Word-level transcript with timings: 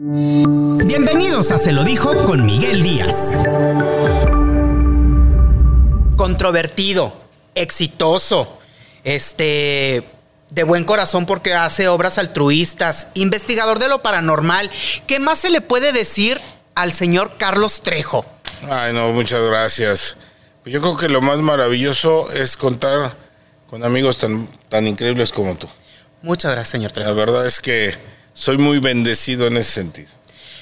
Bienvenidos 0.00 1.50
a 1.50 1.58
Se 1.58 1.72
lo 1.72 1.82
dijo 1.82 2.24
con 2.24 2.46
Miguel 2.46 2.84
Díaz. 2.84 3.32
Controvertido, 6.14 7.12
exitoso, 7.56 8.60
este, 9.02 10.04
de 10.50 10.62
buen 10.62 10.84
corazón 10.84 11.26
porque 11.26 11.52
hace 11.54 11.88
obras 11.88 12.16
altruistas, 12.18 13.08
investigador 13.14 13.80
de 13.80 13.88
lo 13.88 14.00
paranormal. 14.00 14.70
¿Qué 15.08 15.18
más 15.18 15.40
se 15.40 15.50
le 15.50 15.62
puede 15.62 15.90
decir 15.90 16.40
al 16.76 16.92
señor 16.92 17.32
Carlos 17.36 17.80
Trejo? 17.80 18.24
Ay, 18.70 18.92
no, 18.92 19.10
muchas 19.10 19.42
gracias. 19.48 20.16
Yo 20.64 20.80
creo 20.80 20.96
que 20.96 21.08
lo 21.08 21.22
más 21.22 21.40
maravilloso 21.40 22.30
es 22.30 22.56
contar 22.56 23.16
con 23.66 23.82
amigos 23.82 24.18
tan, 24.18 24.46
tan 24.68 24.86
increíbles 24.86 25.32
como 25.32 25.56
tú. 25.56 25.68
Muchas 26.22 26.52
gracias, 26.52 26.68
señor 26.68 26.92
Trejo. 26.92 27.10
La 27.10 27.16
verdad 27.16 27.44
es 27.44 27.58
que 27.58 27.96
soy 28.38 28.56
muy 28.56 28.78
bendecido 28.78 29.48
en 29.48 29.56
ese 29.56 29.72
sentido. 29.72 30.10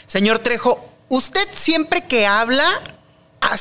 Señor 0.06 0.38
Trejo, 0.38 0.82
usted 1.10 1.46
siempre 1.52 2.02
que 2.08 2.26
habla 2.26 2.80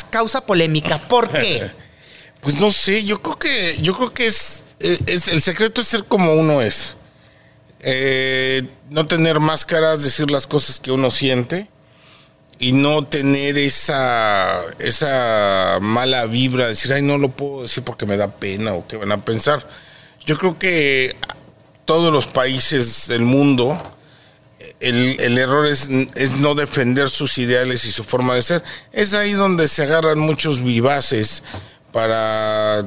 causa 0.09 0.45
polémica. 0.45 0.99
¿Por 0.99 1.29
qué? 1.29 1.69
pues 2.41 2.55
no 2.55 2.71
sé, 2.71 3.03
yo 3.03 3.21
creo 3.21 3.37
que, 3.37 3.77
yo 3.81 3.93
creo 3.95 4.13
que 4.13 4.27
es, 4.27 4.63
el 4.79 5.41
secreto 5.41 5.81
es 5.81 5.87
ser 5.87 6.05
como 6.05 6.33
uno 6.33 6.61
es. 6.61 6.95
Eh, 7.81 8.63
no 8.89 9.05
tener 9.05 9.41
máscaras, 9.41 10.01
decir 10.01 10.31
las 10.31 10.47
cosas 10.47 10.79
que 10.79 10.91
uno 10.91 11.11
siente 11.11 11.67
y 12.57 12.71
no 12.71 13.05
tener 13.05 13.57
esa, 13.57 14.61
esa 14.79 15.79
mala 15.81 16.25
vibra, 16.25 16.69
decir, 16.69 16.93
ay, 16.93 17.01
no 17.01 17.17
lo 17.17 17.31
puedo 17.31 17.63
decir 17.63 17.83
porque 17.83 18.05
me 18.05 18.15
da 18.15 18.31
pena 18.31 18.73
o 18.73 18.87
qué 18.87 18.95
van 18.95 19.11
a 19.11 19.25
pensar. 19.25 19.67
Yo 20.25 20.37
creo 20.37 20.57
que 20.57 21.17
todos 21.83 22.13
los 22.13 22.27
países 22.27 23.07
del 23.07 23.21
mundo, 23.21 23.94
el, 24.79 25.17
el 25.19 25.37
error 25.37 25.65
es, 25.65 25.89
es, 26.15 26.37
no 26.37 26.55
defender 26.55 27.09
sus 27.09 27.37
ideales 27.37 27.85
y 27.85 27.91
su 27.91 28.03
forma 28.03 28.35
de 28.35 28.41
ser. 28.41 28.63
Es 28.91 29.13
ahí 29.13 29.33
donde 29.33 29.67
se 29.67 29.83
agarran 29.83 30.19
muchos 30.19 30.63
vivaces 30.63 31.43
para 31.91 32.85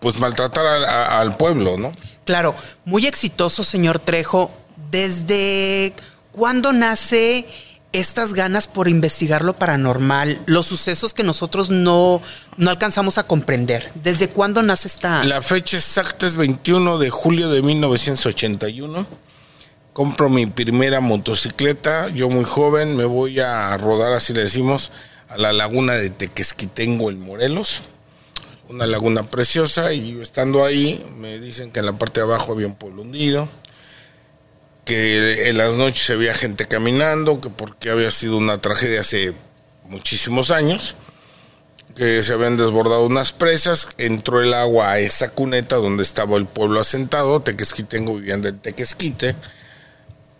pues 0.00 0.18
maltratar 0.18 0.66
al 0.66 1.36
pueblo, 1.36 1.78
¿no? 1.78 1.92
Claro, 2.24 2.54
muy 2.84 3.06
exitoso, 3.06 3.62
señor 3.62 3.98
Trejo. 3.98 4.50
¿Desde 4.90 5.94
cuándo 6.32 6.72
nace 6.72 7.46
estas 7.92 8.32
ganas 8.32 8.66
por 8.66 8.88
investigar 8.88 9.44
lo 9.44 9.52
paranormal, 9.52 10.40
los 10.46 10.66
sucesos 10.66 11.12
que 11.12 11.22
nosotros 11.22 11.70
no, 11.70 12.22
no 12.56 12.70
alcanzamos 12.70 13.18
a 13.18 13.26
comprender. 13.26 13.92
¿Desde 13.94 14.28
cuándo 14.28 14.62
nace 14.62 14.88
esta...? 14.88 15.22
La 15.24 15.42
fecha 15.42 15.76
exacta 15.76 16.26
es 16.26 16.36
21 16.36 16.98
de 16.98 17.10
julio 17.10 17.50
de 17.50 17.62
1981. 17.62 19.06
Compro 19.92 20.28
mi 20.28 20.46
primera 20.46 21.00
motocicleta, 21.00 22.08
yo 22.08 22.28
muy 22.28 22.44
joven, 22.44 22.96
me 22.96 23.04
voy 23.04 23.40
a 23.40 23.76
rodar, 23.76 24.12
así 24.12 24.32
le 24.32 24.42
decimos, 24.42 24.90
a 25.28 25.36
la 25.36 25.52
laguna 25.52 25.94
de 25.94 26.10
Tequesquitengo 26.10 27.10
en 27.10 27.20
Morelos. 27.20 27.82
Una 28.68 28.86
laguna 28.86 29.24
preciosa 29.24 29.92
y 29.92 30.20
estando 30.20 30.64
ahí 30.64 31.04
me 31.18 31.38
dicen 31.38 31.70
que 31.70 31.80
en 31.80 31.86
la 31.86 31.92
parte 31.92 32.20
de 32.20 32.26
abajo 32.26 32.52
había 32.52 32.66
un 32.66 32.74
pueblo 32.74 33.02
hundido 33.02 33.48
que 34.84 35.48
en 35.48 35.58
las 35.58 35.74
noches 35.74 36.04
se 36.04 36.16
veía 36.16 36.34
gente 36.34 36.66
caminando, 36.66 37.40
que 37.40 37.50
porque 37.50 37.90
había 37.90 38.10
sido 38.10 38.36
una 38.36 38.58
tragedia 38.58 39.00
hace 39.00 39.32
muchísimos 39.84 40.50
años, 40.50 40.96
que 41.94 42.22
se 42.22 42.32
habían 42.32 42.56
desbordado 42.56 43.06
unas 43.06 43.32
presas, 43.32 43.90
entró 43.98 44.40
el 44.40 44.54
agua 44.54 44.92
a 44.92 44.98
esa 44.98 45.30
cuneta 45.30 45.76
donde 45.76 46.02
estaba 46.02 46.36
el 46.36 46.46
pueblo 46.46 46.80
asentado, 46.80 47.40
Tequesquitengo 47.40 48.16
viviendo 48.16 48.48
en 48.48 48.58
Tequesquite, 48.58 49.36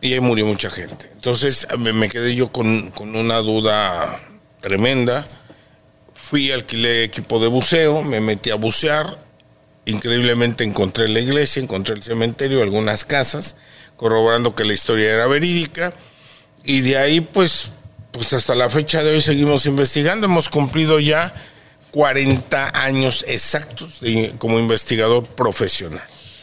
y 0.03 0.13
ahí 0.13 0.21
murió 0.21 0.45
mucha 0.45 0.69
gente. 0.69 1.09
Entonces 1.13 1.67
me, 1.79 2.09
quedé 2.11 2.35
yo 2.35 2.53
con, 2.53 2.91
con, 2.91 3.15
una 3.15 3.39
duda 3.39 4.21
tremenda, 4.61 5.27
fui, 6.13 6.51
alquilé 6.51 7.05
equipo 7.05 7.39
de 7.39 7.47
buceo, 7.47 8.03
me 8.03 8.21
metí 8.21 8.51
a 8.51 8.57
bucear, 8.57 9.17
increíblemente 9.87 10.65
encontré 10.65 11.09
la 11.09 11.21
iglesia, 11.21 11.63
encontré 11.63 11.95
el 11.95 12.03
cementerio, 12.03 12.63
algunas 12.63 13.05
casas, 13.05 13.57
corroborando 13.97 14.57
que 14.57 14.65
la 14.65 14.75
historia 14.75 15.09
era 15.09 15.29
verídica. 15.29 15.95
Y 16.65 16.81
de 16.81 16.99
ahí, 16.99 17.21
pues, 17.21 17.71
pues 18.11 18.33
hasta 18.33 18.57
la 18.57 18.69
fecha 18.69 19.05
de 19.05 19.13
hoy 19.13 19.21
seguimos 19.21 19.67
investigando. 19.67 20.27
Hemos 20.27 20.49
cumplido 20.49 20.99
ya 20.99 21.33
40 21.93 22.83
años 22.83 23.25
exactos 23.29 24.01
como 24.39 24.59
investigador 24.59 25.27
profesional. 25.27 26.03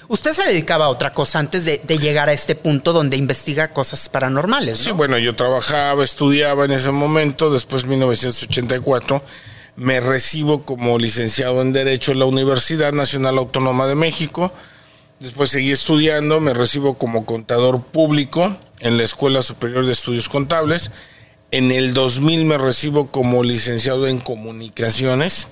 Usted 0.09 0.34
se 0.34 0.44
dedicaba 0.44 0.86
a 0.86 0.90
otra 0.90 1.14
cosa 1.14 1.40
antes 1.40 1.64
de, 1.64 1.80
llegar 1.97 2.28
a 2.28 2.34
este 2.34 2.56
punto 2.56 2.92
donde 2.92 3.16
investiga 3.16 3.72
cosas 3.72 4.09
paranormales, 4.09 4.80
¿no? 4.80 4.86
Sí, 4.86 4.92
bueno, 4.92 5.18
yo 5.18 5.36
trabajaba, 5.36 6.03
estudiaba 6.03 6.66
en 6.66 6.72
ese 6.72 6.92
momento, 6.92 7.50
después 7.50 7.86
1984 7.86 9.24
me 9.78 10.02
recibo 10.02 10.64
como 10.66 10.98
licenciado 10.98 11.62
en 11.62 11.72
Derecho 11.72 12.12
en 12.12 12.19
la 12.19 12.25
Universidad 12.25 12.92
Nacional 12.92 13.38
Autónoma 13.38 13.88
de 13.88 13.96
México 13.96 14.52
Después 15.19 15.50
seguí 15.50 15.72
estudiando, 15.72 16.40
me 16.40 16.53
recibo 16.53 16.94
como 16.94 17.25
contador 17.25 17.84
público 17.84 18.56
en 18.80 18.96
la 18.96 19.03
Escuela 19.03 19.42
Superior 19.42 19.86
de 19.86 19.92
Estudios 19.92 20.30
Contables. 20.30 20.92
En 21.52 21.72
el 21.72 21.94
2000 21.94 22.46
me 22.46 22.58
recibo 22.58 23.08
como 23.12 23.44
licenciado 23.44 24.08
en 24.08 24.19
comunicaciones, 24.19 25.50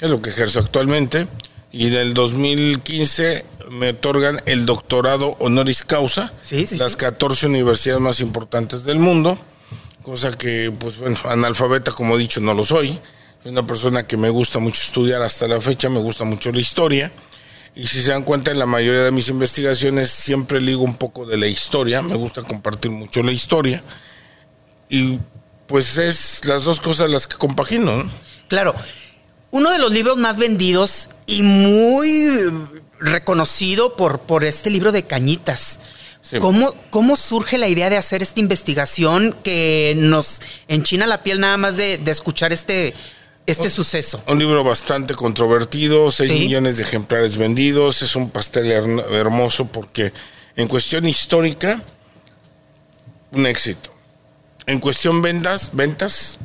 es 0.00 0.08
lo 0.08 0.22
que 0.22 0.30
ejerzo 0.30 0.60
actualmente. 0.60 1.26
Y 1.72 1.86
en 1.86 1.94
el 1.94 2.14
2015 2.14 3.44
me 3.70 3.90
otorgan 3.90 4.40
el 4.46 4.66
doctorado 4.66 5.36
honoris 5.38 5.84
causa, 5.84 6.32
las 6.72 6.96
14 6.96 7.46
universidades 7.46 8.00
más 8.00 8.20
importantes 8.20 8.84
del 8.84 8.98
mundo, 8.98 9.38
cosa 10.02 10.32
que, 10.32 10.72
pues 10.76 10.98
bueno, 10.98 11.18
analfabeta 11.24 11.92
como 11.92 12.16
he 12.16 12.18
dicho 12.18 12.40
no 12.40 12.54
lo 12.54 12.64
soy. 12.64 12.98
Soy 13.42 13.52
una 13.52 13.66
persona 13.66 14.06
que 14.06 14.16
me 14.16 14.30
gusta 14.30 14.58
mucho 14.58 14.80
estudiar 14.82 15.22
hasta 15.22 15.46
la 15.48 15.60
fecha, 15.60 15.88
me 15.88 16.00
gusta 16.00 16.24
mucho 16.24 16.52
la 16.52 16.60
historia 16.60 17.12
y 17.74 17.86
si 17.86 18.02
se 18.02 18.10
dan 18.10 18.24
cuenta, 18.24 18.50
en 18.50 18.58
la 18.58 18.66
mayoría 18.66 19.04
de 19.04 19.12
mis 19.12 19.28
investigaciones 19.28 20.10
siempre 20.10 20.60
ligo 20.60 20.82
un 20.82 20.94
poco 20.94 21.24
de 21.24 21.36
la 21.36 21.46
historia, 21.46 22.02
me 22.02 22.16
gusta 22.16 22.42
compartir 22.42 22.90
mucho 22.90 23.22
la 23.22 23.32
historia. 23.32 23.82
Y 24.88 25.18
pues 25.66 25.96
es 25.98 26.44
las 26.44 26.64
dos 26.64 26.80
cosas 26.80 27.08
las 27.10 27.26
que 27.28 27.36
compagino. 27.36 28.10
Claro, 28.48 28.74
uno 29.50 29.70
de 29.70 29.78
los 29.78 29.92
libros 29.92 30.16
más 30.16 30.36
vendidos 30.36 31.08
y 31.26 31.42
muy 31.42 32.52
reconocido 32.98 33.96
por, 33.96 34.20
por 34.20 34.44
este 34.44 34.70
libro 34.70 34.92
de 34.92 35.04
Cañitas. 35.04 35.80
¿Cómo, 36.38 36.74
¿Cómo, 36.90 37.16
surge 37.16 37.56
la 37.56 37.66
idea 37.66 37.88
de 37.88 37.96
hacer 37.96 38.22
esta 38.22 38.40
investigación 38.40 39.34
que 39.42 39.94
nos 39.96 40.42
enchina 40.68 41.06
la 41.06 41.22
piel 41.22 41.40
nada 41.40 41.56
más 41.56 41.78
de, 41.78 41.96
de 41.96 42.10
escuchar 42.10 42.52
este, 42.52 42.94
este 43.46 43.70
suceso. 43.70 44.22
Un 44.26 44.38
libro 44.38 44.62
bastante 44.62 45.14
controvertido, 45.14 46.10
6 46.10 46.30
millones 46.32 46.76
de 46.76 46.82
ejemplares 46.82 47.36
vendidos, 47.36 48.02
es 48.02 48.16
un 48.16 48.30
pastel 48.30 48.70
hermoso 48.70 49.66
porque 49.66 50.12
en 50.56 50.68
cuestión 50.68 51.06
histórica, 51.06 51.82
un 53.32 53.46
éxito. 53.46 53.92
En 54.66 54.78
cuestión 54.78 55.22
ventas, 55.22 55.70
ventas, 55.72 56.38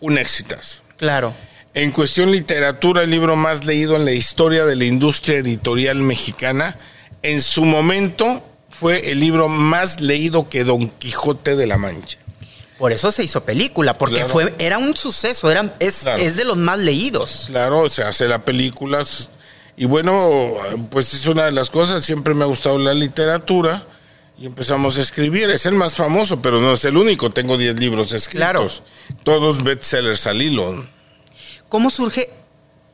un 0.00 0.18
éxito. 0.18 0.56
Claro. 0.96 1.34
En 1.72 1.92
cuestión 1.92 2.32
literatura, 2.32 3.04
el 3.04 3.10
libro 3.10 3.36
más 3.36 3.64
leído 3.64 3.94
en 3.94 4.04
la 4.04 4.12
historia 4.12 4.64
de 4.64 4.74
la 4.74 4.84
industria 4.84 5.38
editorial 5.38 5.98
mexicana, 5.98 6.76
en 7.22 7.40
su 7.40 7.64
momento 7.64 8.42
fue 8.68 9.12
el 9.12 9.20
libro 9.20 9.48
más 9.48 10.00
leído 10.00 10.48
que 10.48 10.64
Don 10.64 10.88
Quijote 10.88 11.54
de 11.54 11.66
la 11.68 11.78
Mancha. 11.78 12.18
Por 12.76 12.92
eso 12.92 13.12
se 13.12 13.22
hizo 13.22 13.44
película, 13.44 13.98
porque 13.98 14.24
fue, 14.24 14.54
era 14.58 14.78
un 14.78 14.96
suceso, 14.96 15.50
era, 15.50 15.76
es, 15.80 16.06
es 16.18 16.36
de 16.36 16.44
los 16.44 16.56
más 16.56 16.78
leídos. 16.80 17.44
Claro, 17.48 17.88
se 17.88 18.02
hace 18.02 18.26
la 18.26 18.42
película. 18.44 19.04
Y 19.76 19.84
bueno, 19.84 20.56
pues 20.90 21.14
es 21.14 21.26
una 21.26 21.44
de 21.44 21.52
las 21.52 21.70
cosas, 21.70 22.04
siempre 22.04 22.34
me 22.34 22.42
ha 22.42 22.46
gustado 22.46 22.78
la 22.78 22.94
literatura 22.94 23.84
y 24.38 24.46
empezamos 24.46 24.96
a 24.96 25.02
escribir. 25.02 25.50
Es 25.50 25.66
el 25.66 25.74
más 25.74 25.94
famoso, 25.94 26.40
pero 26.40 26.58
no 26.60 26.72
es 26.72 26.84
el 26.86 26.96
único. 26.96 27.30
Tengo 27.30 27.58
10 27.58 27.78
libros 27.78 28.12
escritos. 28.12 28.30
Claro. 28.30 28.66
Todos 29.22 29.62
bestsellers 29.62 30.26
al 30.26 30.40
hilo. 30.40 30.86
¿Cómo 31.70 31.88
surge 31.88 32.28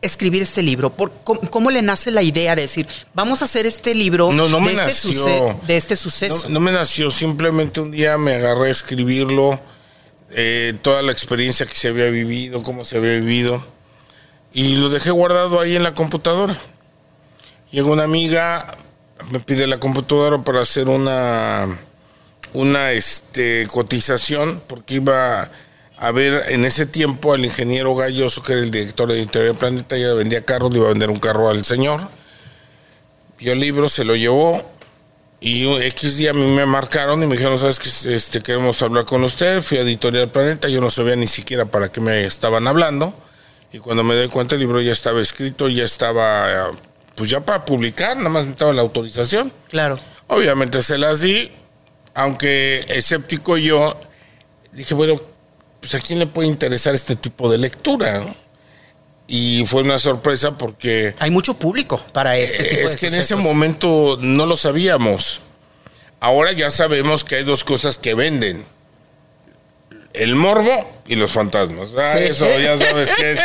escribir 0.02 0.42
este 0.42 0.62
libro? 0.62 0.92
¿Por, 0.92 1.10
cómo, 1.24 1.70
le 1.70 1.80
nace 1.80 2.10
la 2.10 2.22
idea 2.22 2.54
de 2.54 2.62
decir, 2.62 2.86
vamos 3.14 3.40
a 3.40 3.46
hacer 3.46 3.66
este 3.66 3.94
libro 3.94 4.30
no, 4.30 4.48
no 4.48 4.60
de, 4.60 4.74
este 4.74 4.82
nació, 4.82 5.60
de, 5.66 5.76
este 5.76 5.96
suceso? 5.96 6.48
No, 6.48 6.54
no, 6.54 6.60
me 6.60 6.72
nació, 6.72 7.10
simplemente 7.10 7.80
un 7.80 7.90
día 7.90 8.18
me 8.18 8.34
agarré 8.34 8.68
a 8.68 8.70
escribirlo 8.70 9.58
eh, 10.30 10.74
toda 10.82 11.00
la 11.02 11.10
experiencia 11.10 11.64
que 11.64 11.74
se 11.74 11.88
había 11.88 12.10
vivido, 12.10 12.62
cómo 12.62 12.84
se 12.84 12.98
había 12.98 13.12
vivido, 13.12 13.64
y 14.52 14.76
lo 14.76 14.90
dejé 14.90 15.10
guardado 15.10 15.58
ahí 15.58 15.74
en 15.74 15.82
la 15.82 15.94
computadora. 15.94 16.60
Llegó 17.70 17.92
una 17.92 18.04
amiga, 18.04 18.76
me 19.30 19.40
pide 19.40 19.66
la 19.66 19.80
computadora 19.80 20.42
para 20.42 20.60
hacer 20.60 20.88
una, 20.88 21.78
una 22.52 22.92
este, 22.92 23.66
cotización, 23.68 24.62
porque 24.66 24.96
iba 24.96 25.50
a 25.98 26.12
ver 26.12 26.44
en 26.48 26.64
ese 26.64 26.86
tiempo 26.86 27.32
al 27.32 27.44
ingeniero 27.44 27.94
Galloso, 27.94 28.42
que 28.42 28.52
era 28.52 28.62
el 28.62 28.70
director 28.70 29.08
de 29.08 29.18
Editorial 29.18 29.54
Planeta, 29.54 29.96
ya 29.96 30.12
vendía 30.14 30.44
carros, 30.44 30.70
le 30.72 30.78
iba 30.78 30.86
a 30.86 30.90
vender 30.90 31.10
un 31.10 31.18
carro 31.18 31.48
al 31.48 31.64
señor. 31.64 32.08
Vio 33.38 33.52
el 33.52 33.60
libro, 33.60 33.88
se 33.88 34.04
lo 34.04 34.16
llevó, 34.16 34.62
Y 35.40 35.66
X 35.66 36.16
día 36.16 36.30
a 36.30 36.34
mí 36.34 36.46
me 36.46 36.64
marcaron 36.64 37.22
y 37.22 37.26
me 37.26 37.36
dijeron, 37.36 37.58
¿sabes 37.58 37.78
qué? 37.78 38.14
Este, 38.14 38.40
queremos 38.40 38.80
hablar 38.80 39.04
con 39.04 39.22
usted. 39.22 39.62
Fui 39.62 39.76
a 39.78 39.82
Editorial 39.82 40.30
Planeta, 40.30 40.68
yo 40.68 40.80
no 40.80 40.90
sabía 40.90 41.14
ni 41.16 41.26
siquiera 41.26 41.66
para 41.66 41.90
qué 41.90 42.00
me 42.00 42.24
estaban 42.24 42.66
hablando. 42.66 43.14
Y 43.72 43.78
cuando 43.78 44.02
me 44.02 44.14
doy 44.14 44.28
cuenta, 44.28 44.54
el 44.54 44.62
libro 44.62 44.80
ya 44.80 44.92
estaba 44.92 45.20
escrito, 45.20 45.68
ya 45.68 45.84
estaba, 45.84 46.72
pues 47.14 47.28
ya 47.28 47.44
para 47.44 47.64
publicar, 47.64 48.16
nada 48.16 48.30
más 48.30 48.44
necesitaba 48.44 48.72
la 48.72 48.82
autorización. 48.82 49.52
Claro. 49.68 49.98
Obviamente 50.28 50.82
se 50.82 50.96
las 50.96 51.20
di, 51.20 51.50
aunque 52.14 52.84
escéptico 52.88 53.58
yo, 53.58 54.00
dije, 54.72 54.94
bueno, 54.94 55.20
pues 55.86 56.02
a 56.02 56.04
quién 56.04 56.18
le 56.18 56.26
puede 56.26 56.48
interesar 56.48 56.94
este 56.94 57.14
tipo 57.14 57.50
de 57.50 57.58
lectura, 57.58 58.26
y 59.28 59.64
fue 59.66 59.82
una 59.82 59.98
sorpresa 59.98 60.56
porque... 60.56 61.14
Hay 61.18 61.30
mucho 61.30 61.54
público 61.54 62.04
para 62.12 62.36
este 62.38 62.62
tipo 62.62 62.88
Es 62.88 62.96
que 62.96 63.08
en 63.08 63.14
ese 63.14 63.36
momento 63.36 64.18
no 64.20 64.46
lo 64.46 64.56
sabíamos. 64.56 65.40
Ahora 66.20 66.52
ya 66.52 66.70
sabemos 66.70 67.24
que 67.24 67.36
hay 67.36 67.44
dos 67.44 67.64
cosas 67.64 67.98
que 67.98 68.14
venden. 68.14 68.64
El 70.12 70.34
morbo 70.34 71.02
y 71.06 71.16
los 71.16 71.32
fantasmas. 71.32 71.90
Ah, 71.98 72.18
Eso 72.18 72.46
ya 72.58 72.78
sabes 72.78 73.12
que 73.12 73.32
es, 73.32 73.40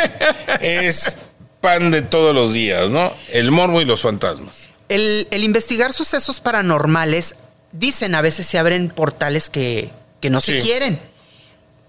es 0.60 1.16
pan 1.60 1.90
de 1.90 2.02
todos 2.02 2.34
los 2.34 2.52
días, 2.52 2.88
¿no? 2.88 3.12
El 3.32 3.50
morbo 3.50 3.80
y 3.80 3.84
los 3.84 4.00
fantasmas. 4.00 4.68
El, 4.88 5.26
investigar 5.32 5.92
sucesos 5.92 6.40
paranormales, 6.40 7.34
dicen 7.72 8.14
a 8.14 8.22
veces 8.22 8.46
se 8.46 8.58
abren 8.58 8.88
portales 8.88 9.50
que, 9.50 9.90
no 10.30 10.40
se 10.40 10.60
quieren. 10.60 11.11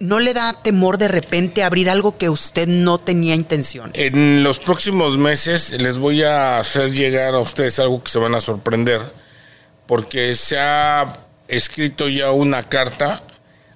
¿No 0.03 0.19
le 0.19 0.33
da 0.33 0.51
temor 0.51 0.97
de 0.97 1.07
repente 1.07 1.63
abrir 1.63 1.89
algo 1.89 2.17
que 2.17 2.29
usted 2.29 2.67
no 2.67 2.97
tenía 2.97 3.35
intención? 3.35 3.91
En 3.93 4.43
los 4.43 4.59
próximos 4.59 5.17
meses 5.17 5.71
les 5.79 5.97
voy 5.97 6.23
a 6.23 6.57
hacer 6.57 6.91
llegar 6.91 7.33
a 7.33 7.39
ustedes 7.39 7.79
algo 7.79 8.03
que 8.03 8.11
se 8.11 8.19
van 8.19 8.35
a 8.35 8.41
sorprender, 8.41 9.01
porque 9.87 10.35
se 10.35 10.59
ha 10.59 11.19
escrito 11.47 12.09
ya 12.09 12.31
una 12.31 12.67
carta 12.67 13.23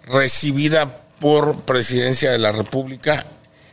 recibida 0.05 1.01
por 1.19 1.61
Presidencia 1.61 2.29
de 2.31 2.39
la 2.39 2.51
República 2.51 3.25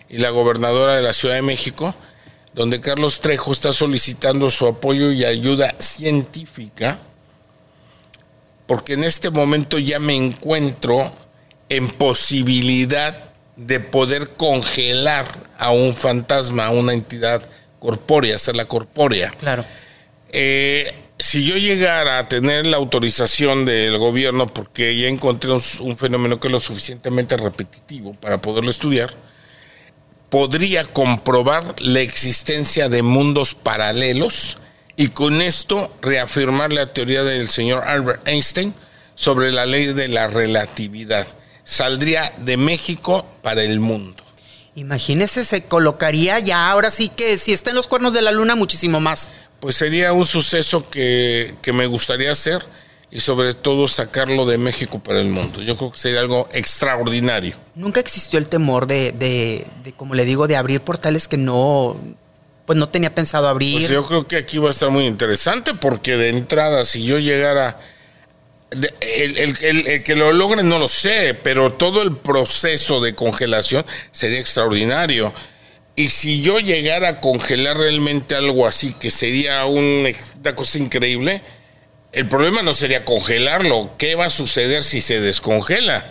y 0.09 0.19
la 0.19 0.31
gobernadora 0.31 0.95
de 0.95 1.03
la 1.03 1.13
Ciudad 1.13 1.35
de 1.35 1.43
México, 1.43 1.93
donde 2.55 2.81
Carlos 2.81 3.21
Trejo 3.21 3.51
está 3.51 3.73
solicitando 3.73 4.49
su 4.49 4.69
apoyo 4.69 5.11
y 5.11 5.25
ayuda 5.25 5.75
científica, 5.81 6.99
porque 8.69 8.93
en 8.93 9.03
este 9.03 9.31
momento 9.31 9.81
ya 9.81 9.99
me 9.99 10.15
encuentro 10.15 11.13
en 11.69 11.89
posibilidad 11.89 13.17
de 13.57 13.81
poder 13.81 14.29
congelar 14.29 15.27
a 15.59 15.71
un 15.71 15.95
fantasma, 15.95 16.67
a 16.67 16.71
una 16.71 16.93
entidad 16.93 17.43
corpórea, 17.79 18.37
hacerla 18.37 18.65
corpórea. 18.67 19.31
Claro. 19.39 19.65
Eh, 20.31 20.93
si 21.19 21.45
yo 21.45 21.57
llegara 21.57 22.19
a 22.19 22.29
tener 22.29 22.67
la 22.67 22.77
autorización 22.77 23.65
del 23.65 23.99
gobierno, 23.99 24.53
porque 24.53 24.97
ya 24.97 25.09
encontré 25.09 25.51
un, 25.53 25.97
fenómeno 25.97 26.41
que 26.41 26.49
es 26.49 26.53
lo 26.53 26.61
suficientemente 26.61 27.37
repetitivo 27.37 28.15
para 28.15 28.39
poderlo 28.39 28.71
estudiar, 28.71 29.15
podría 30.29 30.85
comprobar 30.85 31.81
la 31.81 32.01
existencia 32.01 32.89
de 32.89 33.03
mundos 33.03 33.55
paralelos 33.55 34.59
y 34.97 35.09
con 35.09 35.41
esto 35.41 35.93
reafirmar 36.03 36.73
la 36.73 36.93
teoría 36.93 37.23
del 37.23 37.49
señor 37.49 37.85
Albert 37.85 38.27
Einstein 38.27 38.75
sobre 39.15 39.53
la 39.53 39.67
ley 39.67 39.87
de 39.87 40.09
la 40.09 40.27
relatividad 40.27 41.27
saldría 41.65 42.33
de 42.39 42.57
México 42.57 43.27
para 43.43 43.63
el 43.63 43.81
mundo. 43.81 44.23
Imagínese, 44.77 45.45
se 45.45 45.65
colocaría 45.65 46.39
ya 46.41 46.71
ahora 46.71 46.91
sí 46.91 47.09
que 47.09 47.39
si 47.39 47.53
está 47.53 47.71
en 47.71 47.77
los 47.77 47.87
cuernos 47.87 48.13
de 48.13 48.23
la 48.23 48.33
luna, 48.33 48.55
muchísimo 48.55 49.01
más. 49.01 49.31
Pues 49.61 49.77
sería 49.77 50.13
un 50.13 50.27
suceso 50.27 50.89
que, 50.91 51.55
me 51.73 51.87
gustaría 51.87 52.33
hacer 52.33 52.65
y 53.11 53.21
sobre 53.21 53.55
todo 53.55 53.87
sacarlo 53.87 54.47
de 54.47 54.59
México 54.59 54.99
para 54.99 55.21
el 55.21 55.29
mundo. 55.29 55.63
Yo 55.63 55.77
creo 55.77 55.93
que 55.93 55.99
sería 55.99 56.21
algo 56.21 56.49
extraordinario. 56.53 57.55
Nunca 57.77 58.01
existió 58.01 58.39
el 58.39 58.47
temor 58.47 58.87
de, 58.87 59.13
de, 59.13 59.65
de 59.85 59.93
como 59.93 60.15
le 60.15 60.25
digo, 60.25 60.49
de 60.49 60.57
abrir 60.57 60.81
portales 60.81 61.29
que 61.29 61.37
no, 61.37 61.97
pues 62.67 62.77
no 62.77 62.89
tenía 62.89 63.15
pensado 63.15 63.49
abrir. 63.49 63.79
Pues 63.79 63.91
yo 63.91 64.05
creo 64.05 64.27
que 64.27 64.37
aquí 64.37 64.59
va 64.59 64.69
a 64.69 64.73
estar 64.73 64.91
muy 64.91 65.07
interesante 65.07 65.75
porque 65.75 66.17
de 66.17 66.31
entrada, 66.31 66.85
si 66.85 67.05
yo 67.05 67.21
llegara 67.21 67.79
el, 69.01 70.03
que 70.03 70.15
lo 70.15 70.33
logre 70.33 70.63
no 70.63 70.79
lo 70.79 70.89
sé, 70.89 71.35
pero 71.35 71.73
todo 71.73 72.03
el 72.03 72.17
proceso 72.17 73.01
de 73.01 73.15
congelación 73.15 73.85
sería 74.13 74.41
extraordinario. 74.41 75.33
Y 75.97 76.11
si 76.11 76.43
yo 76.43 76.59
llegara 76.59 77.09
a 77.09 77.21
congelar 77.21 77.79
realmente 77.79 78.35
algo 78.35 78.67
así, 78.67 78.95
que 78.95 79.11
sería 79.11 79.65
una 79.67 80.11
cosa 80.55 80.79
increíble, 80.79 81.41
el 82.13 82.29
problema 82.29 82.63
no 82.63 82.75
sería 82.75 83.05
congelarlo. 83.05 83.91
¿Qué 83.97 84.15
va 84.15 84.27
a 84.27 84.31
suceder 84.31 84.83
si 84.83 85.01
se 85.01 85.21
descongela? 85.21 86.05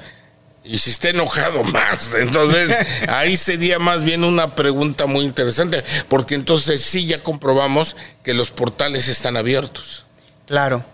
Y 0.63 0.77
si 0.77 0.91
está 0.91 1.09
enojado 1.09 1.63
más. 1.65 2.13
Entonces, 2.13 2.77
ahí 3.09 3.35
sería 3.35 3.79
más 3.79 4.05
bien 4.05 4.23
una 4.23 4.55
pregunta 4.55 5.05
muy 5.05 5.25
interesante, 5.25 5.83
porque 6.07 6.35
entonces 6.35 6.81
sí 6.81 7.05
ya 7.05 7.21
comprobamos 7.21 7.97
que 8.23 8.33
los 8.33 8.51
portales 8.51 9.09
están 9.09 9.35
abiertos. 9.35 10.05
Claro. 10.45 10.85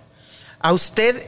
A 0.60 0.74
usted 0.74 1.28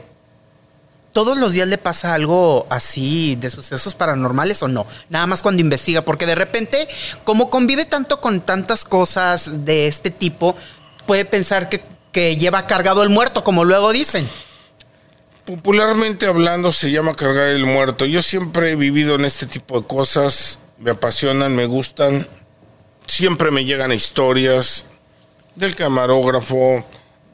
todos 1.12 1.36
los 1.36 1.52
días 1.52 1.68
le 1.68 1.78
pasa 1.78 2.14
algo 2.14 2.66
así 2.70 3.36
de 3.36 3.50
sucesos 3.50 3.94
paranormales 3.94 4.62
o 4.62 4.68
no? 4.68 4.86
Nada 5.08 5.26
más 5.26 5.42
cuando 5.42 5.60
investiga, 5.60 6.02
porque 6.02 6.26
de 6.26 6.34
repente, 6.34 6.88
como 7.24 7.50
convive 7.50 7.84
tanto 7.84 8.20
con 8.20 8.40
tantas 8.40 8.84
cosas 8.84 9.64
de 9.64 9.86
este 9.86 10.10
tipo, 10.10 10.56
puede 11.06 11.24
pensar 11.24 11.68
que, 11.68 11.82
lleva 12.36 12.66
cargado 12.66 13.02
el 13.02 13.08
muerto, 13.08 13.42
como 13.42 13.64
luego 13.64 13.90
dicen. 13.92 14.28
Popularmente 15.46 16.26
hablando 16.26 16.70
se 16.70 16.90
llama 16.90 17.14
cargar 17.14 17.48
el 17.48 17.64
muerto. 17.64 18.04
Yo 18.04 18.20
siempre 18.20 18.70
he 18.70 18.76
vivido 18.76 19.14
en 19.14 19.24
este 19.24 19.46
tipo 19.46 19.80
de 19.80 19.86
cosas, 19.86 20.58
me 20.78 20.90
apasionan, 20.90 21.56
me 21.56 21.64
gustan. 21.64 22.28
Siempre 23.06 23.50
me 23.50 23.64
llegan 23.64 23.92
historias 23.92 24.84
del 25.54 25.74
camarógrafo, 25.74 26.84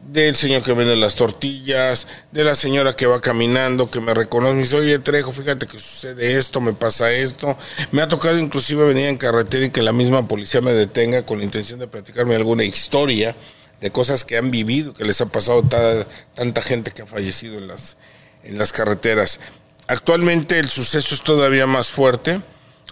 del 0.07 0.37
señor 0.37 0.63
que 0.63 0.73
vende 0.73 0.97
las 0.97 1.17
tortillas, 1.17 2.07
de 2.33 2.45
la 2.45 2.55
señora 2.55 2.97
que 2.97 3.07
va 3.07 3.21
caminando, 3.21 3.91
que 3.91 4.01
me 4.01 4.15
reconoce, 4.15 4.55
me 4.55 4.63
dice, 4.63 4.77
oye 4.77 4.99
Trejo, 4.99 5.33
fíjate 5.33 5.67
que 5.67 5.79
sucede 5.79 6.39
esto, 6.39 6.61
me 6.61 6.73
pasa 6.73 7.13
esto. 7.13 7.57
Me 7.93 8.03
ha 8.03 8.09
tocado 8.09 8.39
inclusive 8.39 8.87
venir 8.87 9.07
en 9.07 9.19
carretera 9.19 9.67
y 9.67 9.71
que 9.71 9.83
la 9.83 9.93
misma 9.93 10.27
policía 10.27 10.61
me 10.61 10.73
detenga 10.73 11.25
con 11.25 11.39
la 11.39 11.45
intención 11.45 11.79
de 11.79 11.89
platicarme 11.89 12.37
alguna 12.37 12.65
historia 12.65 13.37
de 13.81 13.91
cosas 13.91 14.25
que 14.25 14.37
han 14.37 14.51
vivido, 14.51 14.95
que 14.95 15.05
les 15.05 15.21
ha 15.21 15.27
pasado 15.27 15.63
tanta 15.63 16.63
gente 16.63 16.91
que 16.91 17.03
ha 17.03 17.07
fallecido 17.07 17.59
en 17.59 17.69
las, 17.69 17.97
en 18.45 18.59
las 18.59 18.73
carreteras. 18.73 19.41
Actualmente 19.89 20.59
el 20.59 20.69
suceso 20.69 21.15
es 21.15 21.23
todavía 21.23 21.67
más 21.67 21.89
fuerte 21.89 22.41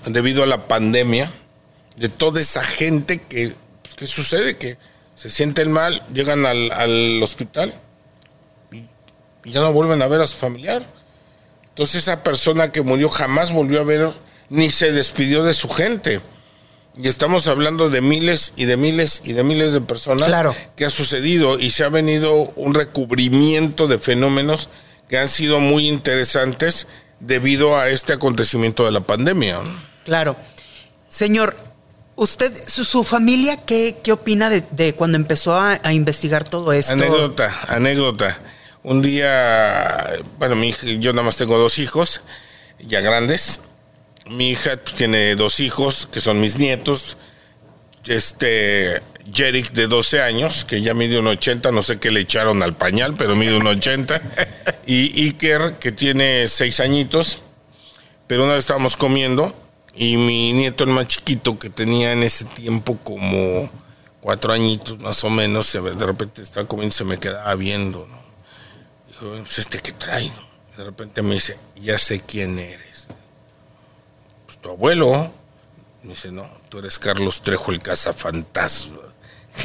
debido 0.04 0.42
a 0.42 0.46
la 0.46 0.68
pandemia, 0.68 1.30
de 1.96 2.08
toda 2.10 2.40
esa 2.40 2.62
gente 2.62 3.18
que, 3.18 3.54
pues, 3.82 3.94
que 3.94 4.06
sucede 4.06 4.56
que 4.56 4.76
se 5.16 5.30
sienten 5.30 5.72
mal, 5.72 6.02
llegan 6.12 6.44
al, 6.46 7.22
hospital 7.22 7.74
y, 8.70 8.84
ya 9.50 9.60
no 9.60 9.72
vuelven 9.72 10.02
a 10.02 10.06
ver 10.06 10.20
a 10.20 10.26
su 10.26 10.36
familiar. 10.36 10.84
Entonces 11.70 12.02
esa 12.02 12.22
persona 12.22 12.70
que 12.70 12.82
murió 12.82 13.08
jamás 13.08 13.50
volvió 13.50 13.80
a 13.80 13.84
ver 13.84 14.12
ni 14.50 14.70
se 14.70 14.92
despidió 14.92 15.42
de 15.42 15.54
su 15.54 15.68
gente. 15.68 16.20
Y 16.98 17.08
estamos 17.08 17.46
hablando 17.46 17.90
de 17.90 18.00
miles 18.00 18.52
y 18.56 18.66
de 18.66 18.76
miles 18.76 19.22
y 19.24 19.32
de 19.32 19.42
miles 19.42 19.72
de 19.72 19.80
personas 19.80 20.54
que 20.76 20.86
ha 20.86 20.90
sucedido 20.90 21.58
y 21.58 21.70
se 21.70 21.84
ha 21.84 21.88
venido 21.88 22.52
un 22.56 22.74
recubrimiento 22.74 23.86
de 23.86 23.98
fenómenos 23.98 24.70
que 25.08 25.18
han 25.18 25.28
sido 25.28 25.60
muy 25.60 25.88
interesantes 25.88 26.86
debido 27.20 27.76
a 27.76 27.88
este 27.88 28.14
acontecimiento 28.14 28.84
de 28.84 28.92
la 28.92 29.00
pandemia. 29.00 29.60
Claro. 30.04 30.36
Señor, 31.08 31.56
¿Usted, 32.18 32.50
su, 32.66 33.04
familia, 33.04 33.58
qué, 33.58 33.98
qué 34.02 34.10
opina 34.10 34.48
de, 34.48 34.94
cuando 34.94 35.16
empezó 35.16 35.54
a, 35.54 35.92
investigar 35.92 36.48
todo 36.48 36.72
esto? 36.72 36.94
Anécdota, 36.94 37.54
anécdota. 37.68 38.38
Un 38.82 39.02
día, 39.02 40.14
bueno, 40.38 40.56
mi 40.56 40.72
yo 40.98 41.12
nada 41.12 41.24
más 41.24 41.36
tengo 41.36 41.58
dos 41.58 41.78
hijos, 41.78 42.22
ya 42.78 43.02
grandes. 43.02 43.60
Mi 44.30 44.50
hija 44.50 44.78
tiene 44.78 45.36
dos 45.36 45.60
hijos, 45.60 46.08
que 46.10 46.20
son 46.20 46.40
mis 46.40 46.56
nietos. 46.56 47.18
Este, 48.06 49.02
Jerick, 49.30 49.72
de 49.72 49.86
12 49.86 50.22
años, 50.22 50.64
que 50.64 50.80
ya 50.80 50.94
mide 50.94 51.18
un 51.18 51.26
80, 51.26 51.70
no 51.70 51.82
sé 51.82 51.98
qué 51.98 52.10
le 52.10 52.20
echaron 52.20 52.62
al 52.62 52.74
pañal, 52.74 53.14
pero 53.18 53.36
mide 53.36 53.58
un 53.58 53.66
80. 53.66 54.22
y 54.86 55.26
Iker, 55.26 55.74
que 55.74 55.92
tiene 55.92 56.48
seis 56.48 56.80
añitos. 56.80 57.42
Pero 58.26 58.44
una 58.44 58.54
vez 58.54 58.60
estábamos 58.60 58.96
comiendo 58.96 59.54
y 59.96 60.16
mi 60.16 60.52
nieto, 60.52 60.84
el 60.84 60.90
más 60.90 61.06
chiquito, 61.06 61.58
que 61.58 61.70
tenía 61.70 62.12
en 62.12 62.22
ese 62.22 62.44
tiempo 62.44 62.98
como 63.02 63.70
cuatro 64.20 64.52
añitos 64.52 64.98
más 64.98 65.22
o 65.24 65.30
menos, 65.30 65.72
de 65.72 66.06
repente 66.06 66.42
estaba 66.42 66.66
comiendo 66.66 66.94
y 66.94 66.98
se 66.98 67.04
me 67.04 67.18
quedaba 67.18 67.54
viendo, 67.54 68.06
¿no? 68.06 68.16
Dijo, 69.08 69.30
pues 69.42 69.58
este 69.58 69.78
que 69.78 69.92
trae, 69.92 70.30
De 70.76 70.84
repente 70.84 71.22
me 71.22 71.34
dice, 71.34 71.56
ya 71.76 71.96
sé 71.96 72.20
quién 72.20 72.58
eres. 72.58 73.06
Pues 74.44 74.58
tu 74.58 74.70
abuelo. 74.70 75.32
Me 76.02 76.10
dice, 76.10 76.30
no, 76.30 76.48
tú 76.68 76.78
eres 76.78 76.98
Carlos 76.98 77.42
Trejo, 77.42 77.72
el 77.72 77.80
cazafantasma. 77.80 78.98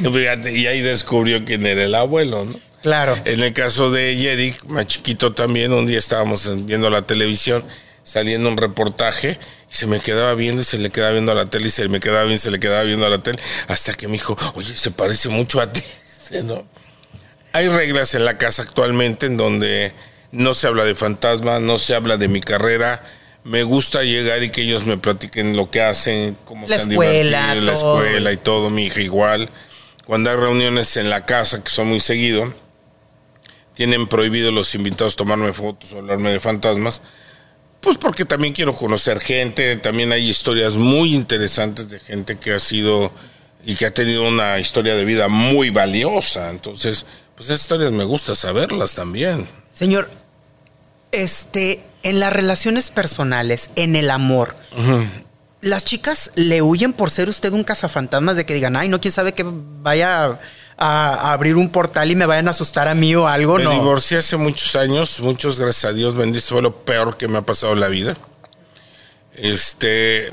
y 0.00 0.66
ahí 0.66 0.80
descubrió 0.80 1.44
quién 1.44 1.66
era 1.66 1.84
el 1.84 1.94
abuelo, 1.94 2.44
¿no? 2.46 2.58
Claro. 2.82 3.16
En 3.24 3.40
el 3.42 3.52
caso 3.52 3.90
de 3.90 4.16
Yerick, 4.16 4.64
más 4.64 4.86
chiquito 4.86 5.32
también, 5.32 5.72
un 5.72 5.86
día 5.86 5.98
estábamos 5.98 6.48
viendo 6.64 6.90
la 6.90 7.02
televisión, 7.02 7.64
saliendo 8.02 8.48
un 8.48 8.56
reportaje, 8.56 9.38
y 9.72 9.74
se 9.74 9.86
me 9.86 10.00
quedaba 10.00 10.34
viendo 10.34 10.62
y 10.62 10.64
se 10.64 10.78
le 10.78 10.90
quedaba 10.90 11.12
viendo 11.12 11.32
a 11.32 11.34
la 11.34 11.46
tele, 11.46 11.68
y 11.68 11.70
se 11.70 11.88
me 11.88 11.98
quedaba 12.00 12.20
viendo 12.24 12.34
y 12.36 12.38
se 12.38 12.50
le 12.50 12.60
quedaba 12.60 12.82
viendo 12.82 13.06
a 13.06 13.10
la 13.10 13.18
tele, 13.22 13.38
hasta 13.68 13.94
que 13.94 14.06
me 14.06 14.14
dijo, 14.14 14.36
oye, 14.54 14.76
se 14.76 14.90
parece 14.90 15.28
mucho 15.28 15.60
a 15.60 15.72
ti. 15.72 15.82
¿no? 16.44 16.64
Hay 17.52 17.68
reglas 17.68 18.14
en 18.14 18.24
la 18.24 18.38
casa 18.38 18.62
actualmente 18.62 19.26
en 19.26 19.36
donde 19.36 19.92
no 20.30 20.54
se 20.54 20.66
habla 20.66 20.84
de 20.84 20.94
fantasmas, 20.94 21.60
no 21.62 21.78
se 21.78 21.94
habla 21.94 22.16
de 22.16 22.28
mi 22.28 22.40
carrera. 22.40 23.02
Me 23.44 23.64
gusta 23.64 24.02
llegar 24.04 24.42
y 24.42 24.50
que 24.50 24.62
ellos 24.62 24.86
me 24.86 24.96
platiquen 24.96 25.56
lo 25.56 25.70
que 25.70 25.82
hacen, 25.82 26.36
cómo 26.44 26.66
La 26.68 26.76
se 26.76 26.82
han 26.84 26.92
escuela, 26.92 27.40
divertido, 27.54 27.64
la 27.66 27.74
todo. 27.74 28.02
escuela 28.04 28.32
y 28.32 28.36
todo, 28.36 28.70
mi 28.70 28.84
hija 28.84 29.00
igual. 29.00 29.48
Cuando 30.06 30.30
hay 30.30 30.36
reuniones 30.36 30.96
en 30.96 31.10
la 31.10 31.26
casa, 31.26 31.62
que 31.62 31.70
son 31.70 31.88
muy 31.88 32.00
seguido, 32.00 32.52
tienen 33.74 34.06
prohibido 34.06 34.52
los 34.52 34.74
invitados 34.74 35.16
tomarme 35.16 35.52
fotos 35.52 35.92
o 35.92 35.98
hablarme 35.98 36.30
de 36.30 36.40
fantasmas. 36.40 37.02
Pues 37.82 37.98
porque 37.98 38.24
también 38.24 38.54
quiero 38.54 38.74
conocer 38.74 39.20
gente, 39.20 39.76
también 39.76 40.12
hay 40.12 40.28
historias 40.28 40.76
muy 40.76 41.14
interesantes 41.14 41.90
de 41.90 41.98
gente 41.98 42.38
que 42.38 42.54
ha 42.54 42.60
sido 42.60 43.12
y 43.64 43.74
que 43.74 43.86
ha 43.86 43.90
tenido 43.92 44.26
una 44.26 44.60
historia 44.60 44.94
de 44.94 45.04
vida 45.04 45.26
muy 45.28 45.70
valiosa. 45.70 46.50
Entonces, 46.50 47.04
pues 47.34 47.48
esas 47.48 47.62
historias 47.62 47.90
me 47.90 48.04
gusta 48.04 48.36
saberlas 48.36 48.94
también. 48.94 49.48
Señor, 49.72 50.08
este, 51.10 51.82
en 52.04 52.20
las 52.20 52.32
relaciones 52.32 52.90
personales, 52.90 53.70
en 53.74 53.96
el 53.96 54.10
amor, 54.10 54.54
las 55.60 55.84
chicas 55.84 56.30
le 56.36 56.62
huyen 56.62 56.92
por 56.92 57.10
ser 57.10 57.28
usted 57.28 57.52
un 57.52 57.64
cazafantasmas 57.64 58.36
de 58.36 58.46
que 58.46 58.54
digan, 58.54 58.76
ay, 58.76 58.88
no, 58.88 59.00
quién 59.00 59.12
sabe 59.12 59.32
que 59.32 59.44
vaya 59.44 60.38
a, 60.82 61.14
a 61.14 61.32
abrir 61.32 61.54
un 61.56 61.68
portal 61.70 62.10
y 62.10 62.16
me 62.16 62.26
vayan 62.26 62.48
a 62.48 62.50
asustar 62.50 62.88
a 62.88 62.94
mí 62.94 63.14
o 63.14 63.28
algo, 63.28 63.56
Me 63.56 63.64
no. 63.64 63.70
divorcié 63.70 64.18
hace 64.18 64.36
muchos 64.36 64.74
años, 64.74 65.20
muchos 65.20 65.58
gracias 65.60 65.84
a 65.92 65.94
Dios, 65.94 66.16
bendito 66.16 66.46
fue 66.48 66.62
lo 66.62 66.74
peor 66.84 67.16
que 67.16 67.28
me 67.28 67.38
ha 67.38 67.42
pasado 67.42 67.72
en 67.74 67.80
la 67.80 67.88
vida. 67.88 68.16
Este, 69.34 70.30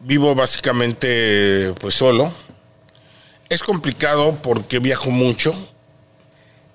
vivo 0.00 0.34
básicamente 0.34 1.72
pues 1.80 1.94
solo. 1.94 2.32
Es 3.48 3.62
complicado 3.62 4.36
porque 4.42 4.78
viajo 4.78 5.10
mucho. 5.10 5.54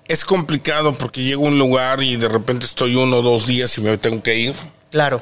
Es 0.08 0.24
complicado 0.24 0.96
porque 0.96 1.22
llego 1.24 1.46
a 1.46 1.48
un 1.48 1.58
lugar 1.58 2.02
y 2.02 2.16
de 2.16 2.28
repente 2.28 2.64
estoy 2.66 2.94
uno 2.94 3.16
o 3.18 3.22
dos 3.22 3.46
días 3.46 3.76
y 3.78 3.80
me 3.80 3.96
tengo 3.98 4.22
que 4.22 4.36
ir. 4.38 4.54
Claro, 4.90 5.20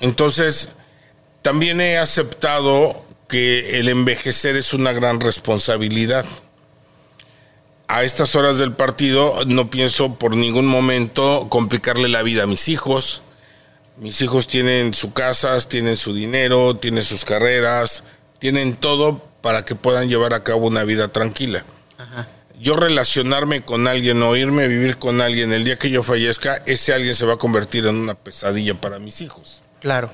Entonces, 0.00 0.70
también 1.42 1.80
he 1.80 1.98
aceptado 1.98 3.04
que 3.28 3.78
el 3.78 3.88
envejecer 3.88 4.56
es 4.56 4.72
una 4.72 4.92
gran 4.92 5.20
responsabilidad. 5.20 6.24
A 7.86 8.02
estas 8.02 8.34
horas 8.34 8.58
del 8.58 8.72
partido 8.72 9.44
no 9.46 9.70
pienso 9.70 10.14
por 10.14 10.36
ningún 10.36 10.66
momento 10.66 11.48
complicarle 11.50 12.08
la 12.08 12.22
vida 12.22 12.44
a 12.44 12.46
mis 12.46 12.68
hijos. 12.68 13.22
Mis 13.96 14.20
hijos 14.22 14.46
tienen 14.46 14.94
sus 14.94 15.12
casas, 15.12 15.68
tienen 15.68 15.96
su 15.96 16.14
dinero, 16.14 16.76
tienen 16.76 17.04
sus 17.04 17.24
carreras, 17.24 18.02
tienen 18.38 18.74
todo 18.74 19.22
para 19.40 19.64
que 19.64 19.74
puedan 19.74 20.08
llevar 20.08 20.32
a 20.32 20.42
cabo 20.42 20.66
una 20.66 20.84
vida 20.84 21.08
tranquila. 21.08 21.64
Ajá. 21.98 22.26
Yo 22.58 22.76
relacionarme 22.76 23.60
con 23.60 23.86
alguien 23.86 24.22
o 24.22 24.34
irme 24.36 24.64
a 24.64 24.66
vivir 24.68 24.96
con 24.96 25.20
alguien 25.20 25.52
el 25.52 25.64
día 25.64 25.76
que 25.76 25.90
yo 25.90 26.02
fallezca, 26.02 26.62
ese 26.66 26.94
alguien 26.94 27.14
se 27.14 27.26
va 27.26 27.34
a 27.34 27.36
convertir 27.36 27.86
en 27.86 27.96
una 27.96 28.14
pesadilla 28.14 28.74
para 28.74 28.98
mis 28.98 29.20
hijos. 29.20 29.62
claro. 29.80 30.10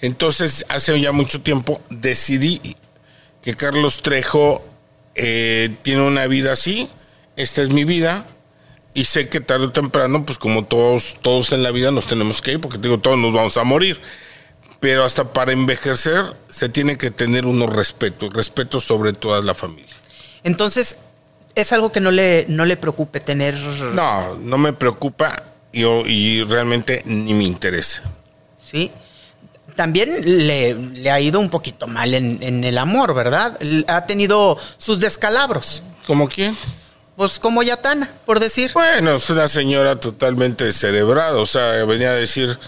Entonces, 0.00 0.66
hace 0.68 1.00
ya 1.00 1.12
mucho 1.12 1.40
tiempo 1.40 1.80
decidí 1.88 2.60
que 3.42 3.54
Carlos 3.54 4.02
Trejo 4.02 4.62
eh, 5.14 5.74
tiene 5.82 6.02
una 6.02 6.26
vida 6.26 6.52
así, 6.52 6.90
esta 7.36 7.62
es 7.62 7.70
mi 7.70 7.84
vida, 7.84 8.26
y 8.94 9.06
sé 9.06 9.28
que 9.28 9.40
tarde 9.40 9.66
o 9.66 9.72
temprano, 9.72 10.24
pues 10.24 10.38
como 10.38 10.64
todos, 10.64 11.16
todos 11.20 11.52
en 11.52 11.64
la 11.64 11.72
vida 11.72 11.90
nos 11.90 12.06
tenemos 12.06 12.40
que 12.40 12.52
ir, 12.52 12.60
porque 12.60 12.78
digo, 12.78 12.98
todos 12.98 13.18
nos 13.18 13.32
vamos 13.32 13.56
a 13.56 13.64
morir. 13.64 14.00
Pero 14.78 15.04
hasta 15.04 15.32
para 15.32 15.52
envejecer 15.52 16.22
se 16.48 16.68
tiene 16.68 16.96
que 16.96 17.10
tener 17.10 17.46
unos 17.46 17.74
respeto, 17.74 18.30
respeto 18.30 18.80
sobre 18.80 19.12
toda 19.12 19.42
la 19.42 19.54
familia. 19.54 19.94
Entonces, 20.44 20.98
es 21.54 21.72
algo 21.72 21.90
que 21.90 22.00
no 22.00 22.10
le, 22.10 22.46
no 22.48 22.64
le 22.66 22.76
preocupe 22.76 23.18
tener... 23.18 23.54
No, 23.56 24.36
no 24.36 24.58
me 24.58 24.72
preocupa 24.72 25.42
y, 25.72 25.84
y 25.84 26.44
realmente 26.44 27.02
ni 27.06 27.34
me 27.34 27.44
interesa. 27.44 28.02
Sí. 28.60 28.92
También 29.74 30.46
le, 30.46 30.74
le 30.74 31.10
ha 31.10 31.18
ido 31.18 31.40
un 31.40 31.50
poquito 31.50 31.88
mal 31.88 32.14
en, 32.14 32.40
en 32.42 32.62
el 32.62 32.78
amor, 32.78 33.14
¿verdad? 33.14 33.58
Ha 33.88 34.06
tenido 34.06 34.56
sus 34.78 35.00
descalabros. 35.00 35.82
¿Como 36.06 36.28
quién? 36.28 36.56
Pues 37.16 37.38
como 37.38 37.62
Yatana, 37.62 38.10
por 38.26 38.40
decir. 38.40 38.72
Bueno, 38.74 39.16
es 39.16 39.30
una 39.30 39.46
señora 39.48 40.00
totalmente 40.00 40.72
cerebrada, 40.72 41.38
o 41.38 41.46
sea, 41.46 41.84
venía 41.84 42.10
a 42.10 42.14
decir 42.14 42.58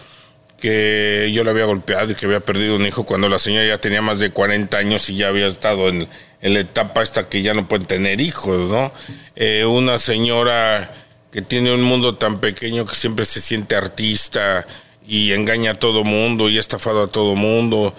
que 0.60 1.30
yo 1.34 1.44
la 1.44 1.50
había 1.50 1.64
golpeado 1.64 2.10
y 2.10 2.14
que 2.14 2.26
había 2.26 2.40
perdido 2.40 2.76
un 2.76 2.86
hijo 2.86 3.04
cuando 3.04 3.28
la 3.28 3.38
señora 3.38 3.66
ya 3.66 3.78
tenía 3.78 4.02
más 4.02 4.20
de 4.20 4.30
40 4.30 4.76
años 4.78 5.08
y 5.10 5.16
ya 5.16 5.28
había 5.28 5.46
estado 5.46 5.88
en, 5.88 6.08
la 6.40 6.60
etapa 6.60 7.02
esta 7.02 7.28
que 7.28 7.42
ya 7.42 7.54
no 7.54 7.66
pueden 7.66 7.86
tener 7.86 8.20
hijos, 8.20 8.70
¿no? 8.70 8.92
Eh, 9.34 9.64
una 9.64 9.98
señora 9.98 10.92
que 11.32 11.42
tiene 11.42 11.72
un 11.72 11.82
mundo 11.82 12.14
tan 12.14 12.40
pequeño 12.40 12.86
que 12.86 12.94
siempre 12.94 13.24
se 13.24 13.40
siente 13.40 13.74
artista 13.74 14.64
y 15.06 15.32
engaña 15.32 15.72
a 15.72 15.78
todo 15.78 16.04
mundo 16.04 16.48
y 16.48 16.56
ha 16.56 16.60
estafado 16.60 17.02
a 17.02 17.06
todo 17.08 17.34
mundo, 17.34 17.94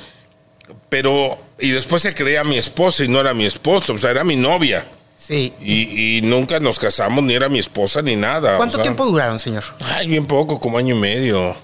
pero, 0.89 1.37
y 1.59 1.69
después 1.69 2.01
se 2.01 2.13
creía 2.13 2.43
mi 2.43 2.57
esposa 2.57 3.03
y 3.03 3.09
no 3.09 3.19
era 3.19 3.33
mi 3.33 3.45
esposa, 3.45 3.93
o 3.93 3.97
sea, 3.97 4.11
era 4.11 4.23
mi 4.23 4.35
novia. 4.35 4.85
Sí. 5.17 5.51
Y, 5.59 6.17
y 6.17 6.21
nunca 6.21 6.59
nos 6.59 6.77
casamos, 6.79 7.23
ni 7.23 7.33
era 7.33 7.49
mi 7.49 7.57
esposa, 7.59 8.01
ni 8.03 8.15
nada. 8.15 8.55
¿Cuánto 8.57 8.75
o 8.75 8.77
sea, 8.77 8.83
tiempo 8.83 9.03
duraron, 9.05 9.39
señor? 9.39 9.63
Ay, 9.95 10.07
bien 10.07 10.25
poco, 10.27 10.59
como 10.59 10.77
año 10.77 10.95
y 10.95 10.99
medio. 10.99 11.55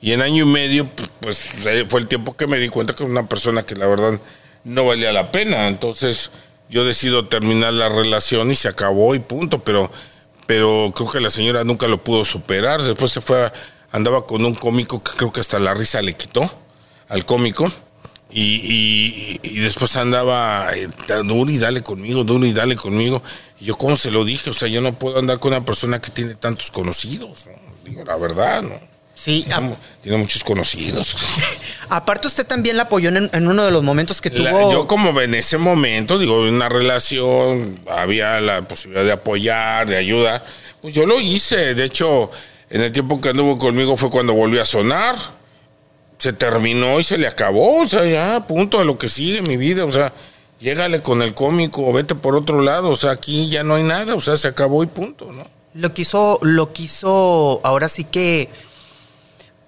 Y 0.00 0.12
en 0.12 0.22
año 0.22 0.44
y 0.44 0.48
medio, 0.48 0.84
pu- 0.84 1.08
pues 1.20 1.50
eh, 1.66 1.84
fue 1.88 2.00
el 2.00 2.06
tiempo 2.08 2.34
que 2.36 2.46
me 2.46 2.58
di 2.58 2.68
cuenta 2.70 2.94
que 2.94 3.02
era 3.02 3.12
una 3.12 3.28
persona 3.28 3.62
que 3.64 3.74
la 3.76 3.86
verdad 3.86 4.18
no 4.64 4.84
valía 4.86 5.12
la 5.12 5.30
pena. 5.30 5.68
Entonces 5.68 6.30
yo 6.70 6.84
decido 6.84 7.26
terminar 7.28 7.74
la 7.74 7.88
relación 7.90 8.50
y 8.50 8.54
se 8.54 8.68
acabó 8.68 9.14
y 9.14 9.18
punto. 9.18 9.58
Pero, 9.62 9.90
pero 10.46 10.90
creo 10.96 11.10
que 11.10 11.20
la 11.20 11.30
señora 11.30 11.64
nunca 11.64 11.88
lo 11.88 12.02
pudo 12.02 12.24
superar. 12.24 12.80
Después 12.82 13.10
se 13.12 13.20
fue, 13.20 13.44
a- 13.44 13.52
andaba 13.92 14.24
con 14.24 14.44
un 14.46 14.54
cómico 14.54 15.02
que 15.02 15.10
creo 15.12 15.30
que 15.30 15.40
hasta 15.40 15.58
la 15.58 15.74
risa 15.74 16.00
le 16.00 16.14
quitó 16.14 16.50
al 17.08 17.26
cómico. 17.26 17.70
Y, 18.30 18.42
y- 18.42 19.40
y 19.42 19.58
después 19.60 19.96
andaba 19.96 20.68
eh, 20.74 20.88
duro 21.24 21.50
y 21.50 21.58
dale 21.58 21.82
conmigo, 21.82 22.24
duro 22.24 22.44
y 22.46 22.52
dale 22.52 22.76
conmigo. 22.76 23.22
Y 23.60 23.64
yo, 23.66 23.76
¿cómo 23.76 23.96
se 23.96 24.10
lo 24.10 24.24
dije? 24.24 24.50
O 24.50 24.52
sea, 24.52 24.68
yo 24.68 24.80
no 24.82 24.92
puedo 24.98 25.18
andar 25.18 25.38
con 25.38 25.52
una 25.52 25.64
persona 25.64 26.00
que 26.00 26.10
tiene 26.10 26.34
tantos 26.34 26.70
conocidos. 26.70 27.46
¿no? 27.46 27.52
Digo, 27.88 28.04
la 28.04 28.16
verdad, 28.16 28.62
¿no? 28.62 28.78
Sí. 29.14 29.44
Tiene, 29.48 29.74
tiene 30.02 30.18
muchos 30.18 30.44
conocidos. 30.44 31.16
aparte, 31.88 32.28
usted 32.28 32.46
también 32.46 32.76
la 32.76 32.84
apoyó 32.84 33.08
en, 33.08 33.30
en 33.32 33.48
uno 33.48 33.64
de 33.64 33.70
los 33.70 33.82
momentos 33.82 34.20
que 34.20 34.30
La- 34.30 34.50
tuvo. 34.50 34.72
yo 34.72 34.86
como 34.86 35.18
en 35.20 35.34
ese 35.34 35.58
momento, 35.58 36.18
digo, 36.18 36.40
una 36.42 36.68
relación, 36.68 37.80
había 37.90 38.40
la 38.40 38.62
posibilidad 38.62 39.04
de 39.04 39.12
apoyar, 39.12 39.88
de 39.88 39.96
ayudar. 39.96 40.44
Pues 40.82 40.94
yo 40.94 41.06
lo 41.06 41.18
hice. 41.18 41.74
De 41.74 41.84
hecho, 41.84 42.30
en 42.70 42.82
el 42.82 42.92
tiempo 42.92 43.20
que 43.20 43.30
anduvo 43.30 43.58
conmigo 43.58 43.96
fue 43.96 44.10
cuando 44.10 44.34
volvió 44.34 44.62
a 44.62 44.66
sonar. 44.66 45.16
Se 46.18 46.32
terminó 46.32 47.00
y 47.00 47.04
se 47.04 47.18
le 47.18 47.26
acabó. 47.26 47.82
O 47.82 47.86
sea, 47.86 48.04
ya, 48.04 48.46
punto 48.46 48.80
a 48.80 48.84
lo 48.84 48.98
que 48.98 49.08
sigue 49.08 49.42
mi 49.42 49.56
vida. 49.56 49.84
O 49.84 49.92
sea, 49.92 50.12
llégale 50.60 51.00
con 51.00 51.22
el 51.22 51.34
cómico, 51.34 51.92
vete 51.92 52.14
por 52.14 52.34
otro 52.34 52.60
lado. 52.60 52.90
O 52.90 52.96
sea, 52.96 53.12
aquí 53.12 53.48
ya 53.48 53.62
no 53.62 53.74
hay 53.74 53.84
nada. 53.84 54.14
O 54.14 54.20
sea, 54.20 54.36
se 54.36 54.48
acabó 54.48 54.82
y 54.82 54.86
punto, 54.86 55.30
¿no? 55.32 55.46
Lo 55.74 55.94
quiso, 55.94 56.38
lo 56.42 56.72
quiso 56.72 57.60
ahora 57.62 57.88
sí 57.88 58.04
que 58.04 58.48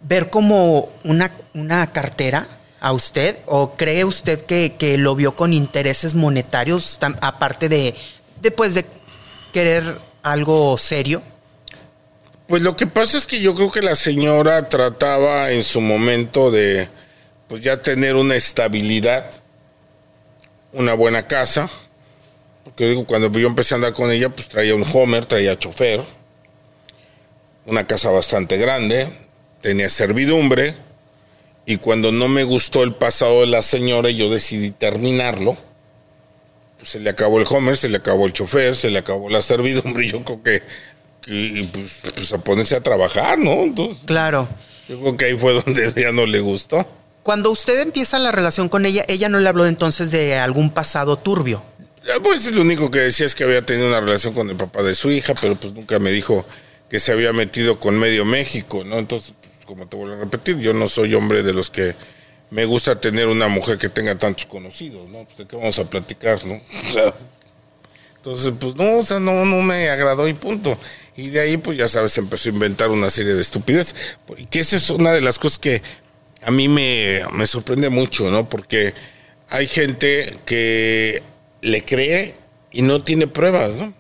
ver 0.01 0.31
como 0.31 0.89
una, 1.05 1.31
una 1.55 1.93
cartera 1.93 2.49
a 2.81 2.93
usted 2.93 3.39
o 3.47 3.75
cree 3.77 4.05
usted 4.05 4.45
que, 4.45 4.75
que 4.79 4.97
lo 4.97 5.15
vio 5.15 5.37
con 5.37 5.53
intereses 5.53 6.15
monetarios 6.15 6.99
aparte 7.21 7.69
de 7.69 7.95
después 8.41 8.75
de 8.75 8.87
querer 9.53 9.99
algo 10.23 10.79
serio? 10.79 11.23
Pues 12.51 12.65
lo 12.65 12.77
que 12.77 12.89
pasa 12.89 13.17
es 13.17 13.29
que 13.29 13.41
yo 13.41 13.55
creo 13.55 13.71
que 13.71 13.81
la 13.81 13.95
señora 13.95 14.69
trataba 14.69 15.53
en 15.53 15.63
su 15.63 15.81
momento 15.81 16.51
de 16.51 16.89
pues 17.47 17.63
ya 17.63 17.81
tener 17.81 18.17
una 18.17 18.35
estabilidad, 18.35 19.25
una 20.73 20.95
buena 20.95 21.29
casa. 21.29 21.71
Porque 22.65 22.89
digo, 22.89 23.07
cuando 23.07 23.31
yo 23.39 23.47
empecé 23.47 23.75
a 23.75 23.77
andar 23.77 23.93
con 23.93 24.11
ella, 24.11 24.31
pues 24.31 24.49
traía 24.49 24.75
un 24.75 24.85
Homer, 24.93 25.27
traía 25.27 25.57
chofer, 25.61 26.03
una 27.67 27.87
casa 27.87 28.11
bastante 28.11 28.57
grande, 28.57 29.07
tenía 29.61 29.89
servidumbre, 29.89 30.75
y 31.67 31.77
cuando 31.77 32.11
no 32.11 32.27
me 32.27 32.43
gustó 32.43 32.83
el 32.83 32.97
pasado 32.97 33.43
de 33.43 33.47
la 33.47 33.63
señora, 33.63 34.11
yo 34.11 34.29
decidí 34.29 34.73
terminarlo. 34.73 35.57
Pues 36.79 36.91
se 36.91 36.99
le 36.99 37.11
acabó 37.11 37.39
el 37.39 37.47
Homer, 37.49 37.77
se 37.77 37.89
le 37.89 37.99
acabó 37.99 38.27
el 38.27 38.33
chofer, 38.33 38.75
se 38.75 38.91
le 38.91 38.99
acabó 38.99 39.31
la 39.31 39.41
servidumbre, 39.41 40.09
yo 40.11 40.25
creo 40.25 40.43
que, 40.43 40.63
que, 41.23 41.67
pues, 41.73 41.91
pues 42.15 42.33
a 42.33 42.39
ponerse 42.39 42.75
a 42.77 42.81
trabajar, 42.83 43.39
¿no? 43.39 43.53
Entonces, 43.63 43.99
Claro. 44.07 44.49
yo 44.89 45.01
creo 45.01 45.17
que 45.17 45.25
ahí 45.27 45.39
fue 45.39 45.53
donde 45.53 45.93
ya 45.97 46.13
no 46.13 46.27
le 46.27 46.41
gustó. 46.41 46.87
Cuando 47.23 47.51
usted 47.51 47.81
empieza 47.81 48.19
la 48.19 48.33
relación 48.33 48.69
con 48.69 48.87
ella, 48.87 49.05
ella 49.09 49.29
no 49.29 49.39
le 49.41 49.49
habló 49.49 49.67
entonces 49.67 50.11
de 50.11 50.37
algún 50.37 50.71
pasado 50.71 51.19
turbio. 51.19 51.63
Pues 52.23 52.45
lo 52.47 52.63
único 52.63 52.91
que 52.91 52.99
decía 53.01 53.27
es 53.27 53.35
que 53.35 53.45
había 53.45 53.65
tenido 53.65 53.87
una 53.87 54.01
relación 54.01 54.33
con 54.33 54.49
el 54.49 54.57
papá 54.57 54.83
de 54.83 54.95
su 54.95 55.11
hija, 55.11 55.35
pero 55.41 55.55
pues 55.55 55.75
nunca 55.75 55.99
me 55.99 56.11
dijo 56.11 56.47
que 56.89 56.99
se 56.99 57.13
había 57.13 57.33
metido 57.33 57.79
con 57.79 57.99
medio 57.99 58.25
México, 58.25 58.85
¿no? 58.85 58.99
Entonces, 58.99 59.35
pues, 59.41 59.67
como 59.67 59.87
te 59.87 59.97
vuelvo 59.97 60.17
a 60.17 60.19
repetir, 60.19 60.59
yo 60.59 60.73
no 60.73 60.89
soy 60.89 61.15
hombre 61.15 61.43
de 61.43 61.53
los 61.53 61.71
que 61.71 61.95
me 62.51 62.65
gusta 62.65 62.99
tener 63.01 63.29
una 63.29 63.47
mujer 63.49 63.77
que 63.79 63.91
tenga 63.91 64.19
tantos 64.19 64.47
conocidos, 64.47 65.09
¿no? 65.11 65.25
Pues 65.25 65.37
de 65.39 65.47
qué 65.47 65.57
vamos 65.57 65.79
a 65.79 65.85
platicar, 65.89 66.45
¿no? 66.47 66.55
O 66.89 66.93
sea, 66.93 67.15
entonces, 68.17 68.53
pues 68.59 68.75
no, 68.77 68.99
o 68.99 69.03
sea, 69.03 69.21
no, 69.21 69.45
no 69.45 69.63
me 69.63 69.89
agradó 69.91 70.27
y 70.27 70.33
punto. 70.35 70.77
Y 71.21 71.29
de 71.29 71.41
ahí, 71.41 71.59
pues 71.59 71.77
ya 71.77 71.87
sabes, 71.87 72.17
empezó 72.17 72.49
a 72.49 72.53
inventar 72.53 72.89
una 72.89 73.11
serie 73.11 73.35
de 73.35 73.43
estupideces. 73.43 73.95
Y 74.39 74.47
que 74.47 74.61
esa 74.61 74.77
es 74.77 74.89
una 74.89 75.13
de 75.13 75.21
las 75.21 75.39
cosas 75.39 75.59
que 75.59 75.83
a 76.43 76.51
mí 76.51 76.67
me, 76.67 77.21
me 77.35 77.47
sorprende 77.47 77.91
mucho, 77.91 78.31
¿no? 78.31 78.49
Porque 78.49 78.95
hay 79.51 79.67
gente 79.67 80.39
que 80.47 81.23
le 81.61 81.85
cree 81.85 82.35
y 82.73 82.81
no 82.81 83.05
tiene 83.05 83.27
pruebas, 83.27 83.77
¿no? 83.77 83.93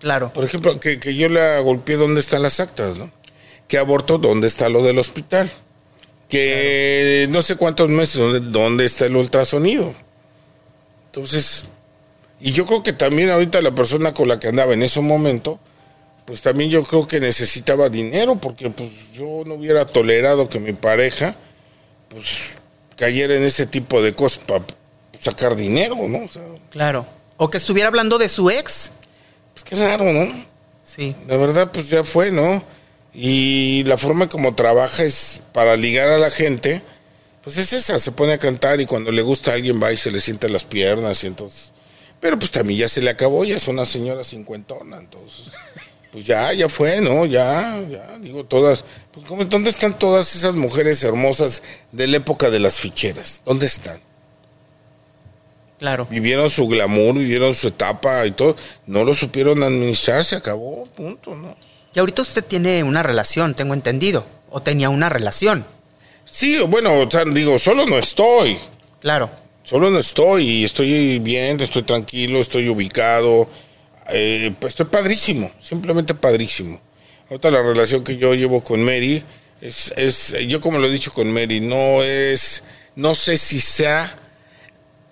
Claro. 0.00 0.34
Por 0.34 0.44
ejemplo, 0.44 0.78
que, 0.78 1.00
que 1.00 1.14
yo 1.14 1.30
la 1.30 1.60
golpeé, 1.60 1.96
¿dónde 1.96 2.20
están 2.20 2.42
las 2.42 2.60
actas, 2.60 2.98
no? 2.98 3.10
Que 3.66 3.78
abortó, 3.78 4.18
¿dónde 4.18 4.46
está 4.46 4.68
lo 4.68 4.82
del 4.84 4.98
hospital? 4.98 5.50
Que 6.28 7.26
no 7.30 7.40
sé 7.40 7.56
cuántos 7.56 7.88
meses, 7.88 8.16
¿dónde, 8.16 8.40
¿dónde 8.40 8.84
está 8.84 9.06
el 9.06 9.16
ultrasonido? 9.16 9.94
Entonces, 11.06 11.64
y 12.38 12.52
yo 12.52 12.66
creo 12.66 12.82
que 12.82 12.92
también 12.92 13.30
ahorita 13.30 13.62
la 13.62 13.74
persona 13.74 14.12
con 14.12 14.28
la 14.28 14.38
que 14.38 14.48
andaba 14.48 14.74
en 14.74 14.82
ese 14.82 15.00
momento, 15.00 15.58
pues 16.30 16.42
también 16.42 16.70
yo 16.70 16.84
creo 16.84 17.08
que 17.08 17.18
necesitaba 17.18 17.88
dinero, 17.88 18.36
porque 18.36 18.70
pues 18.70 18.88
yo 19.12 19.42
no 19.46 19.54
hubiera 19.54 19.84
tolerado 19.84 20.48
que 20.48 20.60
mi 20.60 20.72
pareja, 20.72 21.34
pues 22.08 22.56
cayera 22.94 23.34
en 23.34 23.42
ese 23.42 23.66
tipo 23.66 24.00
de 24.00 24.12
cosas 24.12 24.38
para 24.46 24.64
sacar 25.18 25.56
dinero, 25.56 25.96
¿no? 26.06 26.24
O 26.24 26.28
sea, 26.28 26.44
Claro. 26.70 27.04
O 27.36 27.50
que 27.50 27.58
estuviera 27.58 27.88
hablando 27.88 28.16
de 28.16 28.28
su 28.28 28.48
ex. 28.48 28.92
pues 29.54 29.64
qué 29.64 29.74
raro, 29.74 30.12
¿no? 30.12 30.32
Sí. 30.84 31.16
La 31.26 31.36
verdad, 31.36 31.72
pues 31.72 31.88
ya 31.88 32.04
fue, 32.04 32.30
¿no? 32.30 32.62
Y 33.12 33.82
la 33.86 33.98
forma 33.98 34.28
como 34.28 34.54
trabaja 34.54 35.02
es 35.02 35.42
para 35.52 35.74
ligar 35.74 36.10
a 36.10 36.18
la 36.18 36.30
gente, 36.30 36.80
pues 37.42 37.56
es 37.56 37.72
esa, 37.72 37.98
se 37.98 38.12
pone 38.12 38.34
a 38.34 38.38
cantar 38.38 38.80
y 38.80 38.86
cuando 38.86 39.10
le 39.10 39.22
gusta 39.22 39.50
a 39.50 39.54
alguien 39.54 39.82
va 39.82 39.90
y 39.90 39.96
se 39.96 40.12
le 40.12 40.20
sienta 40.20 40.48
las 40.48 40.64
piernas 40.64 41.24
y 41.24 41.26
entonces... 41.26 41.72
Pero 42.20 42.38
pues 42.38 42.52
también 42.52 42.78
ya 42.78 42.88
se 42.88 43.02
le 43.02 43.10
acabó, 43.10 43.44
ya 43.44 43.56
es 43.56 43.66
una 43.66 43.84
señora 43.84 44.22
cincuentona, 44.22 44.98
entonces... 44.98 45.54
Pues 46.12 46.24
ya, 46.24 46.52
ya 46.52 46.68
fue, 46.68 47.00
¿no? 47.00 47.24
Ya, 47.26 47.78
ya, 47.88 48.18
digo, 48.20 48.44
todas... 48.44 48.84
Pues 49.12 49.24
¿cómo- 49.26 49.44
¿dónde 49.44 49.70
están 49.70 49.96
todas 49.98 50.34
esas 50.34 50.56
mujeres 50.56 51.02
hermosas 51.04 51.62
de 51.92 52.06
la 52.08 52.16
época 52.16 52.50
de 52.50 52.58
las 52.58 52.80
ficheras? 52.80 53.42
¿Dónde 53.44 53.66
están? 53.66 54.00
Claro. 55.78 56.06
Vivieron 56.10 56.50
su 56.50 56.66
glamour, 56.68 57.14
vivieron 57.14 57.54
su 57.54 57.68
etapa 57.68 58.26
y 58.26 58.32
todo. 58.32 58.54
No 58.86 59.04
lo 59.04 59.14
supieron 59.14 59.62
administrar, 59.62 60.24
se 60.24 60.36
acabó, 60.36 60.84
punto, 60.94 61.34
¿no? 61.34 61.56
Y 61.94 61.98
ahorita 61.98 62.22
usted 62.22 62.44
tiene 62.44 62.82
una 62.84 63.02
relación, 63.02 63.54
tengo 63.54 63.72
entendido. 63.74 64.26
O 64.50 64.60
tenía 64.60 64.90
una 64.90 65.08
relación. 65.08 65.64
Sí, 66.24 66.58
bueno, 66.68 66.92
o 67.00 67.10
sea, 67.10 67.24
digo, 67.24 67.58
solo 67.58 67.86
no 67.86 67.98
estoy. 67.98 68.58
Claro. 69.00 69.30
Solo 69.64 69.90
no 69.90 69.98
estoy 69.98 70.44
y 70.48 70.64
estoy 70.64 71.18
bien, 71.20 71.60
estoy 71.60 71.82
tranquilo, 71.82 72.40
estoy 72.40 72.68
ubicado. 72.68 73.48
Eh, 74.12 74.52
pues 74.60 74.72
estoy 74.72 74.86
padrísimo, 74.86 75.50
simplemente 75.58 76.14
padrísimo. 76.14 76.80
Ahorita 77.28 77.50
la 77.50 77.62
relación 77.62 78.02
que 78.04 78.16
yo 78.16 78.34
llevo 78.34 78.62
con 78.64 78.82
Mary 78.84 79.22
es, 79.60 79.92
es, 79.96 80.34
yo 80.48 80.60
como 80.60 80.78
lo 80.78 80.86
he 80.86 80.90
dicho 80.90 81.12
con 81.12 81.32
Mary, 81.32 81.60
no 81.60 82.02
es, 82.02 82.62
no 82.96 83.14
sé 83.14 83.36
si 83.36 83.60
sea 83.60 84.16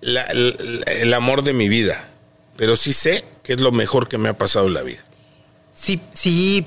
la- 0.00 0.26
la- 0.32 0.92
el 0.92 1.14
amor 1.14 1.42
de 1.42 1.52
mi 1.52 1.68
vida, 1.68 2.08
pero 2.56 2.76
sí 2.76 2.92
sé 2.92 3.24
que 3.42 3.52
es 3.54 3.60
lo 3.60 3.72
mejor 3.72 4.08
que 4.08 4.18
me 4.18 4.28
ha 4.28 4.36
pasado 4.36 4.66
en 4.66 4.74
la 4.74 4.82
vida. 4.82 5.02
Sí, 5.72 6.00
sí 6.12 6.66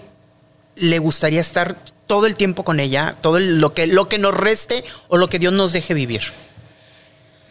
le 0.76 1.00
gustaría 1.00 1.42
estar 1.42 1.78
todo 2.08 2.26
el 2.28 2.36
tiempo 2.36 2.64
con 2.64 2.80
ella, 2.80 3.16
todo 3.22 3.38
el- 3.38 3.60
lo 3.60 3.74
que 3.74 3.88
lo 3.88 4.08
que 4.10 4.18
nos 4.20 4.36
reste 4.36 4.84
o 5.10 5.18
lo 5.18 5.30
que 5.30 5.40
Dios 5.40 5.54
nos 5.54 5.74
deje 5.74 5.94
vivir. 5.94 6.22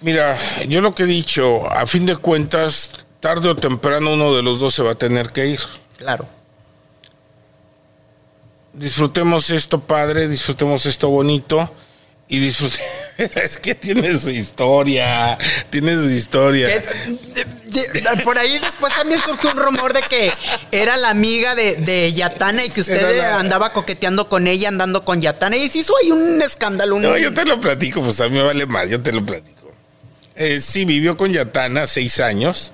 Mira, 0.02 0.38
yo 0.66 0.80
lo 0.80 0.94
que 0.94 1.02
he 1.02 1.06
dicho, 1.06 1.70
a 1.70 1.86
fin 1.86 2.06
de 2.06 2.16
cuentas, 2.16 3.04
tarde 3.20 3.48
o 3.48 3.56
temprano 3.56 4.14
uno 4.14 4.34
de 4.34 4.42
los 4.42 4.58
dos 4.60 4.74
se 4.74 4.82
va 4.82 4.92
a 4.92 4.94
tener 4.94 5.30
que 5.30 5.46
ir. 5.46 5.60
Claro. 5.96 6.26
disfrutemos 8.72 9.50
esto 9.50 9.80
padre, 9.80 10.28
disfrutemos 10.28 10.86
esto 10.86 11.08
bonito 11.10 11.70
y 12.28 12.38
disfrute. 12.38 12.78
es 13.18 13.58
que 13.58 13.74
tiene 13.74 14.16
su 14.16 14.30
historia, 14.30 15.36
tiene 15.70 15.94
su 15.96 16.08
historia. 16.08 16.68
Eh, 16.68 16.84
de- 17.66 17.88
de- 18.00 18.22
Por 18.24 18.38
ahí 18.38 18.58
después 18.60 18.94
también 18.94 19.20
surgió 19.20 19.50
un 19.50 19.58
rumor 19.58 19.92
de 19.92 20.00
que 20.02 20.32
era 20.70 20.96
la 20.96 21.10
amiga 21.10 21.54
de, 21.54 21.76
de 21.76 22.12
Yatana 22.12 22.64
y 22.64 22.70
que 22.70 22.80
usted 22.80 23.18
la- 23.18 23.40
andaba 23.40 23.72
coqueteando 23.72 24.28
con 24.28 24.46
ella, 24.46 24.68
andando 24.68 25.04
con 25.04 25.20
Yatana. 25.20 25.56
Y 25.56 25.68
se 25.68 25.78
hizo 25.78 25.92
ahí 26.02 26.10
un 26.12 26.40
escándalo. 26.40 26.96
un- 26.96 27.02
No, 27.02 27.18
yo 27.18 27.34
te 27.34 27.44
lo 27.44 27.60
platico, 27.60 28.02
pues 28.02 28.20
a 28.20 28.28
mí 28.28 28.36
me 28.36 28.42
vale 28.42 28.66
más, 28.66 28.88
yo 28.88 29.00
te 29.02 29.12
lo 29.12 29.26
platico. 29.26 29.72
Eh, 30.36 30.60
sí, 30.62 30.84
vivió 30.84 31.16
con 31.16 31.32
Yatana 31.32 31.86
seis 31.88 32.20
años 32.20 32.72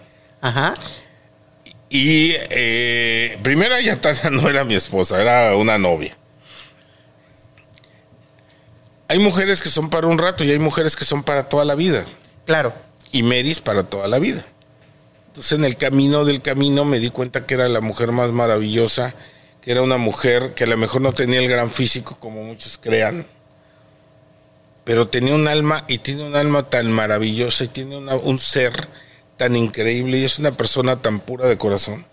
Ajá. 0.49 0.75
y 1.89 2.33
eh, 2.51 3.39
primero 3.43 3.79
Yatana 3.81 4.31
no 4.31 4.49
era 4.49 4.65
mi 4.65 4.75
esposa, 4.75 5.21
era 5.21 5.57
una 5.57 5.79
novia. 5.79 6.17
Hay 9.09 9.19
mujeres 9.21 9.63
que 9.63 9.69
son 9.69 9.89
para 9.89 10.07
un 10.07 10.19
rato 10.19 10.45
y 10.45 10.51
hay 10.51 10.59
mujeres 10.59 10.97
que 10.97 11.05
son 11.05 11.23
para 11.23 11.49
toda 11.49 11.65
la 11.65 11.75
vida. 11.75 12.05
Claro. 12.45 12.73
y 13.13 13.23
Meris 13.23 13.61
para 13.61 13.83
toda 13.85 14.07
la 14.09 14.19
vida. 14.19 14.45
Entonces 15.29 15.53
en 15.59 15.65
el 15.65 15.77
camino 15.77 16.25
del 16.25 16.43
camino 16.43 16.85
me 16.85 16.99
di 16.99 17.09
cuenta 17.11 17.47
que 17.47 17.55
era 17.55 17.69
la 17.69 17.81
mujer 17.81 18.13
más 18.13 18.31
maravillosa, 18.33 19.15
que 19.63 19.71
era 19.73 19.83
una 19.83 19.97
mujer 19.97 20.53
que 20.55 20.65
a 20.65 20.67
lo 20.67 20.77
mejor 20.77 21.01
no 21.01 21.13
tenía 21.13 21.39
el 21.41 21.49
gran 21.49 21.71
físico 21.71 22.17
como 22.21 22.43
muchos 22.43 22.79
crean, 22.79 23.27
pero 24.85 25.09
tenía 25.09 25.35
un 25.35 25.49
alma 25.49 25.85
y 25.89 25.99
tiene 25.99 26.25
un 26.25 26.37
alma 26.37 26.63
tan 26.65 26.91
maravillosa 26.91 27.65
y 27.65 27.69
tiene 27.69 27.97
una- 27.97 28.15
un 28.17 28.39
ser 28.39 28.73
tan 29.37 29.57
increíble 29.57 30.19
y 30.19 30.25
es 30.25 30.39
una 30.39 30.53
persona 30.53 30.97
tan 30.97 31.21
pura 31.21 31.47
de 31.47 31.59
corazón 31.59 32.05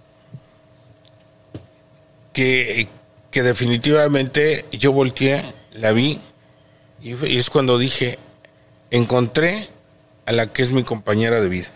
que, 2.34 2.88
que 3.32 3.44
definitivamente 3.44 4.66
yo 4.72 4.92
volteé, 4.92 5.44
la 5.74 5.92
vi 5.92 6.20
y, 7.02 7.38
es 7.38 7.50
cuando 7.50 7.78
dije, 7.78 8.18
encontré 8.92 9.70
a 10.26 10.32
la 10.32 10.48
que 10.48 10.64
es 10.64 10.72
mi 10.72 10.84
compañera 10.84 11.40
de 11.40 11.50
vida. 11.50 11.70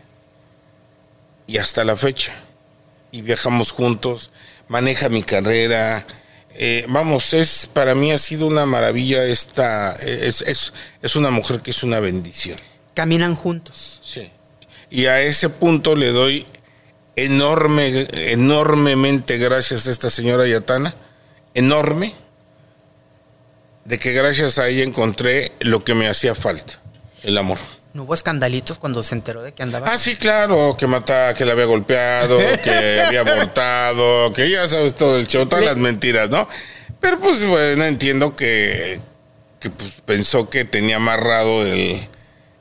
Y 1.45 1.57
hasta 1.57 1.86
la 1.86 1.95
fecha. 1.95 2.33
Y 3.12 3.21
viajamos 3.21 3.71
juntos, 3.71 4.31
maneja 4.67 5.10
mi 5.10 5.23
carrera. 5.23 6.05
eh, 6.55 6.86
vamos, 6.89 7.33
es 7.33 7.69
para 7.71 7.95
mí 7.95 8.12
ha 8.12 8.17
sido 8.17 8.47
una 8.47 8.65
maravilla 8.65 9.23
esta, 9.23 9.95
es, 9.97 10.41
es, 10.41 10.73
es 11.01 11.15
una 11.15 11.29
mujer 11.29 11.62
que 11.62 11.71
es 11.71 11.83
una 11.83 11.99
bendición. 11.99 12.57
Caminan 12.93 13.36
juntos. 13.36 14.01
Sí. 14.03 14.31
Y 14.89 15.08
a 15.08 15.21
ese 15.21 15.50
punto 15.50 15.95
le 15.95 16.12
doy 16.12 16.45
enorme, 17.15 18.08
enormemente 18.13 19.38
gracias 19.38 19.88
a 19.88 19.91
esta 19.91 20.10
señora 20.10 20.47
Yatana, 20.47 20.95
enorme, 21.54 22.13
de 23.84 24.00
que 24.00 24.13
gracias 24.13 24.58
a 24.58 24.67
ella 24.67 24.84
encontré 24.84 25.52
lo 25.60 25.84
que 25.84 25.93
me 25.93 26.08
hacía 26.08 26.36
falta, 26.36 26.80
el 27.23 27.38
amor. 27.38 27.58
¿No 27.93 28.04
hubo 28.04 28.13
escandalitos 28.13 28.78
cuando 28.78 29.04
se 29.04 29.15
enteró 29.15 29.41
de 29.41 29.54
que 29.54 29.63
andaba? 29.63 29.91
Ah, 29.91 29.97
sí, 29.97 30.15
claro, 30.15 30.78
que 30.78 30.86
mata, 30.86 31.34
que 31.34 31.45
la 31.45 31.54
había 31.54 31.65
golpeado, 31.65 32.38
que 32.63 33.02
había 33.02 33.21
abortado, 33.21 34.32
que 34.34 34.50
ya 34.50 34.67
sabes 34.67 34.93
todo 34.93 35.17
el 35.17 35.28
show, 35.28 35.47
todas 35.47 35.65
las 35.65 35.78
mentiras, 35.78 36.30
¿no? 36.30 36.47
Pero 37.00 37.19
pues 37.19 37.43
bueno, 37.45 37.84
entiendo 37.86 38.36
que, 38.36 39.00
que 39.60 39.69
pues, 39.69 39.93
pensó 40.06 40.50
que 40.50 40.65
tenía 40.65 40.97
amarrado 40.97 41.65
el, 41.65 42.08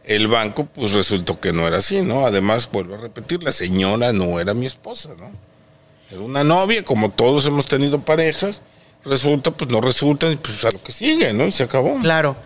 el 0.07 0.29
banco, 0.29 0.67
pues 0.67 0.93
resultó 0.93 1.39
que 1.41 1.53
no 1.53 1.67
era 1.67 1.79
así, 1.79 2.01
¿no? 2.03 2.27
Además, 2.27 2.69
vuelvo 2.71 2.95
a 2.95 2.99
repetir, 2.99 3.43
la 3.43 3.53
señora 3.53 4.13
no 4.13 4.41
era 4.41 4.55
mi 4.55 4.65
esposa, 4.67 5.11
¿no? 5.19 5.31
Era 6.11 6.21
una 6.21 6.45
novia, 6.45 6.85
como 6.85 7.11
todos 7.11 7.45
hemos 7.47 7.67
tenido 7.67 8.01
parejas, 8.01 8.63
resulta, 9.05 9.51
pues 9.51 9.71
no 9.71 9.81
resulta, 9.81 10.31
y 10.31 10.37
pues 10.37 10.65
a 10.65 10.71
lo 10.71 10.83
que 10.83 10.93
sigue, 10.93 11.33
¿no? 11.33 11.47
Y 11.47 11.53
se 11.53 11.65
acabó. 11.65 11.99
Claro. 12.01 12.37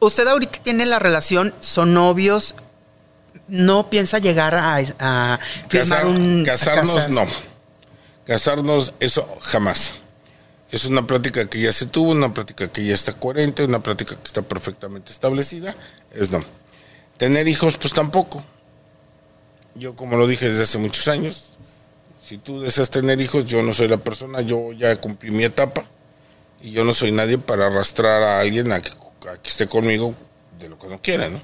Usted 0.00 0.26
ahorita 0.26 0.60
tiene 0.62 0.86
la 0.86 0.98
relación, 0.98 1.54
son 1.60 1.94
novios, 1.94 2.54
no 3.46 3.88
piensa 3.90 4.18
llegar 4.18 4.54
a, 4.54 4.76
a 4.98 5.38
firmar 5.68 6.04
Casar- 6.04 6.06
un... 6.06 6.44
casarnos 6.44 7.08
no. 7.10 7.26
Casarnos, 8.24 8.92
eso 9.00 9.28
jamás. 9.42 9.94
Es 10.70 10.84
una 10.84 11.06
plática 11.06 11.46
que 11.46 11.60
ya 11.60 11.72
se 11.72 11.86
tuvo, 11.86 12.12
una 12.12 12.32
plática 12.32 12.68
que 12.68 12.84
ya 12.84 12.94
está 12.94 13.12
coherente, 13.12 13.64
una 13.64 13.82
plática 13.82 14.14
que 14.14 14.26
está 14.26 14.42
perfectamente 14.42 15.10
establecida. 15.12 15.74
Es 16.12 16.30
no. 16.30 16.44
Tener 17.20 17.46
hijos, 17.48 17.76
pues 17.76 17.92
tampoco. 17.92 18.42
Yo, 19.74 19.94
como 19.94 20.16
lo 20.16 20.26
dije 20.26 20.48
desde 20.48 20.62
hace 20.62 20.78
muchos 20.78 21.06
años, 21.06 21.58
si 22.26 22.38
tú 22.38 22.62
deseas 22.62 22.88
tener 22.88 23.20
hijos, 23.20 23.44
yo 23.44 23.62
no 23.62 23.74
soy 23.74 23.88
la 23.88 23.98
persona, 23.98 24.40
yo 24.40 24.72
ya 24.72 24.96
cumplí 24.96 25.30
mi 25.30 25.44
etapa 25.44 25.84
y 26.62 26.70
yo 26.70 26.82
no 26.82 26.94
soy 26.94 27.12
nadie 27.12 27.36
para 27.36 27.66
arrastrar 27.66 28.22
a 28.22 28.40
alguien 28.40 28.72
a 28.72 28.80
que, 28.80 28.88
a 29.28 29.36
que 29.36 29.50
esté 29.50 29.66
conmigo 29.66 30.14
de 30.58 30.70
lo 30.70 30.78
que 30.78 30.86
no 30.86 31.02
quiera, 31.02 31.28
¿no? 31.28 31.42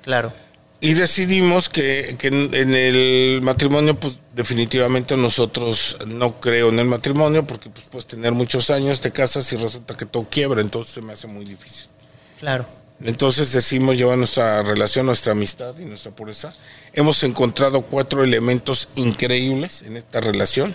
Claro. 0.00 0.32
Y 0.80 0.94
decidimos 0.94 1.68
que, 1.68 2.16
que 2.18 2.28
en, 2.28 2.54
en 2.54 2.74
el 2.74 3.42
matrimonio, 3.42 4.00
pues 4.00 4.18
definitivamente 4.34 5.14
nosotros 5.18 5.98
no 6.06 6.40
creo 6.40 6.70
en 6.70 6.78
el 6.78 6.86
matrimonio, 6.86 7.46
porque 7.46 7.68
pues 7.68 7.84
puedes 7.90 8.06
tener 8.06 8.32
muchos 8.32 8.70
años, 8.70 9.02
te 9.02 9.10
casas 9.10 9.52
y 9.52 9.58
resulta 9.58 9.94
que 9.94 10.06
todo 10.06 10.26
quiebra, 10.30 10.62
entonces 10.62 10.94
se 10.94 11.02
me 11.02 11.12
hace 11.12 11.26
muy 11.26 11.44
difícil. 11.44 11.90
Claro. 12.38 12.66
Entonces 13.02 13.52
decidimos 13.52 13.96
llevar 13.96 14.16
nuestra 14.16 14.62
relación, 14.62 15.06
nuestra 15.06 15.32
amistad 15.32 15.78
y 15.78 15.84
nuestra 15.84 16.12
pureza. 16.12 16.52
Hemos 16.94 17.22
encontrado 17.22 17.82
cuatro 17.82 18.24
elementos 18.24 18.88
increíbles 18.94 19.82
en 19.82 19.96
esta 19.96 20.20
relación, 20.20 20.74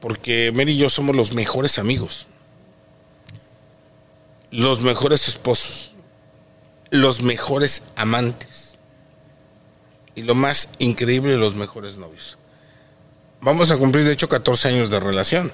porque 0.00 0.50
Mary 0.54 0.72
y 0.72 0.78
yo 0.78 0.88
somos 0.88 1.14
los 1.14 1.34
mejores 1.34 1.78
amigos, 1.78 2.26
los 4.50 4.80
mejores 4.80 5.28
esposos, 5.28 5.92
los 6.90 7.22
mejores 7.22 7.82
amantes 7.96 8.78
y 10.14 10.22
lo 10.22 10.34
más 10.34 10.70
increíble, 10.78 11.36
los 11.36 11.54
mejores 11.54 11.98
novios. 11.98 12.38
Vamos 13.42 13.70
a 13.70 13.78
cumplir, 13.78 14.04
de 14.04 14.12
hecho, 14.12 14.28
14 14.28 14.68
años 14.68 14.90
de 14.90 15.00
relación. 15.00 15.52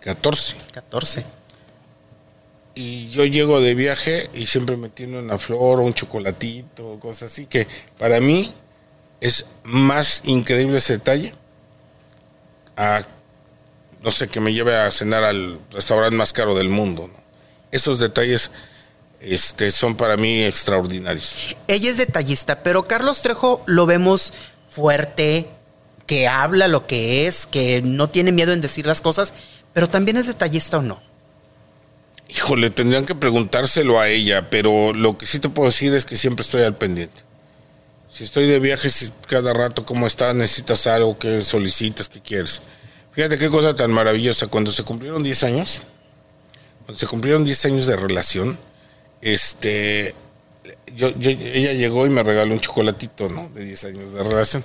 14. 0.00 0.56
14. 0.72 1.24
Y 2.74 3.10
yo 3.10 3.24
llego 3.24 3.60
de 3.60 3.74
viaje 3.74 4.30
y 4.32 4.46
siempre 4.46 4.76
me 4.76 4.88
tiene 4.88 5.18
una 5.18 5.38
flor 5.38 5.80
o 5.80 5.82
un 5.82 5.92
chocolatito, 5.92 6.98
cosas 7.00 7.30
así, 7.30 7.46
que 7.46 7.66
para 7.98 8.20
mí 8.20 8.52
es 9.20 9.46
más 9.62 10.22
increíble 10.24 10.78
ese 10.78 10.94
detalle. 10.94 11.34
A, 12.76 13.02
no 14.02 14.10
sé, 14.10 14.28
que 14.28 14.40
me 14.40 14.54
lleve 14.54 14.74
a 14.74 14.90
cenar 14.90 15.22
al 15.22 15.60
restaurante 15.70 16.16
más 16.16 16.32
caro 16.32 16.54
del 16.54 16.70
mundo. 16.70 17.10
Esos 17.70 17.98
detalles 17.98 18.50
este, 19.20 19.70
son 19.70 19.94
para 19.94 20.16
mí 20.16 20.42
extraordinarios. 20.42 21.56
Ella 21.68 21.90
es 21.90 21.98
detallista, 21.98 22.62
pero 22.62 22.88
Carlos 22.88 23.22
Trejo 23.22 23.62
lo 23.66 23.86
vemos 23.86 24.32
fuerte, 24.68 25.46
que 26.06 26.26
habla 26.26 26.68
lo 26.68 26.86
que 26.86 27.26
es, 27.26 27.46
que 27.46 27.82
no 27.82 28.10
tiene 28.10 28.32
miedo 28.32 28.52
en 28.52 28.60
decir 28.60 28.86
las 28.86 29.00
cosas, 29.00 29.32
pero 29.72 29.88
también 29.88 30.16
es 30.16 30.26
detallista 30.26 30.78
o 30.78 30.82
no. 30.82 31.11
Híjole, 32.34 32.70
tendrían 32.70 33.04
que 33.04 33.14
preguntárselo 33.14 34.00
a 34.00 34.08
ella, 34.08 34.48
pero 34.48 34.94
lo 34.94 35.18
que 35.18 35.26
sí 35.26 35.38
te 35.38 35.50
puedo 35.50 35.68
decir 35.68 35.92
es 35.92 36.06
que 36.06 36.16
siempre 36.16 36.42
estoy 36.42 36.62
al 36.62 36.74
pendiente. 36.74 37.20
Si 38.08 38.24
estoy 38.24 38.46
de 38.46 38.58
viaje, 38.58 38.88
si 38.88 39.10
cada 39.28 39.52
rato, 39.52 39.84
¿cómo 39.84 40.06
estás? 40.06 40.34
¿Necesitas 40.34 40.86
algo? 40.86 41.18
que 41.18 41.42
solicitas? 41.42 42.08
¿Qué 42.08 42.20
quieres? 42.20 42.62
Fíjate 43.12 43.36
qué 43.36 43.50
cosa 43.50 43.76
tan 43.76 43.92
maravillosa. 43.92 44.46
Cuando 44.46 44.72
se 44.72 44.82
cumplieron 44.82 45.22
10 45.22 45.44
años, 45.44 45.82
cuando 46.86 46.98
se 46.98 47.06
cumplieron 47.06 47.44
10 47.44 47.66
años 47.66 47.86
de 47.86 47.96
relación, 47.96 48.58
este, 49.20 50.14
ella 50.96 51.72
llegó 51.74 52.06
y 52.06 52.10
me 52.10 52.22
regaló 52.22 52.54
un 52.54 52.60
chocolatito, 52.60 53.28
¿no? 53.28 53.50
De 53.50 53.62
10 53.62 53.84
años 53.84 54.14
de 54.14 54.22
relación. 54.22 54.64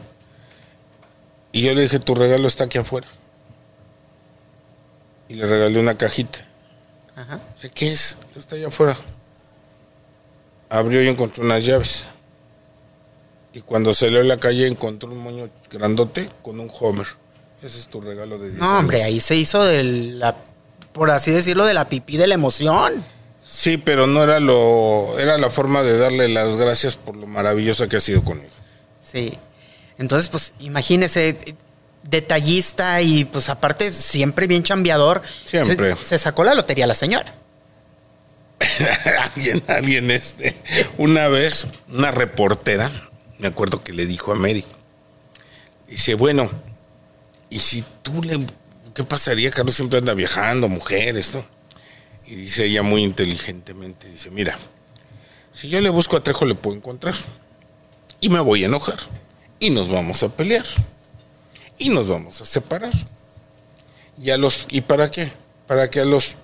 Y 1.51 1.63
yo 1.63 1.75
le 1.75 1.81
dije, 1.81 1.99
tu 1.99 2.15
regalo 2.15 2.47
está 2.47 2.63
aquí 2.63 2.77
afuera. 2.77 3.07
Y 5.27 5.35
le 5.35 5.45
regalé 5.45 5.79
una 5.81 5.97
cajita. 5.97 6.46
Ajá. 7.17 7.39
Dice, 7.55 7.71
¿qué 7.71 7.91
es? 7.91 8.17
Está 8.35 8.55
allá 8.55 8.67
afuera. 8.67 8.95
Abrió 10.69 11.03
y 11.03 11.07
encontró 11.07 11.43
unas 11.43 11.65
llaves. 11.65 12.05
Y 13.53 13.61
cuando 13.61 13.93
salió 13.93 14.19
a 14.19 14.23
la 14.23 14.37
calle 14.37 14.67
encontró 14.67 15.09
un 15.09 15.17
moño 15.17 15.49
grandote 15.71 16.29
con 16.43 16.59
un 16.59 16.71
Homer. 16.79 17.07
Ese 17.63 17.79
es 17.79 17.87
tu 17.87 18.01
regalo 18.01 18.37
de 18.37 18.49
10 18.49 18.59
No, 18.59 18.77
hombre, 18.77 19.01
ahí 19.01 19.19
se 19.19 19.35
hizo 19.35 19.65
de 19.65 19.83
la, 19.83 20.35
por 20.93 21.09
así 21.09 21.31
decirlo, 21.31 21.65
de 21.65 21.73
la 21.73 21.89
pipí 21.89 22.17
de 22.17 22.27
la 22.27 22.35
emoción. 22.35 23.03
Sí, 23.43 23.77
pero 23.77 24.05
no 24.05 24.21
era 24.21 24.39
lo, 24.39 25.17
era 25.17 25.39
la 25.39 25.49
forma 25.49 25.81
de 25.81 25.97
darle 25.97 26.27
las 26.27 26.55
gracias 26.57 26.97
por 26.97 27.15
lo 27.15 27.25
maravillosa 27.25 27.87
que 27.87 27.95
ha 27.95 27.99
sido 27.99 28.23
conmigo. 28.23 28.51
Sí. 29.01 29.33
Entonces, 29.97 30.29
pues 30.29 30.53
imagínese, 30.59 31.35
detallista 32.09 33.01
y 33.01 33.25
pues 33.25 33.49
aparte 33.49 33.93
siempre 33.93 34.47
bien 34.47 34.63
chambeador. 34.63 35.21
Siempre. 35.45 35.95
Se, 35.95 36.05
se 36.05 36.19
sacó 36.19 36.43
la 36.43 36.53
lotería 36.53 36.87
la 36.87 36.95
señora. 36.95 37.33
alguien, 39.23 39.63
alguien, 39.67 40.11
este, 40.11 40.55
una 40.97 41.27
vez, 41.27 41.67
una 41.89 42.11
reportera, 42.11 42.91
me 43.37 43.47
acuerdo 43.47 43.83
que 43.83 43.93
le 43.93 44.05
dijo 44.05 44.31
a 44.31 44.35
Mary, 44.35 44.65
dice, 45.87 46.15
bueno, 46.15 46.49
¿y 47.49 47.59
si 47.59 47.83
tú 48.01 48.23
le, 48.23 48.39
qué 48.95 49.03
pasaría? 49.03 49.51
Carlos 49.51 49.75
siempre 49.75 49.99
anda 49.99 50.13
viajando, 50.13 50.69
mujeres, 50.69 51.35
¿no? 51.35 51.45
Y 52.25 52.35
dice 52.35 52.65
ella 52.65 52.81
muy 52.81 53.03
inteligentemente, 53.03 54.09
dice, 54.09 54.31
mira, 54.31 54.57
si 55.51 55.69
yo 55.69 55.79
le 55.81 55.89
busco 55.89 56.17
a 56.17 56.23
Trejo 56.23 56.45
le 56.45 56.55
puedo 56.55 56.75
encontrar. 56.75 57.15
Y 58.19 58.29
me 58.29 58.39
voy 58.39 58.63
a 58.63 58.67
enojar. 58.67 58.97
Y 59.59 59.69
nos 59.69 59.89
vamos 59.89 60.21
a 60.23 60.29
pelear. 60.29 60.65
Y 61.77 61.89
nos 61.89 62.07
vamos 62.07 62.41
a 62.41 62.45
separar. 62.45 62.93
Y, 64.21 64.31
a 64.31 64.37
los, 64.37 64.67
¿Y 64.69 64.81
para 64.81 65.11
qué? 65.11 65.31
Para 65.67 65.89
que 65.89 65.99
a 65.99 66.05
los 66.05 66.35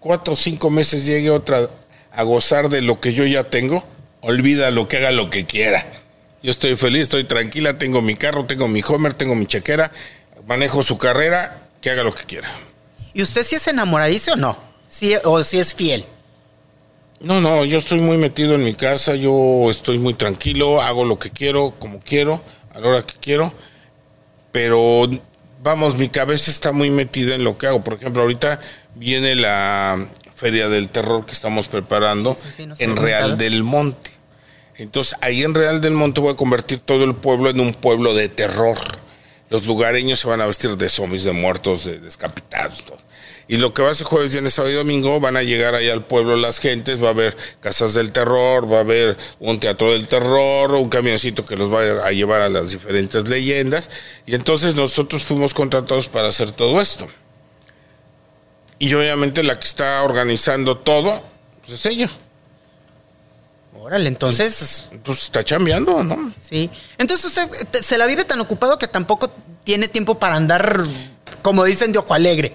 cuatro 0.00 0.34
o 0.34 0.36
cinco 0.36 0.70
meses 0.70 1.04
llegue 1.04 1.30
otra 1.30 1.68
a 2.12 2.22
gozar 2.22 2.68
de 2.68 2.80
lo 2.80 3.00
que 3.00 3.12
yo 3.12 3.24
ya 3.24 3.44
tengo. 3.44 3.84
Olvida 4.20 4.70
lo 4.70 4.88
que 4.88 4.98
haga 4.98 5.10
lo 5.10 5.28
que 5.28 5.44
quiera. 5.44 5.84
Yo 6.42 6.50
estoy 6.50 6.76
feliz, 6.76 7.04
estoy 7.04 7.24
tranquila, 7.24 7.78
tengo 7.78 8.02
mi 8.02 8.14
carro, 8.14 8.44
tengo 8.44 8.68
mi 8.68 8.82
Homer, 8.86 9.14
tengo 9.14 9.34
mi 9.34 9.46
chequera, 9.46 9.90
manejo 10.46 10.82
su 10.82 10.98
carrera, 10.98 11.58
que 11.80 11.90
haga 11.90 12.02
lo 12.02 12.14
que 12.14 12.24
quiera. 12.24 12.50
¿Y 13.14 13.22
usted 13.22 13.44
si 13.44 13.56
es 13.56 13.66
enamoradizo 13.66 14.32
o 14.32 14.36
no? 14.36 14.56
¿Sí, 14.88 15.14
¿O 15.24 15.42
si 15.42 15.58
es 15.58 15.74
fiel? 15.74 16.04
No, 17.20 17.40
no, 17.40 17.64
yo 17.64 17.78
estoy 17.78 18.00
muy 18.00 18.18
metido 18.18 18.54
en 18.54 18.64
mi 18.64 18.74
casa, 18.74 19.14
yo 19.14 19.70
estoy 19.70 19.98
muy 19.98 20.14
tranquilo, 20.14 20.82
hago 20.82 21.04
lo 21.04 21.18
que 21.18 21.30
quiero, 21.30 21.74
como 21.78 22.00
quiero, 22.00 22.42
a 22.74 22.80
la 22.80 22.88
hora 22.88 23.02
que 23.02 23.14
quiero, 23.18 23.52
pero 24.54 25.10
vamos, 25.64 25.96
mi 25.96 26.08
cabeza 26.08 26.48
está 26.48 26.70
muy 26.70 26.88
metida 26.88 27.34
en 27.34 27.42
lo 27.42 27.58
que 27.58 27.66
hago. 27.66 27.82
Por 27.82 27.94
ejemplo, 27.94 28.22
ahorita 28.22 28.60
viene 28.94 29.34
la 29.34 29.98
Feria 30.36 30.68
del 30.68 30.88
Terror 30.88 31.26
que 31.26 31.32
estamos 31.32 31.66
preparando 31.66 32.36
sí, 32.40 32.48
sí, 32.56 32.68
sí, 32.76 32.84
en 32.84 32.94
Real 32.94 33.36
del 33.36 33.64
Monte. 33.64 34.12
Entonces, 34.76 35.16
ahí 35.22 35.42
en 35.42 35.56
Real 35.56 35.80
del 35.80 35.94
Monte 35.94 36.20
voy 36.20 36.32
a 36.32 36.36
convertir 36.36 36.78
todo 36.78 37.02
el 37.02 37.16
pueblo 37.16 37.50
en 37.50 37.58
un 37.58 37.74
pueblo 37.74 38.14
de 38.14 38.28
terror. 38.28 38.78
Los 39.50 39.66
lugareños 39.66 40.20
se 40.20 40.28
van 40.28 40.40
a 40.40 40.46
vestir 40.46 40.76
de 40.76 40.88
zombies, 40.88 41.24
de 41.24 41.32
muertos, 41.32 41.84
de 41.84 41.98
descapitados, 41.98 42.84
todo. 42.84 42.98
Y 43.46 43.58
lo 43.58 43.74
que 43.74 43.82
va 43.82 43.90
a 43.90 43.94
ser 43.94 44.06
jueves, 44.06 44.30
viernes, 44.30 44.54
sábado 44.54 44.72
y 44.72 44.76
domingo, 44.76 45.20
van 45.20 45.36
a 45.36 45.42
llegar 45.42 45.74
ahí 45.74 45.90
al 45.90 46.02
pueblo 46.02 46.36
las 46.36 46.60
gentes, 46.60 47.02
va 47.02 47.08
a 47.08 47.10
haber 47.10 47.36
casas 47.60 47.92
del 47.92 48.10
terror, 48.10 48.70
va 48.70 48.78
a 48.78 48.80
haber 48.80 49.16
un 49.38 49.60
teatro 49.60 49.92
del 49.92 50.08
terror, 50.08 50.70
un 50.72 50.88
camioncito 50.88 51.44
que 51.44 51.56
los 51.56 51.72
va 51.72 52.06
a 52.06 52.12
llevar 52.12 52.40
a 52.40 52.48
las 52.48 52.70
diferentes 52.70 53.28
leyendas. 53.28 53.90
Y 54.26 54.34
entonces 54.34 54.74
nosotros 54.74 55.24
fuimos 55.24 55.52
contratados 55.52 56.08
para 56.08 56.28
hacer 56.28 56.52
todo 56.52 56.80
esto. 56.80 57.06
Y 58.78 58.92
obviamente 58.94 59.42
la 59.42 59.58
que 59.58 59.66
está 59.66 60.02
organizando 60.02 60.78
todo, 60.78 61.22
pues 61.60 61.80
es 61.80 61.86
ella. 61.86 62.10
Órale, 63.84 64.08
entonces. 64.08 64.86
Pues 65.04 65.24
está 65.24 65.44
chambeando, 65.44 66.02
¿no? 66.02 66.32
Sí. 66.40 66.70
Entonces 66.96 67.26
usted 67.26 67.82
se 67.82 67.98
la 67.98 68.06
vive 68.06 68.24
tan 68.24 68.40
ocupado 68.40 68.78
que 68.78 68.88
tampoco 68.88 69.30
tiene 69.62 69.88
tiempo 69.88 70.18
para 70.18 70.36
andar, 70.36 70.82
como 71.42 71.64
dicen, 71.64 71.92
de 71.92 71.98
ojo 71.98 72.14
alegre. 72.14 72.54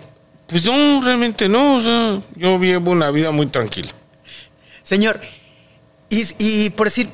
Pues 0.49 0.65
no, 0.65 1.01
realmente 1.01 1.47
no. 1.47 1.75
O 1.75 1.81
sea, 1.81 2.21
yo 2.35 2.59
vivo 2.59 2.91
una 2.91 3.11
vida 3.11 3.31
muy 3.31 3.47
tranquila. 3.47 3.91
Señor, 4.83 5.21
y, 6.09 6.25
y 6.39 6.69
por 6.71 6.87
decir, 6.87 7.09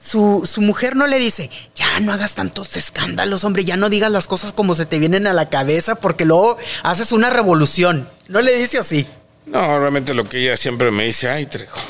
su, 0.00 0.48
su, 0.50 0.62
mujer 0.62 0.96
no 0.96 1.06
le 1.06 1.18
dice, 1.18 1.50
ya 1.74 2.00
no 2.00 2.12
hagas 2.12 2.34
tantos 2.34 2.74
escándalos, 2.76 3.44
hombre, 3.44 3.64
ya 3.64 3.76
no 3.76 3.90
digas 3.90 4.10
las 4.10 4.26
cosas 4.26 4.54
como 4.54 4.74
se 4.74 4.86
te 4.86 4.98
vienen 4.98 5.26
a 5.26 5.34
la 5.34 5.50
cabeza 5.50 5.96
porque 5.96 6.24
luego 6.24 6.56
haces 6.82 7.12
una 7.12 7.28
revolución. 7.28 8.08
¿No 8.28 8.40
le 8.40 8.56
dice 8.56 8.78
así? 8.78 9.06
No, 9.44 9.78
realmente 9.78 10.14
lo 10.14 10.26
que 10.26 10.38
ella 10.38 10.56
siempre 10.56 10.90
me 10.90 11.04
dice, 11.04 11.28
ay, 11.28 11.44
Trejo, 11.46 11.80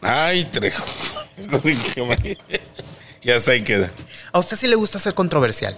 ay, 0.00 0.44
Trejo. 0.46 0.84
Y 3.24 3.30
hasta 3.30 3.52
ahí 3.52 3.62
queda. 3.62 3.88
¿A 4.32 4.40
usted 4.40 4.56
sí 4.56 4.66
le 4.66 4.74
gusta 4.74 4.98
ser 4.98 5.14
controversial? 5.14 5.76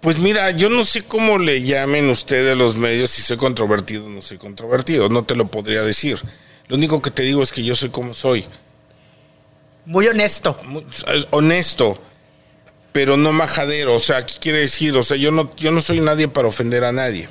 Pues 0.00 0.18
mira, 0.18 0.50
yo 0.52 0.70
no 0.70 0.84
sé 0.86 1.02
cómo 1.02 1.38
le 1.38 1.62
llamen 1.62 2.08
ustedes 2.08 2.56
los 2.56 2.76
medios, 2.76 3.10
si 3.10 3.20
soy 3.20 3.36
controvertido 3.36 4.06
o 4.06 4.08
no 4.08 4.22
soy 4.22 4.38
controvertido, 4.38 5.10
no 5.10 5.24
te 5.24 5.36
lo 5.36 5.48
podría 5.48 5.82
decir. 5.82 6.18
Lo 6.68 6.76
único 6.76 7.02
que 7.02 7.10
te 7.10 7.22
digo 7.22 7.42
es 7.42 7.52
que 7.52 7.62
yo 7.62 7.74
soy 7.74 7.90
como 7.90 8.14
soy. 8.14 8.46
Muy 9.84 10.06
honesto. 10.08 10.58
Muy, 10.64 10.86
honesto, 11.30 12.00
pero 12.92 13.18
no 13.18 13.32
majadero. 13.32 13.94
O 13.94 14.00
sea, 14.00 14.24
¿qué 14.24 14.34
quiere 14.40 14.60
decir? 14.60 14.96
O 14.96 15.02
sea, 15.02 15.18
yo 15.18 15.32
no, 15.32 15.54
yo 15.56 15.70
no 15.70 15.82
soy 15.82 16.00
nadie 16.00 16.28
para 16.28 16.48
ofender 16.48 16.84
a 16.84 16.92
nadie. 16.92 17.28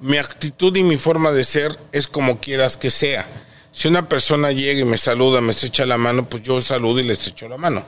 Mi 0.00 0.16
actitud 0.16 0.74
y 0.76 0.84
mi 0.84 0.96
forma 0.96 1.32
de 1.32 1.44
ser 1.44 1.76
es 1.92 2.06
como 2.06 2.40
quieras 2.40 2.78
que 2.78 2.90
sea. 2.90 3.26
Si 3.72 3.88
una 3.88 4.08
persona 4.08 4.52
llega 4.52 4.80
y 4.80 4.84
me 4.84 4.96
saluda, 4.96 5.42
me 5.42 5.52
echa 5.52 5.84
la 5.84 5.98
mano, 5.98 6.26
pues 6.28 6.42
yo 6.42 6.60
saludo 6.62 7.00
y 7.00 7.02
le 7.02 7.12
echo 7.12 7.48
la 7.48 7.58
mano. 7.58 7.84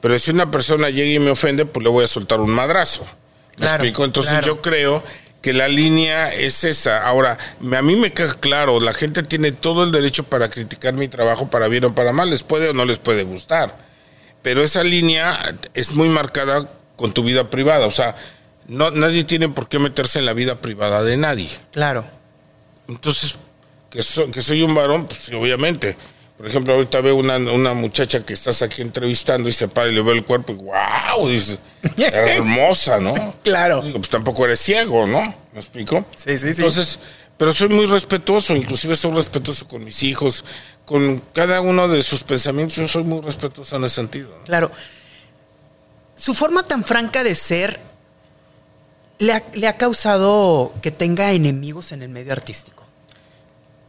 Pero 0.00 0.18
si 0.18 0.30
una 0.30 0.50
persona 0.50 0.90
llega 0.90 1.10
y 1.10 1.18
me 1.18 1.30
ofende, 1.30 1.64
pues 1.64 1.84
le 1.84 1.90
voy 1.90 2.04
a 2.04 2.08
soltar 2.08 2.40
un 2.40 2.50
madrazo. 2.50 3.06
¿Me 3.56 3.66
claro, 3.66 3.74
explico? 3.74 4.04
Entonces 4.04 4.32
claro. 4.32 4.46
yo 4.46 4.62
creo 4.62 5.02
que 5.42 5.52
la 5.52 5.68
línea 5.68 6.32
es 6.32 6.64
esa. 6.64 7.06
Ahora, 7.06 7.38
a 7.60 7.82
mí 7.82 7.96
me 7.96 8.12
queda 8.12 8.34
claro, 8.34 8.80
la 8.80 8.92
gente 8.92 9.22
tiene 9.22 9.52
todo 9.52 9.84
el 9.84 9.92
derecho 9.92 10.24
para 10.24 10.50
criticar 10.50 10.94
mi 10.94 11.08
trabajo 11.08 11.48
para 11.48 11.68
bien 11.68 11.84
o 11.84 11.94
para 11.94 12.12
mal, 12.12 12.30
les 12.30 12.42
puede 12.42 12.70
o 12.70 12.72
no 12.72 12.84
les 12.84 12.98
puede 12.98 13.24
gustar. 13.24 13.74
pero 14.42 14.62
esa 14.62 14.82
línea 14.82 15.54
es 15.74 15.92
muy 15.92 16.08
marcada 16.08 16.66
con 16.96 17.12
tu 17.12 17.22
vida 17.22 17.48
privada. 17.50 17.86
O 17.86 17.90
sea, 17.90 18.16
no, 18.68 18.90
nadie 18.90 19.24
tiene 19.24 19.48
por 19.48 19.68
qué 19.68 19.78
meterse 19.78 20.18
en 20.18 20.26
la 20.26 20.32
vida 20.32 20.56
privada 20.56 21.02
de 21.02 21.16
nadie. 21.16 21.48
Claro. 21.72 22.04
Entonces, 22.88 23.36
que, 23.90 24.00
que 24.32 24.42
soy 24.42 24.62
un 24.62 24.74
varón, 24.74 25.06
pues 25.06 25.28
obviamente. 25.30 25.96
Por 26.40 26.48
ejemplo, 26.48 26.72
ahorita 26.72 27.02
veo 27.02 27.16
una, 27.16 27.36
una 27.36 27.74
muchacha 27.74 28.24
que 28.24 28.32
estás 28.32 28.62
aquí 28.62 28.80
entrevistando 28.80 29.46
y 29.50 29.52
se 29.52 29.68
para 29.68 29.90
y 29.90 29.94
le 29.94 30.00
veo 30.00 30.14
el 30.14 30.24
cuerpo 30.24 30.54
y 30.54 30.56
wow, 30.56 31.28
dices, 31.28 31.58
hermosa, 31.98 32.98
¿no? 32.98 33.34
Claro. 33.42 33.82
Digo, 33.82 33.98
pues 33.98 34.08
tampoco 34.08 34.46
eres 34.46 34.58
ciego, 34.58 35.06
¿no? 35.06 35.20
¿Me 35.52 35.60
explico? 35.60 36.02
Sí, 36.16 36.38
sí, 36.38 36.54
sí. 36.54 36.62
Entonces, 36.62 36.98
pero 37.36 37.52
soy 37.52 37.68
muy 37.68 37.84
respetuoso, 37.84 38.56
inclusive 38.56 38.96
soy 38.96 39.12
respetuoso 39.12 39.68
con 39.68 39.84
mis 39.84 40.02
hijos, 40.02 40.46
con 40.86 41.22
cada 41.34 41.60
uno 41.60 41.88
de 41.88 42.02
sus 42.02 42.22
pensamientos, 42.22 42.76
yo 42.76 42.88
soy 42.88 43.04
muy 43.04 43.20
respetuoso 43.20 43.76
en 43.76 43.84
ese 43.84 43.96
sentido. 43.96 44.34
Claro. 44.46 44.72
Su 46.16 46.32
forma 46.32 46.62
tan 46.62 46.84
franca 46.84 47.22
de 47.22 47.34
ser 47.34 47.78
le 49.18 49.34
ha, 49.34 49.44
le 49.52 49.68
ha 49.68 49.76
causado 49.76 50.72
que 50.80 50.90
tenga 50.90 51.32
enemigos 51.32 51.92
en 51.92 52.00
el 52.00 52.08
medio 52.08 52.32
artístico. 52.32 52.80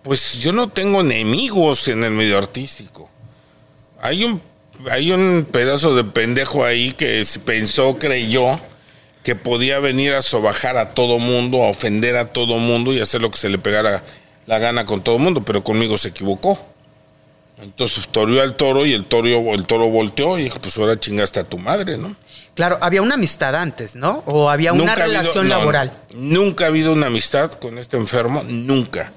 Pues 0.04 0.40
yo 0.40 0.52
no 0.52 0.68
tengo 0.68 1.02
enemigos 1.02 1.88
en 1.88 2.04
el 2.04 2.12
medio 2.12 2.38
artístico. 2.38 3.10
Hay 4.00 4.24
un, 4.24 4.42
hay 4.90 5.12
un 5.12 5.48
pedazo 5.52 5.96
de 5.96 6.04
pendejo 6.04 6.66
ahí 6.66 6.92
que 6.94 7.24
pensó, 7.46 7.98
creyó, 8.00 8.60
que 9.24 9.36
podía 9.36 9.80
venir 9.80 10.14
a 10.14 10.22
sobajar 10.22 10.78
a 10.78 10.94
todo 10.94 11.20
mundo, 11.20 11.64
a 11.64 11.70
ofender 11.70 12.16
a 12.16 12.34
todo 12.34 12.58
mundo 12.58 12.94
y 12.94 13.00
hacer 13.00 13.22
lo 13.22 13.30
que 13.30 13.38
se 13.38 13.50
le 13.50 13.60
pegara 13.60 14.04
la 14.48 14.58
gana 14.58 14.86
con 14.86 15.02
todo 15.02 15.20
mundo, 15.20 15.44
pero 15.44 15.64
conmigo 15.64 15.98
se 15.98 16.10
equivocó. 16.10 16.60
Entonces 17.62 18.08
toreó 18.08 18.42
al 18.42 18.56
toro 18.56 18.88
y 18.88 18.94
el 18.94 19.06
toro, 19.06 19.28
el 19.54 19.66
toro 19.66 19.88
volteó 19.90 20.40
y 20.40 20.46
dijo, 20.46 20.60
pues 20.60 20.76
ahora 20.78 21.00
chingaste 21.00 21.40
a 21.40 21.44
tu 21.44 21.60
madre, 21.60 21.98
¿no? 22.00 22.16
Claro, 22.56 22.80
había 22.82 23.04
una 23.04 23.14
amistad 23.14 23.56
antes, 23.56 23.96
¿no? 23.96 24.24
O 24.26 24.50
había 24.50 24.74
una 24.74 24.96
relación 24.96 25.48
laboral. 25.48 25.94
nunca 26.16 26.66
ha 26.66 26.68
habido 26.68 26.92
una 26.92 27.08
amistad 27.08 27.52
con 27.52 27.78
este 27.78 27.98
enfermo, 27.98 28.44
nunca. 28.48 29.14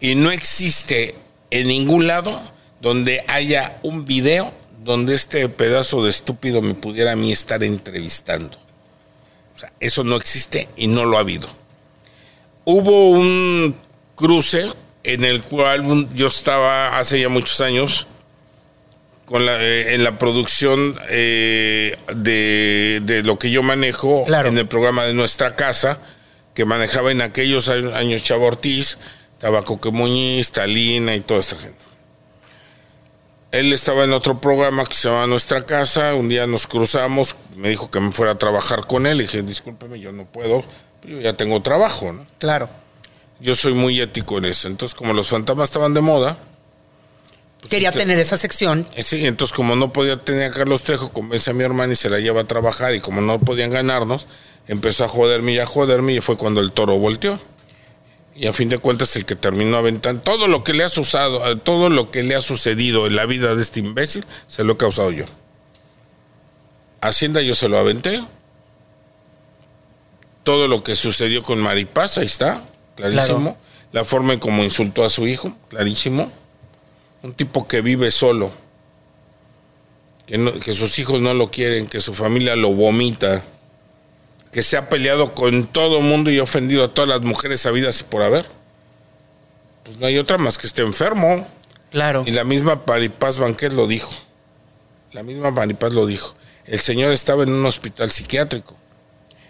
Y 0.00 0.14
no 0.14 0.30
existe 0.30 1.14
en 1.50 1.68
ningún 1.68 2.06
lado 2.06 2.40
donde 2.80 3.24
haya 3.26 3.78
un 3.82 4.04
video 4.04 4.52
donde 4.84 5.14
este 5.14 5.48
pedazo 5.48 6.04
de 6.04 6.10
estúpido 6.10 6.62
me 6.62 6.74
pudiera 6.74 7.12
a 7.12 7.16
mí 7.16 7.32
estar 7.32 7.62
entrevistando. 7.62 8.56
O 9.54 9.58
sea, 9.58 9.72
eso 9.80 10.04
no 10.04 10.16
existe 10.16 10.68
y 10.76 10.86
no 10.86 11.04
lo 11.04 11.16
ha 11.16 11.20
habido. 11.20 11.48
Hubo 12.64 13.10
un 13.10 13.74
cruce 14.14 14.72
en 15.02 15.24
el 15.24 15.42
cual 15.42 16.08
yo 16.14 16.28
estaba 16.28 16.98
hace 16.98 17.20
ya 17.20 17.28
muchos 17.28 17.60
años 17.60 18.06
con 19.24 19.44
la, 19.44 19.62
eh, 19.62 19.94
en 19.94 20.04
la 20.04 20.18
producción 20.18 20.98
eh, 21.10 21.96
de, 22.14 23.00
de, 23.02 23.22
lo 23.22 23.38
que 23.38 23.50
yo 23.50 23.62
manejo 23.62 24.24
en 24.26 24.56
el 24.56 24.66
programa 24.66 25.04
de 25.04 25.12
nuestra 25.12 25.54
casa, 25.54 25.98
que 26.54 26.64
manejaba 26.64 27.10
en 27.10 27.20
aquellos 27.20 27.68
años 27.68 28.22
Chavo 28.22 28.46
Ortiz, 28.46 28.96
Tabaco 29.38 29.80
que 29.80 29.90
Muñiz, 29.90 30.52
Talina 30.52 31.14
y 31.14 31.20
toda 31.20 31.40
esta 31.40 31.56
gente. 31.56 31.84
Él 33.50 33.72
estaba 33.72 34.04
en 34.04 34.12
otro 34.12 34.40
programa 34.40 34.84
que 34.84 34.94
se 34.94 35.08
llama 35.08 35.26
Nuestra 35.26 35.64
Casa, 35.64 36.14
un 36.14 36.28
día 36.28 36.46
nos 36.46 36.66
cruzamos, 36.66 37.34
me 37.56 37.70
dijo 37.70 37.90
que 37.90 37.98
me 37.98 38.12
fuera 38.12 38.32
a 38.32 38.38
trabajar 38.38 38.86
con 38.86 39.06
él, 39.06 39.20
y 39.20 39.22
dije, 39.22 39.42
discúlpeme, 39.42 39.98
yo 40.00 40.12
no 40.12 40.26
puedo, 40.26 40.64
yo 41.02 41.20
ya 41.20 41.32
tengo 41.32 41.62
trabajo, 41.62 42.12
¿no? 42.12 42.26
Claro. 42.38 42.68
Yo 43.40 43.54
soy 43.54 43.72
muy 43.72 44.00
ético 44.00 44.36
en 44.36 44.46
eso, 44.46 44.68
entonces 44.68 44.94
como 44.94 45.14
los 45.14 45.28
fantasmas 45.28 45.70
estaban 45.70 45.94
de 45.94 46.02
moda, 46.02 46.36
pues 47.60 47.70
Quería 47.70 47.90
tener 47.90 48.18
esa 48.20 48.38
sección. 48.38 48.86
Eh, 48.94 49.02
sí, 49.02 49.26
entonces 49.26 49.56
como 49.56 49.74
no 49.74 49.92
podía 49.92 50.16
tener 50.16 50.52
a 50.52 50.54
Carlos 50.54 50.82
Trejo, 50.82 51.10
convence 51.10 51.50
a 51.50 51.54
mi 51.54 51.64
hermana 51.64 51.92
y 51.92 51.96
se 51.96 52.08
la 52.08 52.20
lleva 52.20 52.42
a 52.42 52.44
trabajar 52.44 52.94
y 52.94 53.00
como 53.00 53.20
no 53.20 53.40
podían 53.40 53.70
ganarnos, 53.70 54.28
empezó 54.68 55.04
a 55.04 55.08
joderme 55.08 55.52
y 55.52 55.58
a 55.58 55.66
joderme 55.66 56.12
y 56.12 56.20
fue 56.20 56.36
cuando 56.36 56.60
el 56.60 56.70
toro 56.70 56.98
volteó 56.98 57.40
y 58.38 58.46
a 58.46 58.52
fin 58.52 58.68
de 58.68 58.78
cuentas 58.78 59.16
el 59.16 59.24
que 59.24 59.34
terminó 59.34 59.76
aventando 59.78 60.22
todo 60.22 60.46
lo 60.46 60.62
que 60.62 60.72
le 60.72 60.84
ha 60.84 60.86
usado, 60.86 61.58
todo 61.58 61.90
lo 61.90 62.12
que 62.12 62.22
le 62.22 62.36
ha 62.36 62.40
sucedido 62.40 63.08
en 63.08 63.16
la 63.16 63.26
vida 63.26 63.56
de 63.56 63.62
este 63.62 63.80
imbécil, 63.80 64.24
se 64.46 64.62
lo 64.62 64.74
he 64.74 64.76
causado 64.76 65.10
yo. 65.10 65.24
Hacienda 67.00 67.42
yo 67.42 67.54
se 67.54 67.68
lo 67.68 67.78
aventé. 67.78 68.22
Todo 70.44 70.68
lo 70.68 70.84
que 70.84 70.94
sucedió 70.94 71.42
con 71.42 71.58
Maripaz, 71.58 72.18
ahí 72.18 72.26
está, 72.26 72.62
clarísimo. 72.94 73.58
La 73.90 74.04
forma 74.04 74.34
en 74.34 74.38
cómo 74.38 74.62
insultó 74.62 75.04
a 75.04 75.10
su 75.10 75.26
hijo, 75.26 75.52
clarísimo. 75.68 76.30
Un 77.24 77.32
tipo 77.32 77.66
que 77.66 77.80
vive 77.80 78.12
solo, 78.12 78.52
que, 80.26 80.60
que 80.64 80.74
sus 80.74 80.96
hijos 81.00 81.20
no 81.20 81.34
lo 81.34 81.50
quieren, 81.50 81.88
que 81.88 81.98
su 81.98 82.14
familia 82.14 82.54
lo 82.54 82.70
vomita 82.70 83.42
que 84.58 84.64
se 84.64 84.76
ha 84.76 84.88
peleado 84.88 85.36
con 85.36 85.68
todo 85.68 85.98
el 85.98 86.02
mundo 86.02 86.32
y 86.32 86.40
ha 86.40 86.42
ofendido 86.42 86.82
a 86.82 86.88
todas 86.88 87.08
las 87.08 87.20
mujeres 87.20 87.60
sabidas 87.60 88.00
y 88.00 88.02
por 88.02 88.22
haber. 88.22 88.44
Pues 89.84 89.98
no 89.98 90.06
hay 90.06 90.18
otra 90.18 90.36
más 90.36 90.58
que 90.58 90.66
esté 90.66 90.82
enfermo. 90.82 91.46
Claro. 91.92 92.24
Y 92.26 92.32
la 92.32 92.42
misma 92.42 92.84
Paripaz 92.84 93.38
Banquet 93.38 93.72
lo 93.72 93.86
dijo. 93.86 94.10
La 95.12 95.22
misma 95.22 95.54
Paripaz 95.54 95.92
lo 95.92 96.06
dijo. 96.06 96.34
El 96.66 96.80
señor 96.80 97.12
estaba 97.12 97.44
en 97.44 97.52
un 97.52 97.64
hospital 97.66 98.10
psiquiátrico 98.10 98.74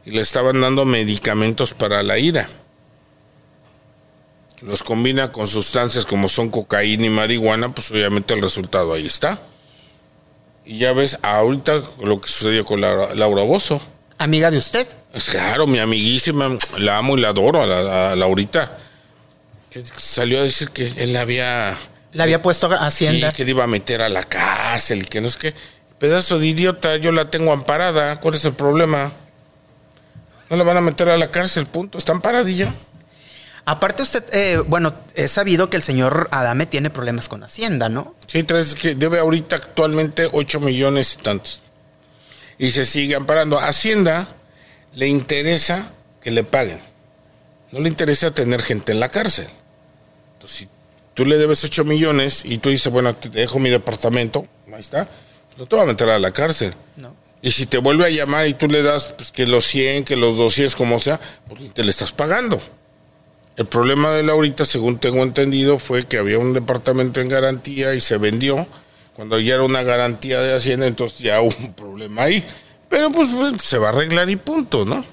y 0.04 0.10
le 0.10 0.20
estaban 0.20 0.60
dando 0.60 0.84
medicamentos 0.84 1.72
para 1.72 2.02
la 2.02 2.18
ira. 2.18 2.46
Los 4.60 4.82
combina 4.82 5.32
con 5.32 5.48
sustancias 5.48 6.04
como 6.04 6.28
son 6.28 6.50
cocaína 6.50 7.06
y 7.06 7.08
marihuana, 7.08 7.72
pues 7.72 7.90
obviamente 7.90 8.34
el 8.34 8.42
resultado 8.42 8.92
ahí 8.92 9.06
está. 9.06 9.40
Y 10.66 10.76
ya 10.76 10.92
ves 10.92 11.16
ahorita 11.22 11.82
lo 12.02 12.20
que 12.20 12.28
sucedió 12.28 12.66
con 12.66 12.82
Laura 12.82 13.42
Bozo 13.44 13.80
amiga 14.18 14.50
de 14.50 14.58
usted. 14.58 14.86
Claro, 15.30 15.66
mi 15.66 15.78
amiguísima, 15.78 16.58
la 16.76 16.98
amo 16.98 17.16
y 17.16 17.20
la 17.20 17.28
adoro 17.28 17.62
a, 17.62 17.66
la, 17.66 18.16
Laurita. 18.16 18.70
Que 19.70 19.82
salió 19.96 20.40
a 20.40 20.42
decir 20.42 20.70
que 20.70 20.92
él 20.96 21.16
había... 21.16 21.76
Le 22.12 22.22
había 22.22 22.42
puesto 22.42 22.70
a 22.72 22.86
Hacienda. 22.86 23.32
que 23.32 23.44
le 23.44 23.50
iba 23.50 23.64
a 23.64 23.66
meter 23.66 24.02
a 24.02 24.08
la 24.08 24.22
cárcel 24.22 25.02
y 25.02 25.04
que 25.04 25.20
no 25.20 25.28
es 25.28 25.36
que... 25.36 25.54
Pedazo 25.98 26.38
de 26.38 26.46
idiota, 26.46 26.96
yo 26.96 27.10
la 27.10 27.28
tengo 27.28 27.52
amparada. 27.52 28.20
¿Cuál 28.20 28.34
es 28.34 28.44
el 28.44 28.52
problema? 28.52 29.12
No 30.48 30.56
la 30.56 30.62
van 30.62 30.76
a 30.76 30.80
meter 30.80 31.08
a 31.08 31.18
la 31.18 31.28
cárcel, 31.32 31.66
punto. 31.66 31.98
Está 31.98 32.12
amparadilla. 32.12 32.72
Aparte 33.64 34.04
usted, 34.04 34.22
eh, 34.32 34.62
bueno, 34.64 34.94
he 35.16 35.26
sabido 35.26 35.68
que 35.68 35.76
el 35.76 35.82
señor 35.82 36.28
Adame 36.30 36.66
tiene 36.66 36.88
problemas 36.88 37.28
con 37.28 37.42
Hacienda, 37.42 37.88
¿no? 37.88 38.14
Sí, 38.26 38.44
que 38.44 38.94
debe 38.94 39.18
ahorita 39.18 39.56
actualmente 39.56 40.28
8 40.32 40.60
millones 40.60 41.16
y 41.18 41.22
tantos 41.22 41.62
y 42.58 42.70
se 42.70 42.84
sigue 42.84 43.14
amparando. 43.14 43.58
Hacienda 43.58 44.28
le 44.94 45.06
interesa 45.08 45.92
que 46.20 46.30
le 46.30 46.44
paguen. 46.44 46.80
No 47.70 47.80
le 47.80 47.88
interesa 47.88 48.32
tener 48.32 48.62
gente 48.62 48.92
en 48.92 49.00
la 49.00 49.10
cárcel. 49.10 49.46
Entonces, 50.34 50.58
si 50.58 50.68
tú 51.14 51.24
le 51.24 51.38
debes 51.38 51.62
8 51.64 51.84
millones 51.84 52.44
y 52.44 52.58
tú 52.58 52.70
dices, 52.70 52.90
bueno, 52.90 53.14
te 53.14 53.28
dejo 53.28 53.58
mi 53.58 53.70
departamento, 53.70 54.46
ahí 54.72 54.80
está, 54.80 55.08
no 55.56 55.66
te 55.66 55.76
va 55.76 55.82
a 55.82 55.86
meter 55.86 56.08
a 56.08 56.18
la 56.18 56.32
cárcel. 56.32 56.74
No. 56.96 57.14
Y 57.40 57.52
si 57.52 57.66
te 57.66 57.78
vuelve 57.78 58.04
a 58.04 58.10
llamar 58.10 58.46
y 58.46 58.54
tú 58.54 58.66
le 58.66 58.82
das 58.82 59.14
pues, 59.16 59.30
que 59.30 59.46
los 59.46 59.64
100, 59.66 60.04
que 60.04 60.16
los 60.16 60.36
200, 60.36 60.74
como 60.74 60.98
sea, 60.98 61.20
pues 61.48 61.72
te 61.72 61.84
le 61.84 61.90
estás 61.90 62.12
pagando. 62.12 62.60
El 63.56 63.66
problema 63.66 64.10
de 64.12 64.22
Laurita, 64.22 64.64
según 64.64 64.98
tengo 64.98 65.22
entendido, 65.22 65.78
fue 65.78 66.04
que 66.04 66.18
había 66.18 66.38
un 66.38 66.52
departamento 66.52 67.20
en 67.20 67.28
garantía 67.28 67.94
y 67.94 68.00
se 68.00 68.16
vendió 68.16 68.66
cuando 69.18 69.40
ya 69.40 69.54
era 69.54 69.64
una 69.64 69.82
garantía 69.82 70.38
de 70.38 70.54
Hacienda, 70.54 70.86
entonces 70.86 71.18
ya 71.18 71.40
hubo 71.40 71.52
un 71.58 71.74
problema 71.74 72.22
ahí. 72.22 72.46
Pero 72.88 73.10
pues 73.10 73.28
se 73.60 73.76
va 73.76 73.88
a 73.88 73.90
arreglar 73.90 74.30
y 74.30 74.36
punto, 74.36 74.84
¿no? 74.84 75.04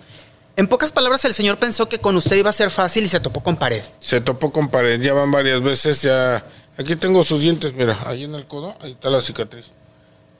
En 0.55 0.67
pocas 0.67 0.91
palabras, 0.91 1.25
el 1.25 1.33
señor 1.33 1.57
pensó 1.57 1.89
que 1.89 1.97
con 1.97 2.15
usted 2.15 2.35
iba 2.35 2.51
a 2.51 2.53
ser 2.53 2.69
fácil 2.69 3.03
y 3.03 3.09
se 3.09 3.19
topó 3.19 3.41
con 3.41 3.57
pared. 3.57 3.83
Se 3.99 4.21
topó 4.21 4.51
con 4.51 4.69
pared, 4.69 5.01
ya 5.01 5.13
van 5.13 5.31
varias 5.31 5.63
veces, 5.63 6.03
ya... 6.03 6.45
Aquí 6.77 6.95
tengo 6.95 7.23
sus 7.23 7.41
dientes, 7.41 7.73
mira, 7.73 7.97
ahí 8.05 8.25
en 8.25 8.35
el 8.35 8.45
codo, 8.45 8.77
ahí 8.79 8.91
está 8.91 9.09
la 9.09 9.21
cicatriz. 9.21 9.71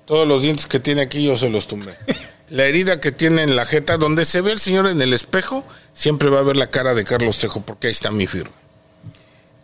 Todos 0.06 0.28
los 0.28 0.43
dientes 0.43 0.67
que 0.67 0.80
tiene 0.80 1.01
aquí 1.01 1.25
yo 1.25 1.36
se 1.36 1.49
los 1.49 1.65
tumbé. 1.65 1.97
La 2.51 2.65
herida 2.65 3.01
que 3.01 3.12
tiene 3.12 3.41
en 3.41 3.56
la 3.56 3.65
jeta, 3.65 3.97
donde 3.97 4.25
se 4.25 4.41
ve 4.41 4.51
el 4.51 4.60
señor 4.60 4.86
en 4.86 5.01
el 5.01 5.12
espejo, 5.12 5.63
siempre 5.91 6.30
va 6.30 6.38
a 6.38 6.43
ver 6.43 6.56
la 6.56 6.67
cara 6.67 6.93
de 6.93 7.04
Carlos 7.04 7.39
Tejo, 7.39 7.62
porque 7.62 7.88
ahí 7.88 7.93
está 7.93 8.12
mi 8.12 8.28
firma. 8.28 8.54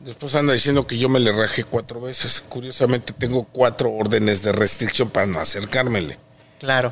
Después 0.03 0.33
anda 0.33 0.53
diciendo 0.53 0.87
que 0.87 0.97
yo 0.97 1.09
me 1.09 1.19
le 1.19 1.31
rajé 1.31 1.63
cuatro 1.63 2.01
veces. 2.01 2.43
Curiosamente 2.49 3.13
tengo 3.13 3.43
cuatro 3.43 3.91
órdenes 3.91 4.41
de 4.41 4.51
restricción 4.51 5.09
para 5.11 5.27
no 5.27 5.39
acercármele. 5.39 6.17
Claro. 6.59 6.91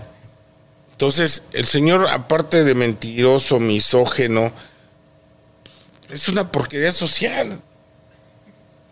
Entonces, 0.92 1.44
el 1.54 1.66
señor, 1.66 2.08
aparte 2.10 2.64
de 2.64 2.76
mentiroso, 2.76 3.60
misógeno, 3.60 4.52
es 6.10 6.28
una 6.30 6.52
porquería 6.52 6.94
social. 6.94 7.60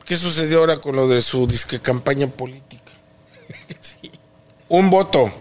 ¿Qué 0.05 0.17
sucedió 0.17 0.59
ahora 0.59 0.77
con 0.77 0.95
lo 0.95 1.07
de 1.07 1.21
su 1.21 1.45
disque 1.45 1.79
campaña 1.79 2.27
política? 2.27 2.83
Sí. 3.81 4.11
Un 4.69 4.89
voto. 4.89 5.31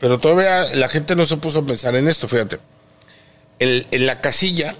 Pero 0.00 0.18
todavía 0.18 0.74
la 0.74 0.88
gente 0.88 1.16
no 1.16 1.26
se 1.26 1.36
puso 1.36 1.58
a 1.58 1.66
pensar 1.66 1.94
en 1.96 2.08
esto, 2.08 2.28
fíjate. 2.28 2.58
en 3.58 4.06
la 4.06 4.20
casilla 4.20 4.76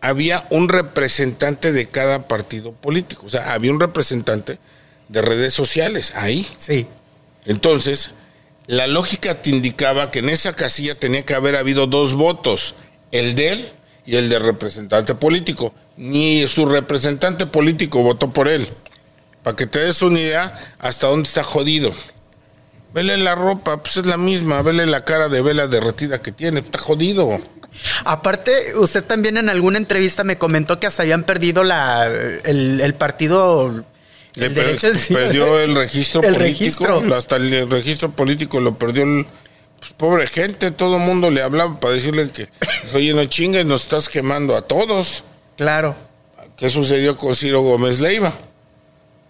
había 0.00 0.46
un 0.50 0.68
representante 0.68 1.72
de 1.72 1.88
cada 1.88 2.28
partido 2.28 2.72
político. 2.72 3.26
O 3.26 3.28
sea, 3.28 3.52
había 3.52 3.72
un 3.72 3.80
representante 3.80 4.58
de 5.08 5.22
redes 5.22 5.54
sociales 5.54 6.12
ahí. 6.14 6.46
Sí. 6.56 6.86
Entonces, 7.44 8.10
la 8.66 8.86
lógica 8.86 9.40
te 9.40 9.50
indicaba 9.50 10.10
que 10.10 10.18
en 10.20 10.28
esa 10.28 10.54
casilla 10.54 10.94
tenía 10.94 11.24
que 11.24 11.34
haber 11.34 11.56
habido 11.56 11.86
dos 11.86 12.14
votos, 12.14 12.74
el 13.12 13.34
de 13.34 13.52
él 13.52 13.72
y 14.04 14.16
el 14.16 14.28
del 14.28 14.42
representante 14.42 15.14
político. 15.14 15.74
Ni 15.96 16.46
su 16.48 16.66
representante 16.66 17.46
político 17.46 18.02
votó 18.02 18.30
por 18.32 18.48
él. 18.48 18.68
Para 19.42 19.56
que 19.56 19.66
te 19.66 19.80
des 19.80 20.02
una 20.02 20.20
idea 20.20 20.76
hasta 20.78 21.06
dónde 21.06 21.28
está 21.28 21.42
jodido. 21.42 21.92
Vele 22.92 23.16
la 23.16 23.34
ropa, 23.34 23.82
pues 23.82 23.96
es 23.96 24.06
la 24.06 24.16
misma. 24.16 24.62
Vele 24.62 24.86
la 24.86 25.04
cara 25.04 25.28
de 25.28 25.42
vela 25.42 25.66
derretida 25.66 26.20
que 26.20 26.32
tiene, 26.32 26.60
está 26.60 26.78
jodido. 26.78 27.38
Aparte, 28.04 28.52
usted 28.76 29.04
también 29.04 29.36
en 29.36 29.48
alguna 29.48 29.78
entrevista 29.78 30.24
me 30.24 30.38
comentó 30.38 30.80
que 30.80 30.86
hasta 30.86 31.02
habían 31.02 31.22
perdido 31.22 31.64
la, 31.64 32.06
el 32.06 32.94
partido 32.94 33.84
le 34.38 34.50
perdió 34.50 35.58
el 35.60 35.74
registro 35.74 36.20
político, 36.34 37.02
hasta 37.14 37.36
el 37.36 37.70
registro 37.70 38.10
político 38.10 38.60
lo 38.60 38.78
perdió 38.78 39.02
el 39.02 39.26
pues, 39.78 39.92
pobre 39.92 40.26
gente, 40.26 40.70
todo 40.70 40.96
el 40.96 41.02
mundo 41.02 41.30
le 41.30 41.42
hablaba 41.42 41.78
para 41.80 41.94
decirle 41.94 42.30
que, 42.30 42.48
pues, 42.82 42.94
oye, 42.94 43.14
no 43.14 43.24
chingues, 43.24 43.66
nos 43.66 43.82
estás 43.82 44.08
quemando 44.08 44.56
a 44.56 44.62
todos. 44.62 45.24
Claro. 45.56 45.96
¿Qué 46.56 46.70
sucedió 46.70 47.16
con 47.16 47.34
Ciro 47.34 47.62
Gómez 47.62 48.00
Leiva? 48.00 48.32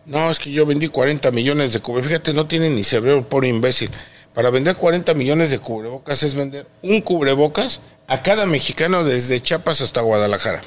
No, 0.07 0.31
es 0.31 0.39
que 0.39 0.51
yo 0.51 0.65
vendí 0.65 0.89
40 0.89 1.31
millones 1.31 1.75
de 1.75 1.81
cubrebocas. 1.81 2.13
Fíjate, 2.13 2.33
no 2.33 2.47
tiene 2.47 2.71
ni 2.71 2.83
cerebro, 2.85 3.29
por 3.29 3.45
imbécil. 3.45 3.91
Para 4.33 4.51
vender 4.51 4.77
40 4.77 5.13
millones 5.15 5.51
de 5.51 5.59
cubrebocas 5.59 6.23
es 6.23 6.35
vender 6.35 6.67
un 6.83 7.01
cubrebocas 7.03 7.81
a 8.09 8.23
cada 8.23 8.47
mexicano 8.47 9.05
desde 9.05 9.41
Chiapas 9.41 9.83
hasta 9.83 10.01
Guadalajara. 10.01 10.63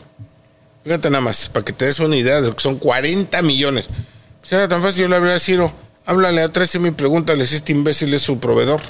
Fíjate 0.83 1.09
nada 1.09 1.21
más, 1.21 1.49
para 1.49 1.65
que 1.65 1.73
te 1.73 1.85
des 1.85 1.99
una 1.99 2.15
idea 2.15 2.41
de 2.41 2.49
lo 2.49 2.55
que 2.55 2.63
son 2.63 2.77
40 2.77 3.41
millones. 3.41 3.89
Si 4.41 4.55
era 4.55 4.67
tan 4.67 4.81
fácil, 4.81 5.03
yo 5.03 5.07
le 5.09 5.15
habría 5.15 5.39
Ciro, 5.39 5.71
háblale 6.05 6.41
a 6.41 6.49
13 6.49 6.79
y 6.87 6.91
pregúntale 6.91 7.45
si 7.45 7.55
este 7.55 7.71
imbécil 7.71 8.13
es 8.13 8.21
su 8.21 8.39
proveedor. 8.39 8.81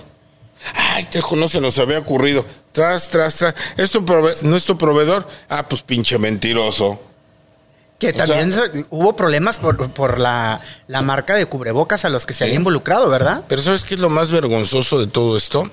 Ay, 0.74 1.06
tejo, 1.06 1.36
no 1.36 1.48
se 1.48 1.60
nos 1.60 1.78
había 1.80 2.00
ocurrido. 2.00 2.46
Tras, 2.72 3.10
tras, 3.10 3.36
tras. 3.38 3.56
¿Es 3.78 3.92
tu 3.92 4.06
¿No 4.44 4.56
es 4.56 4.66
tu 4.66 4.78
proveedor? 4.78 5.28
Ah, 5.50 5.68
pues 5.68 5.82
pinche 5.82 6.20
mentiroso. 6.20 7.00
Que 8.00 8.14
también 8.14 8.52
hubo 8.90 9.16
problemas 9.16 9.60
por, 9.60 10.20
la, 10.20 10.60
marca 10.88 11.36
de 11.36 11.46
cubrebocas 11.46 12.04
a 12.04 12.10
los 12.10 12.26
que 12.26 12.34
se 12.34 12.44
había 12.44 12.56
involucrado, 12.56 13.10
¿verdad? 13.10 13.44
Pero 13.48 13.62
¿sabes 13.62 13.84
qué 13.84 13.94
es 13.94 14.02
lo 14.02 14.10
más 14.10 14.32
vergonzoso 14.32 15.00
de 15.00 15.08
todo 15.08 15.38
esto? 15.38 15.70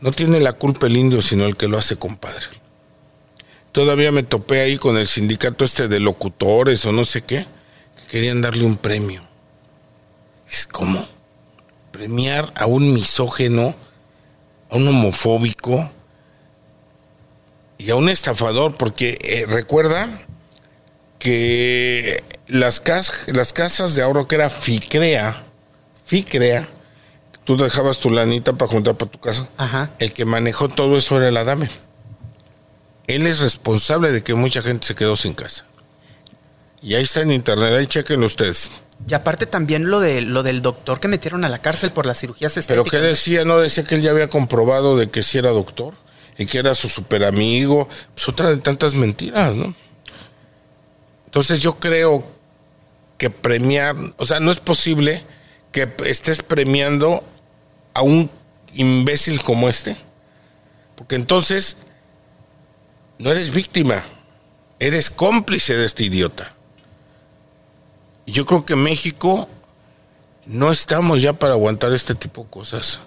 No 0.00 0.12
tiene 0.12 0.40
la 0.40 0.52
culpa 0.52 0.86
el 0.86 0.96
indio, 0.96 1.22
sino 1.22 1.44
el 1.46 1.56
que 1.56 1.68
lo 1.68 1.78
hace 1.78 1.96
compadre. 1.96 2.46
Todavía 3.72 4.12
me 4.12 4.22
topé 4.22 4.60
ahí 4.60 4.76
con 4.76 4.96
el 4.96 5.06
sindicato 5.06 5.64
este 5.64 5.88
de 5.88 6.00
locutores 6.00 6.84
o 6.86 6.92
no 6.92 7.04
sé 7.04 7.22
qué 7.22 7.46
querían 8.10 8.40
darle 8.40 8.64
un 8.64 8.76
premio. 8.76 9.22
Es 10.48 10.66
como 10.66 11.04
premiar 11.92 12.52
a 12.56 12.66
un 12.66 12.92
misógeno, 12.92 13.74
a 14.70 14.76
un 14.76 14.88
homofóbico 14.88 15.90
y 17.78 17.90
a 17.90 17.96
un 17.96 18.08
estafador, 18.08 18.76
porque 18.76 19.18
eh, 19.22 19.44
recuerda 19.46 20.08
que 21.18 22.22
las, 22.46 22.82
las 23.26 23.52
casas 23.52 23.94
de 23.94 24.02
ahorro 24.02 24.28
que 24.28 24.36
era 24.36 24.50
FICREA, 24.50 25.44
FICREA, 26.04 26.68
tú 27.46 27.56
dejabas 27.56 28.00
tu 28.00 28.10
lanita 28.10 28.52
para 28.54 28.70
juntar 28.70 28.96
para 28.96 29.10
tu 29.10 29.20
casa. 29.20 29.48
El 30.00 30.12
que 30.12 30.24
manejó 30.24 30.68
todo 30.68 30.98
eso 30.98 31.16
era 31.16 31.28
el 31.28 31.36
Adame. 31.36 31.70
Él 33.06 33.26
es 33.26 33.38
responsable 33.38 34.10
de 34.10 34.22
que 34.22 34.34
mucha 34.34 34.60
gente 34.62 34.84
se 34.84 34.96
quedó 34.96 35.16
sin 35.16 35.32
casa. 35.32 35.64
Y 36.82 36.96
ahí 36.96 37.04
está 37.04 37.22
en 37.22 37.30
internet, 37.30 37.72
ahí 37.72 37.86
chequen 37.86 38.22
ustedes. 38.24 38.72
Y 39.08 39.14
aparte 39.14 39.46
también 39.46 39.90
lo 39.90 40.00
de 40.00 40.22
lo 40.22 40.42
del 40.42 40.60
doctor 40.60 40.98
que 40.98 41.06
metieron 41.06 41.44
a 41.44 41.48
la 41.48 41.60
cárcel 41.60 41.92
por 41.92 42.04
las 42.04 42.18
cirugías 42.18 42.56
estéticas. 42.56 42.90
Pero 42.90 43.02
qué 43.02 43.06
decía, 43.06 43.44
no 43.44 43.58
decía 43.58 43.84
que 43.84 43.94
él 43.94 44.02
ya 44.02 44.10
había 44.10 44.28
comprobado 44.28 44.96
de 44.96 45.08
que 45.08 45.22
sí 45.22 45.38
era 45.38 45.50
doctor 45.50 45.94
y 46.36 46.46
que 46.46 46.58
era 46.58 46.74
su 46.74 46.88
super 46.88 47.24
amigo, 47.24 47.88
pues 48.14 48.28
otra 48.28 48.50
de 48.50 48.56
tantas 48.56 48.94
mentiras, 48.94 49.54
¿no? 49.54 49.72
Entonces 51.26 51.60
yo 51.60 51.78
creo 51.78 52.26
que 53.18 53.30
premiar, 53.30 53.94
o 54.16 54.24
sea, 54.24 54.40
no 54.40 54.50
es 54.50 54.58
posible 54.58 55.22
que 55.70 55.88
estés 56.06 56.42
premiando 56.42 57.22
a 57.96 58.02
un 58.02 58.30
imbécil 58.74 59.42
como 59.42 59.70
este, 59.70 59.96
porque 60.96 61.14
entonces 61.14 61.78
no 63.18 63.30
eres 63.30 63.52
víctima, 63.52 64.04
eres 64.78 65.08
cómplice 65.08 65.74
de 65.74 65.86
este 65.86 66.04
idiota. 66.04 66.54
Yo 68.26 68.44
creo 68.44 68.66
que 68.66 68.76
México 68.76 69.48
no 70.44 70.70
estamos 70.70 71.22
ya 71.22 71.32
para 71.32 71.54
aguantar 71.54 71.94
este 71.94 72.14
tipo 72.14 72.44
de 72.44 72.50
cosas. 72.50 73.00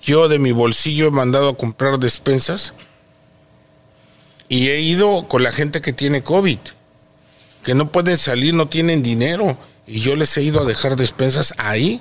Yo 0.00 0.28
de 0.28 0.38
mi 0.38 0.52
bolsillo 0.52 1.08
he 1.08 1.10
mandado 1.10 1.48
a 1.48 1.56
comprar 1.56 1.98
despensas 1.98 2.74
y 4.48 4.68
he 4.68 4.80
ido 4.80 5.26
con 5.26 5.42
la 5.42 5.50
gente 5.50 5.80
que 5.80 5.92
tiene 5.92 6.22
COVID, 6.22 6.58
que 7.64 7.74
no 7.74 7.90
pueden 7.90 8.16
salir, 8.16 8.54
no 8.54 8.68
tienen 8.68 9.02
dinero, 9.02 9.58
y 9.88 9.98
yo 9.98 10.14
les 10.14 10.36
he 10.36 10.42
ido 10.42 10.60
a 10.60 10.64
dejar 10.64 10.94
despensas 10.94 11.52
ahí 11.56 12.00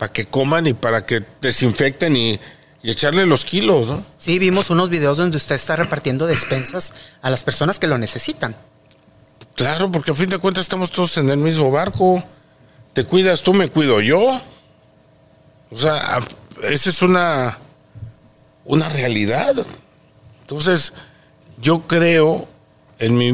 para 0.00 0.14
que 0.14 0.24
coman 0.24 0.66
y 0.66 0.72
para 0.72 1.04
que 1.04 1.22
desinfecten 1.42 2.16
y, 2.16 2.40
y 2.82 2.90
echarle 2.90 3.26
los 3.26 3.44
kilos, 3.44 3.86
¿no? 3.86 4.02
Sí, 4.16 4.38
vimos 4.38 4.70
unos 4.70 4.88
videos 4.88 5.18
donde 5.18 5.36
usted 5.36 5.56
está 5.56 5.76
repartiendo 5.76 6.26
despensas 6.26 6.94
a 7.20 7.28
las 7.28 7.44
personas 7.44 7.78
que 7.78 7.86
lo 7.86 7.98
necesitan. 7.98 8.56
Claro, 9.56 9.92
porque 9.92 10.12
a 10.12 10.14
fin 10.14 10.30
de 10.30 10.38
cuentas 10.38 10.62
estamos 10.62 10.90
todos 10.90 11.18
en 11.18 11.28
el 11.28 11.36
mismo 11.36 11.70
barco. 11.70 12.24
Te 12.94 13.04
cuidas 13.04 13.42
tú, 13.42 13.52
me 13.52 13.68
cuido 13.68 14.00
yo. 14.00 14.40
O 15.70 15.76
sea, 15.76 16.20
esa 16.62 16.88
es 16.88 17.02
una, 17.02 17.58
una 18.64 18.88
realidad. 18.88 19.54
Entonces, 20.40 20.94
yo 21.60 21.82
creo, 21.82 22.48
en 22.98 23.18
mi, 23.18 23.32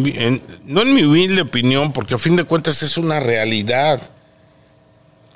no 0.65 0.83
en 0.83 0.95
mi 0.97 1.05
humilde 1.05 1.43
opinión, 1.43 1.93
porque 1.93 2.15
a 2.15 2.19
fin 2.19 2.35
de 2.35 2.43
cuentas 2.43 2.83
es 2.83 2.97
una 2.99 3.21
realidad. 3.21 4.03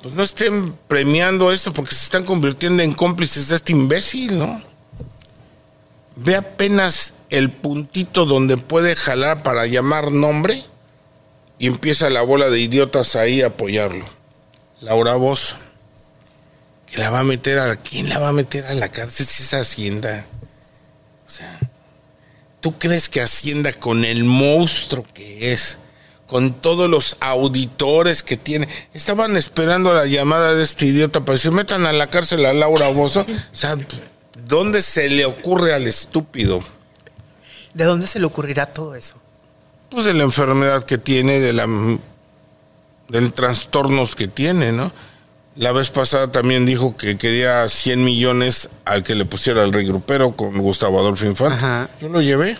Pues 0.01 0.15
no 0.15 0.23
estén 0.23 0.73
premiando 0.87 1.51
esto 1.51 1.73
porque 1.73 1.93
se 1.93 2.05
están 2.05 2.23
convirtiendo 2.23 2.81
en 2.81 2.93
cómplices 2.93 3.49
de 3.49 3.55
este 3.55 3.71
imbécil, 3.71 4.39
¿no? 4.39 4.61
Ve 6.15 6.35
apenas 6.35 7.13
el 7.29 7.51
puntito 7.51 8.25
donde 8.25 8.57
puede 8.57 8.95
jalar 8.95 9.43
para 9.43 9.65
llamar 9.67 10.11
nombre 10.11 10.63
y 11.59 11.67
empieza 11.67 12.09
la 12.09 12.21
bola 12.21 12.49
de 12.49 12.59
idiotas 12.59 13.15
ahí 13.15 13.41
a 13.41 13.47
apoyarlo. 13.47 14.05
Laura 14.81 15.15
Voz, 15.15 15.57
que 16.87 16.97
la 16.97 17.11
va 17.11 17.19
a 17.19 17.23
meter 17.23 17.59
a 17.59 17.75
quién 17.75 18.09
la 18.09 18.17
va 18.17 18.29
a 18.29 18.33
meter 18.33 18.65
a 18.65 18.73
la 18.73 18.89
cárcel 18.89 19.25
si 19.27 19.43
es 19.43 19.53
Hacienda. 19.53 20.25
O 21.27 21.29
sea, 21.29 21.59
¿tú 22.59 22.77
crees 22.79 23.07
que 23.07 23.21
Hacienda 23.21 23.71
con 23.73 24.03
el 24.03 24.23
monstruo 24.23 25.05
que 25.13 25.53
es, 25.53 25.77
con 26.31 26.53
todos 26.53 26.89
los 26.89 27.17
auditores 27.19 28.23
que 28.23 28.37
tiene, 28.37 28.67
estaban 28.93 29.37
esperando 29.37 29.93
la 29.93 30.07
llamada 30.07 30.55
de 30.55 30.63
este 30.63 30.87
idiota 30.87 31.19
para 31.19 31.33
decir, 31.33 31.51
metan 31.51 31.85
a 31.85 31.91
la 31.91 32.07
cárcel 32.07 32.45
a 32.45 32.53
Laura 32.53 32.87
Bozo? 32.87 33.21
O 33.21 33.55
sea, 33.55 33.77
¿dónde 34.47 34.81
se 34.81 35.09
le 35.09 35.25
ocurre 35.25 35.75
al 35.75 35.85
estúpido? 35.85 36.61
¿De 37.73 37.83
dónde 37.83 38.07
se 38.07 38.19
le 38.19 38.25
ocurrirá 38.25 38.65
todo 38.65 38.95
eso? 38.95 39.21
pues 39.91 40.05
de 40.05 40.13
la 40.13 40.23
enfermedad 40.23 40.83
que 40.83 40.97
tiene, 40.97 41.39
de 41.39 41.51
la 41.51 41.67
del 43.09 43.33
trastornos 43.33 44.15
que 44.15 44.29
tiene, 44.29 44.71
¿no? 44.71 44.91
La 45.57 45.73
vez 45.73 45.89
pasada 45.89 46.31
también 46.31 46.65
dijo 46.65 46.95
que 46.95 47.17
quería 47.17 47.67
100 47.67 48.01
millones 48.01 48.69
al 48.85 49.03
que 49.03 49.15
le 49.15 49.25
pusiera 49.25 49.65
el 49.65 49.73
regrupero 49.73 50.31
con 50.31 50.57
Gustavo 50.57 50.97
Adolfo 50.97 51.25
Infante. 51.25 51.61
Yo 51.99 52.07
lo 52.07 52.21
llevé. 52.21 52.57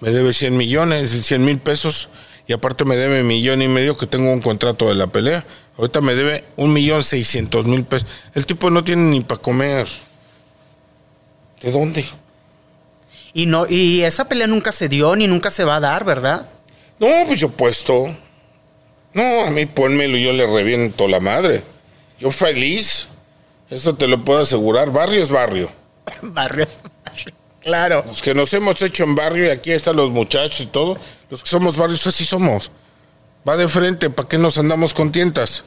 Me 0.00 0.10
debe 0.10 0.34
100 0.34 0.54
millones, 0.58 1.10
100 1.10 1.42
mil 1.42 1.58
pesos. 1.58 2.10
Y 2.46 2.52
aparte 2.52 2.84
me 2.84 2.96
debe 2.96 3.22
millón 3.22 3.62
y 3.62 3.68
medio 3.68 3.96
que 3.96 4.06
tengo 4.06 4.32
un 4.32 4.40
contrato 4.40 4.88
de 4.88 4.94
la 4.94 5.06
pelea. 5.06 5.44
Ahorita 5.78 6.00
me 6.00 6.14
debe 6.14 6.44
un 6.56 6.72
millón 6.72 7.02
seiscientos 7.02 7.66
mil 7.66 7.84
pesos. 7.84 8.08
El 8.34 8.46
tipo 8.46 8.70
no 8.70 8.84
tiene 8.84 9.02
ni 9.02 9.20
para 9.20 9.40
comer. 9.40 9.86
¿De 11.60 11.70
dónde? 11.70 12.04
Y 13.34 13.46
no, 13.46 13.66
y 13.68 14.02
esa 14.02 14.28
pelea 14.28 14.46
nunca 14.46 14.72
se 14.72 14.88
dio 14.88 15.16
ni 15.16 15.26
nunca 15.26 15.50
se 15.50 15.64
va 15.64 15.76
a 15.76 15.80
dar, 15.80 16.04
¿verdad? 16.04 16.48
No, 16.98 17.08
pues 17.26 17.40
yo 17.40 17.48
puesto. 17.48 18.14
No, 19.14 19.46
a 19.46 19.50
mí 19.50 19.66
ponmelo 19.66 20.16
y 20.16 20.24
yo 20.24 20.32
le 20.32 20.46
reviento 20.46 21.08
la 21.08 21.20
madre. 21.20 21.62
Yo 22.18 22.30
feliz. 22.30 23.08
Eso 23.70 23.94
te 23.94 24.06
lo 24.06 24.22
puedo 24.24 24.42
asegurar. 24.42 24.90
Barrio 24.90 25.22
es 25.22 25.30
barrio. 25.30 25.70
barrio 26.22 26.66
Claro. 27.62 28.04
Los 28.06 28.22
que 28.22 28.34
nos 28.34 28.52
hemos 28.54 28.80
hecho 28.82 29.04
en 29.04 29.14
barrio 29.14 29.46
y 29.46 29.50
aquí 29.50 29.72
están 29.72 29.96
los 29.96 30.10
muchachos 30.10 30.60
y 30.60 30.66
todo. 30.66 30.98
Los 31.32 31.42
que 31.42 31.48
somos 31.48 31.78
barrios, 31.78 32.06
así 32.06 32.26
somos. 32.26 32.70
Va 33.48 33.56
de 33.56 33.66
frente, 33.66 34.10
¿para 34.10 34.28
qué 34.28 34.36
nos 34.36 34.58
andamos 34.58 34.92
con 34.92 35.10
tientas? 35.10 35.64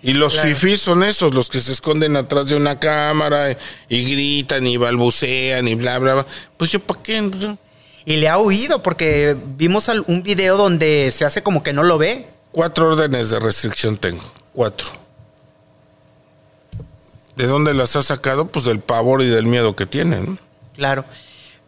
Y 0.00 0.12
los 0.12 0.38
fifís 0.38 0.80
son 0.80 1.02
esos, 1.02 1.34
los 1.34 1.50
que 1.50 1.58
se 1.58 1.72
esconden 1.72 2.16
atrás 2.16 2.46
de 2.46 2.54
una 2.54 2.78
cámara 2.78 3.50
y, 3.88 4.04
gritan 4.12 4.64
y 4.68 4.76
balbucean 4.76 5.66
y 5.66 5.74
bla, 5.74 5.98
bla, 5.98 6.14
bla. 6.14 6.26
Pues 6.56 6.70
yo, 6.70 6.78
¿para 6.78 7.02
qué? 7.02 7.56
Y 8.04 8.18
le 8.18 8.28
ha 8.28 8.38
huido 8.38 8.80
porque 8.80 9.36
vimos 9.56 9.90
un 10.06 10.22
video 10.22 10.56
donde 10.56 11.10
se 11.10 11.24
hace 11.24 11.42
como 11.42 11.64
que 11.64 11.72
no 11.72 11.82
lo 11.82 11.98
ve. 11.98 12.28
Cuatro 12.52 12.92
órdenes 12.92 13.30
de 13.30 13.40
restricción 13.40 13.96
tengo, 13.96 14.22
cuatro. 14.52 14.86
¿De 17.34 17.48
dónde 17.48 17.74
las 17.74 17.96
ha 17.96 18.02
sacado? 18.02 18.46
Pues 18.46 18.64
del 18.66 18.78
pavor 18.78 19.20
y 19.22 19.26
del 19.26 19.46
miedo 19.46 19.74
que 19.74 19.86
tienen. 19.86 20.38
Claro. 20.76 21.04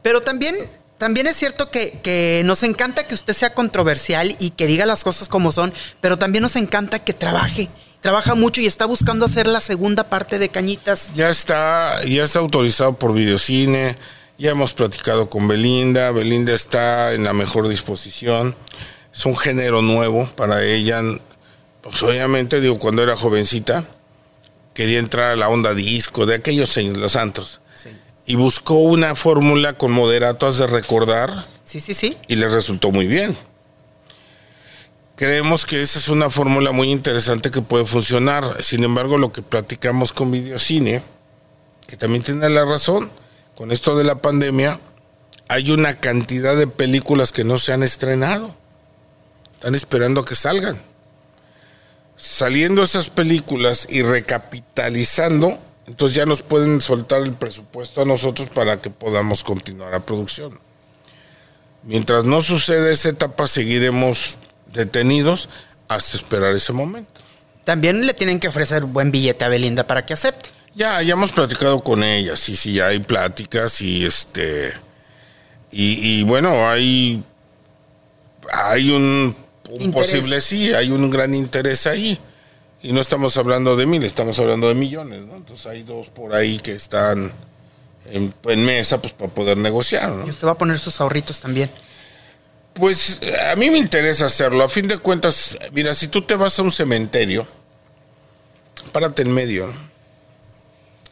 Pero 0.03 0.21
también, 0.21 0.55
también 1.03 1.27
es 1.27 1.37
cierto 1.37 1.69
que, 1.69 2.43
nos 2.45 2.63
encanta 2.63 3.03
que 3.09 3.15
usted 3.15 3.33
sea 3.33 3.55
controversial 3.55 4.37
y 4.39 4.51
que 4.51 4.69
diga 4.69 4.87
las 4.87 5.03
cosas 5.03 5.29
como 5.29 5.51
son, 5.51 5.73
pero 6.01 6.17
también 6.17 6.43
nos 6.43 6.55
encanta 6.55 7.01
que 7.01 7.13
trabaje. 7.13 7.69
Trabaja 8.01 8.37
mucho 8.37 8.61
y 8.61 8.67
está 8.67 8.87
buscando 8.87 9.25
hacer 9.25 9.49
la 9.49 9.59
segunda 9.59 10.05
parte 10.05 10.39
de 10.39 10.49
Cañitas. 10.49 11.11
Ya 11.17 11.29
está, 11.29 12.05
ya 12.05 12.23
está 12.23 12.39
autorizado 12.39 12.95
por 12.95 13.15
Videocine. 13.15 13.97
Ya 14.39 14.53
hemos 14.53 14.75
platicado 14.75 15.29
con 15.29 15.49
Belinda. 15.49 16.13
Belinda 16.13 16.55
está 16.55 17.15
en 17.15 17.25
la 17.25 17.33
mejor 17.33 17.67
disposición. 17.67 18.55
Es 19.13 19.27
un 19.27 19.37
género 19.37 19.83
nuevo 19.83 20.31
para 20.37 20.63
ella. 20.63 21.03
Pues 21.81 22.01
obviamente, 22.05 22.61
digo, 22.61 22.79
cuando 22.79 23.03
era 23.03 23.17
jovencita, 23.17 23.83
quería 24.73 25.01
entrar 25.01 25.33
a 25.33 25.37
la 25.37 25.49
onda 25.49 25.75
disco 25.75 26.27
de 26.27 26.37
aquellos 26.37 26.77
años, 26.77 26.97
los 26.97 27.17
antros. 27.17 27.61
Y 28.25 28.37
buscó 28.37 28.75
una 28.75 29.17
fórmula 29.17 29.73
con 29.73 29.93
moderato, 29.93 30.47
has 30.47 30.59
de 30.59 30.67
recordar. 30.67 31.47
Sí, 31.65 31.81
sí, 31.81 31.95
sí. 31.95 32.17
Y 32.29 32.37
le 32.37 32.49
resultó 32.49 32.91
muy 32.93 33.07
bien. 33.07 33.37
Creemos 35.17 35.67
que 35.67 35.83
esa 35.83 35.99
es 35.99 36.09
una 36.09 36.31
fórmula 36.31 36.73
muy 36.73 36.91
interesante 36.91 37.51
que 37.51 37.63
puede 37.63 37.85
funcionar. 37.85 38.63
Sin 38.63 38.83
embargo, 38.85 39.19
lo 39.19 39.33
que 39.33 39.43
platicamos 39.43 40.13
con 40.13 40.31
Videocine, 40.31 41.03
que 41.87 41.97
también 41.97 42.23
tiene 42.23 42.49
la 42.49 42.65
razón, 42.65 43.11
con 43.57 43.71
esto 43.71 43.97
de 43.97 44.05
la 44.05 44.17
pandemia, 44.17 44.81
hay 45.49 45.71
una 45.71 45.95
cantidad 46.01 46.57
de 46.57 46.67
películas 46.67 47.31
que 47.31 47.45
no 47.45 47.59
se 47.59 47.73
han 47.73 47.83
estrenado. 47.83 48.55
Están 49.55 49.75
esperando 49.75 50.23
a 50.23 50.25
que 50.25 50.35
salgan. 50.35 50.81
Saliendo 52.17 52.83
esas 52.83 53.11
películas 53.11 53.87
y 53.91 54.03
recapitalizando, 54.03 55.59
entonces 55.87 56.17
ya 56.17 56.27
nos 56.27 56.43
pueden 56.43 56.81
soltar 56.81 57.23
el 57.23 57.33
presupuesto 57.33 58.03
a 58.03 58.05
nosotros 58.05 58.49
para 58.51 58.81
que 58.81 58.91
podamos 58.91 59.43
continuar 59.43 59.93
la 59.93 60.01
producción. 60.01 60.59
Mientras 61.83 62.25
no 62.25 62.43
suceda 62.43 62.91
esa 62.91 63.09
etapa, 63.09 63.49
seguiremos 63.49 64.37
detenidos 64.73 65.49
hasta 65.89 66.17
esperar 66.17 66.55
ese 66.55 66.73
momento. 66.73 67.21
También 67.65 68.07
le 68.07 68.15
tienen 68.15 68.41
que 68.41 68.49
ofrecer 68.49 68.85
buen 68.85 69.11
billete 69.11 69.45
a 69.45 69.49
Belinda 69.49 69.87
para 69.87 70.05
que 70.07 70.13
acepte. 70.13 70.51
Ya, 70.75 71.03
ya 71.03 71.13
hemos 71.13 71.33
platicado 71.33 71.83
con 71.83 72.03
ella, 72.03 72.37
sí, 72.37 72.57
sí, 72.57 72.81
hay 72.81 72.99
pláticas 73.01 73.81
y 73.81 74.05
este. 74.05 74.73
Y, 75.71 76.23
bueno, 76.25 76.69
hay. 76.69 77.23
Hay 78.53 78.91
un, 78.91 79.35
posible 79.93 80.41
sí, 80.41 80.73
hay 80.73 80.91
un 80.91 81.11
gran 81.11 81.35
interés 81.35 81.87
ahí. 81.87 82.19
Y 82.83 82.93
no 82.93 83.01
estamos 83.01 83.37
hablando 83.37 83.77
de 83.77 83.87
mil, 83.87 84.03
estamos 84.03 84.39
hablando 84.41 84.69
de 84.69 84.75
millones, 84.75 85.25
¿no? 85.25 85.37
Entonces 85.37 85.67
hay 85.67 85.85
dos 85.85 86.09
por 86.09 86.35
ahí 86.35 86.59
que 86.59 86.73
están 86.73 87.33
en, 88.11 88.35
mesa 88.65 89.01
pues 89.01 89.15
para 89.15 89.31
poder 89.31 89.57
negociar, 89.57 90.11
¿no? 90.11 90.27
Y 90.27 90.31
usted 90.31 90.49
va 90.49 90.53
a 90.53 90.59
poner 90.59 90.79
sus 90.81 91.01
ahorritos 91.01 91.41
también. 91.41 91.71
Pues 92.75 93.21
a 93.51 93.55
mí 93.55 93.71
me 93.71 93.79
interesa 93.79 94.27
hacerlo. 94.27 94.65
A 94.65 94.69
fin 94.69 94.89
de 94.89 94.99
cuentas, 94.99 95.59
mira, 95.73 95.95
si 95.95 96.09
tú 96.09 96.23
te 96.23 96.35
vas 96.35 96.59
a 96.59 96.63
un 96.63 96.73
cementerio, 96.73 97.47
párate 98.91 99.23
en 99.23 99.33
medio 99.33 99.73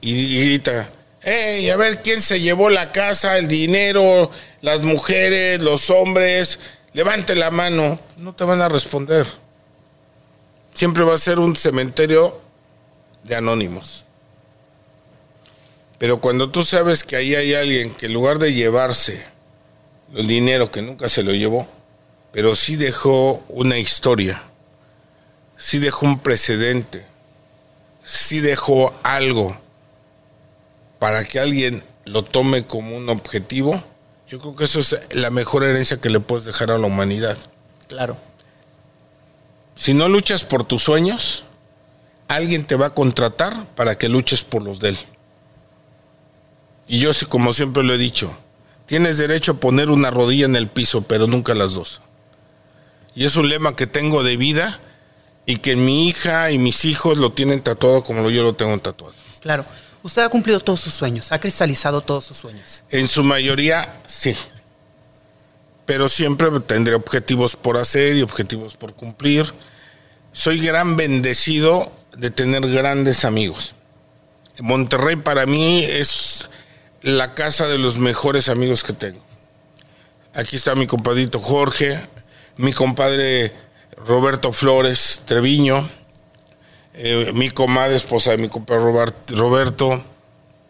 y, 0.00 0.44
grita, 0.44 0.90
hey, 1.20 1.70
a 1.70 1.76
ver 1.76 2.02
quién 2.02 2.20
se 2.20 2.40
llevó 2.40 2.70
la 2.70 2.90
casa, 2.90 3.38
el 3.38 3.46
dinero, 3.46 4.30
las 4.62 4.80
mujeres, 4.80 5.60
los 5.62 5.90
hombres, 5.90 6.58
levante 6.94 7.36
la 7.36 7.52
mano. 7.52 8.00
No 8.16 8.34
te 8.34 8.42
van 8.42 8.60
a 8.60 8.68
responder. 8.68 9.26
Siempre 10.72 11.04
va 11.04 11.14
a 11.14 11.18
ser 11.18 11.38
un 11.38 11.56
cementerio 11.56 12.40
de 13.24 13.36
anónimos. 13.36 14.06
Pero 15.98 16.20
cuando 16.20 16.50
tú 16.50 16.62
sabes 16.62 17.04
que 17.04 17.16
ahí 17.16 17.34
hay 17.34 17.54
alguien 17.54 17.92
que 17.92 18.06
en 18.06 18.14
lugar 18.14 18.38
de 18.38 18.54
llevarse 18.54 19.26
el 20.14 20.26
dinero 20.26 20.70
que 20.70 20.82
nunca 20.82 21.08
se 21.08 21.22
lo 21.22 21.32
llevó, 21.32 21.68
pero 22.32 22.56
sí 22.56 22.76
dejó 22.76 23.42
una 23.48 23.76
historia, 23.78 24.42
sí 25.56 25.78
dejó 25.78 26.06
un 26.06 26.18
precedente, 26.18 27.04
sí 28.02 28.40
dejó 28.40 28.94
algo 29.02 29.56
para 30.98 31.24
que 31.24 31.38
alguien 31.38 31.82
lo 32.04 32.24
tome 32.24 32.64
como 32.64 32.96
un 32.96 33.08
objetivo. 33.08 33.82
Yo 34.28 34.38
creo 34.40 34.56
que 34.56 34.64
eso 34.64 34.80
es 34.80 34.96
la 35.10 35.30
mejor 35.30 35.64
herencia 35.64 35.98
que 35.98 36.08
le 36.08 36.20
puedes 36.20 36.46
dejar 36.46 36.70
a 36.70 36.78
la 36.78 36.86
humanidad. 36.86 37.36
Claro. 37.88 38.16
Si 39.74 39.94
no 39.94 40.08
luchas 40.08 40.44
por 40.44 40.64
tus 40.64 40.82
sueños, 40.82 41.44
alguien 42.28 42.64
te 42.64 42.76
va 42.76 42.86
a 42.86 42.94
contratar 42.94 43.66
para 43.74 43.96
que 43.96 44.08
luches 44.08 44.42
por 44.42 44.62
los 44.62 44.78
de 44.78 44.90
él. 44.90 44.98
Y 46.86 46.98
yo, 46.98 47.10
como 47.28 47.52
siempre 47.52 47.82
lo 47.82 47.94
he 47.94 47.98
dicho, 47.98 48.36
Tienes 48.90 49.18
derecho 49.18 49.52
a 49.52 49.54
poner 49.54 49.88
una 49.88 50.10
rodilla 50.10 50.46
en 50.46 50.56
el 50.56 50.66
piso, 50.66 51.02
pero 51.02 51.28
nunca 51.28 51.54
las 51.54 51.74
dos. 51.74 52.00
Y 53.14 53.24
es 53.24 53.36
un 53.36 53.48
lema 53.48 53.76
que 53.76 53.86
tengo 53.86 54.24
de 54.24 54.36
vida 54.36 54.80
y 55.46 55.58
que 55.58 55.76
mi 55.76 56.08
hija 56.08 56.50
y 56.50 56.58
mis 56.58 56.84
hijos 56.84 57.16
lo 57.16 57.30
tienen 57.30 57.62
tatuado 57.62 58.02
como 58.02 58.28
yo 58.30 58.42
lo 58.42 58.54
tengo 58.54 58.76
tatuado. 58.78 59.14
Claro. 59.38 59.64
Usted 60.02 60.22
ha 60.22 60.28
cumplido 60.28 60.58
todos 60.58 60.80
sus 60.80 60.92
sueños, 60.92 61.30
ha 61.30 61.38
cristalizado 61.38 62.00
todos 62.00 62.24
sus 62.24 62.36
sueños. 62.36 62.82
En 62.90 63.06
su 63.06 63.22
mayoría, 63.22 64.00
sí. 64.08 64.34
Pero 65.90 66.08
siempre 66.08 66.48
tendré 66.60 66.94
objetivos 66.94 67.56
por 67.56 67.76
hacer 67.76 68.14
y 68.14 68.22
objetivos 68.22 68.76
por 68.76 68.94
cumplir. 68.94 69.52
Soy 70.30 70.64
gran 70.64 70.96
bendecido 70.96 71.90
de 72.16 72.30
tener 72.30 72.64
grandes 72.70 73.24
amigos. 73.24 73.74
Monterrey 74.60 75.16
para 75.16 75.46
mí 75.46 75.82
es 75.82 76.48
la 77.02 77.34
casa 77.34 77.66
de 77.66 77.76
los 77.76 77.98
mejores 77.98 78.48
amigos 78.48 78.84
que 78.84 78.92
tengo. 78.92 79.20
Aquí 80.32 80.54
está 80.54 80.76
mi 80.76 80.86
compadrito 80.86 81.40
Jorge, 81.40 82.00
mi 82.56 82.72
compadre 82.72 83.52
Roberto 83.96 84.52
Flores 84.52 85.22
Treviño, 85.26 85.90
eh, 86.94 87.32
mi 87.34 87.50
comadre 87.50 87.96
esposa 87.96 88.30
de 88.30 88.38
mi 88.38 88.48
compadre 88.48 89.12
Roberto. 89.30 90.04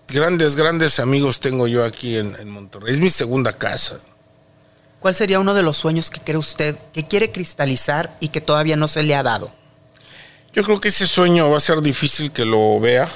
Grandes, 0.09 0.57
grandes 0.57 0.99
amigos 0.99 1.41
tengo 1.41 1.69
yo 1.69 1.85
aquí 1.85 2.17
en, 2.17 2.35
en 2.37 2.49
Monterrey. 2.49 2.95
Es 2.95 3.01
mi 3.01 3.11
segunda 3.11 3.53
casa. 3.53 4.01
¿Cuál 5.01 5.15
sería 5.15 5.41
uno 5.41 5.55
de 5.55 5.63
los 5.63 5.79
sueños 5.79 6.11
que 6.11 6.21
cree 6.21 6.37
usted 6.37 6.77
que 6.93 7.09
quiere 7.09 7.33
cristalizar 7.33 8.15
y 8.21 8.29
que 8.29 8.43
todavía 8.43 8.77
no 8.77 8.87
se 8.87 9.03
le 9.03 9.15
ha 9.15 9.23
dado? 9.23 9.51
Yo 10.53 10.63
creo 10.63 10.79
que 10.79 10.89
ese 10.89 11.07
sueño 11.07 11.49
va 11.49 11.57
a 11.57 11.61
ser 11.61 11.81
difícil 11.81 12.31
que 12.33 12.45
lo 12.45 12.79
vea, 12.81 13.09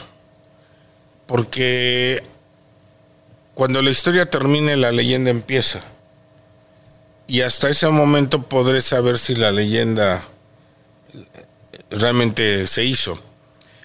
porque 1.26 2.22
cuando 3.54 3.82
la 3.82 3.90
historia 3.90 4.30
termine, 4.30 4.76
la 4.76 4.92
leyenda 4.92 5.30
empieza. 5.30 5.80
Y 7.26 7.42
hasta 7.42 7.68
ese 7.68 7.88
momento 7.88 8.42
podré 8.42 8.80
saber 8.80 9.18
si 9.18 9.34
la 9.34 9.52
leyenda 9.52 10.24
realmente 11.90 12.66
se 12.66 12.84
hizo. 12.84 13.18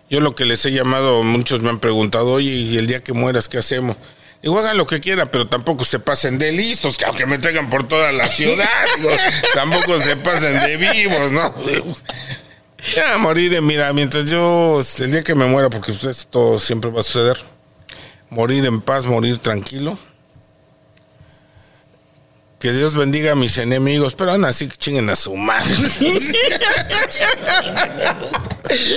Yo 0.09 0.21
lo 0.21 0.35
que 0.35 0.45
les 0.45 0.65
he 0.65 0.71
llamado, 0.71 1.23
muchos 1.23 1.61
me 1.61 1.69
han 1.69 1.79
preguntado, 1.79 2.33
oye, 2.33 2.51
¿y 2.51 2.77
el 2.77 2.87
día 2.87 3.03
que 3.03 3.13
mueras 3.13 3.49
qué 3.49 3.57
hacemos? 3.57 3.97
Digo, 4.41 4.57
hagan 4.57 4.77
lo 4.77 4.87
que 4.87 5.01
quieran, 5.01 5.27
pero 5.29 5.47
tampoco 5.47 5.83
se 5.83 5.99
pasen 5.99 6.39
de 6.39 6.53
listos, 6.53 6.97
que 6.97 7.05
aunque 7.05 7.25
me 7.25 7.37
traigan 7.39 7.69
por 7.69 7.85
toda 7.87 8.13
la 8.13 8.29
ciudad, 8.29 8.65
tampoco 9.53 9.99
se 9.99 10.15
pasen 10.15 10.59
de 10.61 10.77
vivos, 10.77 11.31
¿no? 11.31 11.53
Ya, 12.95 13.17
morir, 13.17 13.61
mira, 13.61 13.91
mientras 13.91 14.23
yo, 14.29 14.81
el 14.99 15.11
día 15.11 15.21
que 15.21 15.35
me 15.35 15.45
muera, 15.47 15.69
porque 15.69 15.91
esto 15.91 16.57
siempre 16.59 16.89
va 16.89 17.01
a 17.01 17.03
suceder, 17.03 17.37
morir 18.29 18.65
en 18.65 18.79
paz, 18.79 19.03
morir 19.03 19.37
tranquilo. 19.39 19.99
Que 22.57 22.71
Dios 22.71 22.93
bendiga 22.93 23.33
a 23.33 23.35
mis 23.35 23.57
enemigos, 23.57 24.15
pero 24.15 24.31
aún 24.31 24.45
así 24.45 24.69
chinguen 24.69 25.09
a 25.09 25.17
su 25.17 25.35
madre. 25.35 25.75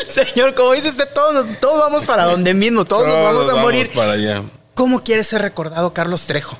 Señor, 0.08 0.54
como 0.54 0.74
dice 0.74 0.90
usted, 0.90 1.08
todos, 1.12 1.46
todos 1.60 1.78
vamos 1.78 2.04
para 2.04 2.24
donde 2.24 2.54
mismo, 2.54 2.84
todos, 2.84 3.06
nos 3.06 3.16
vamos 3.16 3.50
a 3.50 3.56
morir. 3.56 3.90
para 3.92 4.12
allá. 4.12 4.42
¿Cómo 4.74 5.02
quiere 5.02 5.24
ser 5.24 5.42
recordado 5.42 5.92
Carlos 5.92 6.26
Trejo? 6.26 6.58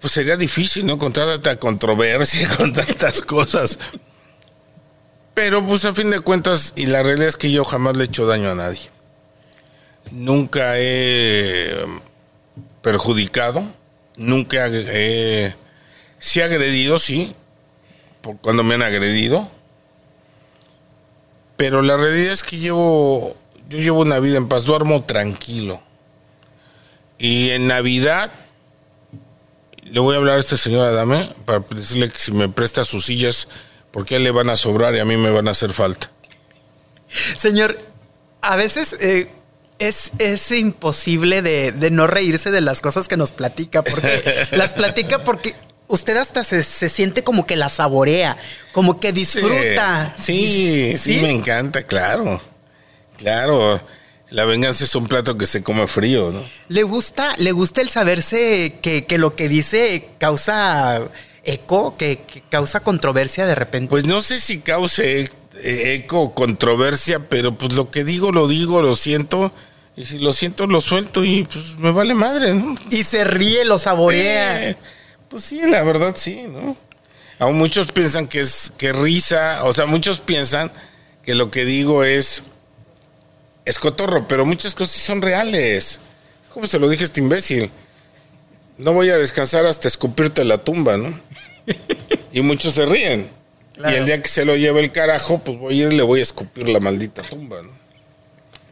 Pues 0.00 0.12
sería 0.12 0.36
difícil, 0.36 0.86
¿no? 0.86 0.98
Con 0.98 1.12
tanta 1.12 1.58
controversia, 1.58 2.48
con 2.56 2.72
tantas 2.72 3.22
cosas. 3.22 3.78
Pero 5.34 5.64
pues 5.64 5.84
a 5.84 5.94
fin 5.94 6.10
de 6.10 6.20
cuentas, 6.20 6.72
y 6.76 6.86
la 6.86 7.02
realidad 7.02 7.28
es 7.28 7.36
que 7.36 7.50
yo 7.50 7.64
jamás 7.64 7.96
le 7.96 8.04
he 8.04 8.06
hecho 8.06 8.26
daño 8.26 8.50
a 8.50 8.54
nadie 8.54 8.90
nunca 10.10 10.72
he 10.76 11.84
perjudicado, 12.82 13.64
nunca 14.16 14.66
he, 14.68 15.54
sí 16.18 16.40
agredido, 16.40 16.98
sí, 16.98 17.34
por 18.20 18.38
cuando 18.38 18.62
me 18.62 18.74
han 18.74 18.82
agredido, 18.82 19.48
pero 21.56 21.82
la 21.82 21.96
realidad 21.96 22.32
es 22.32 22.42
que 22.42 22.58
llevo, 22.58 23.36
yo 23.68 23.78
llevo 23.78 24.00
una 24.00 24.18
vida 24.20 24.36
en 24.36 24.48
paz, 24.48 24.64
duermo 24.64 25.04
tranquilo. 25.04 25.82
Y 27.18 27.50
en 27.50 27.66
Navidad 27.66 28.30
le 29.82 30.00
voy 30.00 30.14
a 30.14 30.18
hablar 30.18 30.36
a 30.36 30.40
este 30.40 30.56
señor 30.56 30.86
Adame 30.86 31.30
para 31.44 31.60
decirle 31.70 32.10
que 32.10 32.18
si 32.18 32.32
me 32.32 32.48
presta 32.48 32.84
sus 32.84 33.06
sillas, 33.06 33.48
porque 33.90 34.14
a 34.14 34.16
él 34.18 34.24
le 34.24 34.30
van 34.30 34.50
a 34.50 34.56
sobrar 34.56 34.94
y 34.94 35.00
a 35.00 35.04
mí 35.04 35.16
me 35.16 35.30
van 35.30 35.48
a 35.48 35.52
hacer 35.52 35.72
falta. 35.72 36.10
Señor, 37.36 37.78
a 38.42 38.56
veces 38.56 38.94
eh, 39.00 39.28
es, 39.78 40.12
es 40.18 40.50
imposible 40.50 41.42
de, 41.42 41.72
de, 41.72 41.90
no 41.90 42.06
reírse 42.06 42.50
de 42.50 42.60
las 42.60 42.80
cosas 42.80 43.08
que 43.08 43.16
nos 43.16 43.32
platica, 43.32 43.82
porque 43.82 44.46
las 44.52 44.74
platica 44.74 45.24
porque 45.24 45.54
usted 45.88 46.16
hasta 46.16 46.44
se, 46.44 46.62
se, 46.62 46.88
siente 46.88 47.24
como 47.24 47.46
que 47.46 47.56
la 47.56 47.68
saborea, 47.68 48.36
como 48.72 49.00
que 49.00 49.12
disfruta. 49.12 50.14
Sí, 50.20 50.92
sí, 50.92 50.98
sí, 50.98 51.22
me 51.22 51.30
encanta, 51.30 51.82
claro. 51.82 52.40
Claro. 53.16 53.80
La 54.30 54.44
venganza 54.44 54.84
es 54.84 54.94
un 54.94 55.08
plato 55.08 55.38
que 55.38 55.46
se 55.46 55.62
come 55.62 55.86
frío, 55.86 56.30
¿no? 56.30 56.42
Le 56.68 56.82
gusta, 56.82 57.34
le 57.38 57.52
gusta 57.52 57.80
el 57.80 57.88
saberse 57.88 58.78
que, 58.82 59.04
que 59.04 59.16
lo 59.16 59.34
que 59.34 59.48
dice 59.48 60.08
causa 60.18 61.00
eco, 61.44 61.96
que, 61.96 62.18
que, 62.18 62.42
causa 62.42 62.80
controversia 62.80 63.46
de 63.46 63.54
repente. 63.54 63.88
Pues 63.88 64.04
no 64.04 64.20
sé 64.20 64.38
si 64.38 64.58
cause 64.58 65.30
eco, 65.62 66.34
controversia, 66.34 67.20
pero 67.28 67.56
pues 67.56 67.74
lo 67.74 67.90
que 67.90 68.04
digo, 68.04 68.32
lo 68.32 68.48
digo, 68.48 68.82
lo 68.82 68.94
siento. 68.96 69.52
Y 69.96 70.04
si 70.04 70.18
lo 70.18 70.32
siento, 70.32 70.66
lo 70.66 70.80
suelto 70.80 71.24
y 71.24 71.44
pues 71.44 71.78
me 71.78 71.90
vale 71.90 72.14
madre, 72.14 72.54
¿no? 72.54 72.74
Y 72.90 73.02
se 73.02 73.24
ríe, 73.24 73.64
lo 73.64 73.78
saborea. 73.78 74.68
Eh, 74.68 74.76
pues 75.28 75.44
sí, 75.44 75.60
la 75.64 75.82
verdad 75.82 76.14
sí, 76.16 76.44
¿no? 76.48 76.76
Aún 77.38 77.56
muchos 77.56 77.92
piensan 77.92 78.28
que 78.28 78.40
es 78.40 78.72
que 78.76 78.92
risa, 78.92 79.64
o 79.64 79.72
sea, 79.72 79.86
muchos 79.86 80.18
piensan 80.18 80.70
que 81.22 81.34
lo 81.34 81.50
que 81.50 81.64
digo 81.64 82.04
es 82.04 82.42
es 83.68 83.78
cotorro, 83.78 84.26
pero 84.26 84.46
muchas 84.46 84.74
cosas 84.74 84.96
son 85.02 85.20
reales. 85.20 86.00
¿Cómo 86.54 86.66
se 86.66 86.78
lo 86.78 86.88
dije 86.88 87.02
a 87.04 87.06
este 87.06 87.20
imbécil? 87.20 87.70
No 88.78 88.94
voy 88.94 89.10
a 89.10 89.18
descansar 89.18 89.66
hasta 89.66 89.88
escupirte 89.88 90.42
la 90.46 90.56
tumba, 90.56 90.96
¿no? 90.96 91.20
y 92.32 92.40
muchos 92.40 92.72
se 92.72 92.86
ríen. 92.86 93.28
Claro. 93.74 93.94
Y 93.94 93.98
el 93.98 94.06
día 94.06 94.22
que 94.22 94.28
se 94.28 94.46
lo 94.46 94.56
lleve 94.56 94.80
el 94.80 94.90
carajo, 94.90 95.40
pues 95.40 95.58
voy 95.58 95.82
a 95.82 95.86
ir 95.86 95.92
y 95.92 95.96
le 95.96 96.02
voy 96.02 96.20
a 96.20 96.22
escupir 96.22 96.66
la 96.66 96.80
maldita 96.80 97.22
tumba, 97.22 97.60
¿no? 97.62 97.70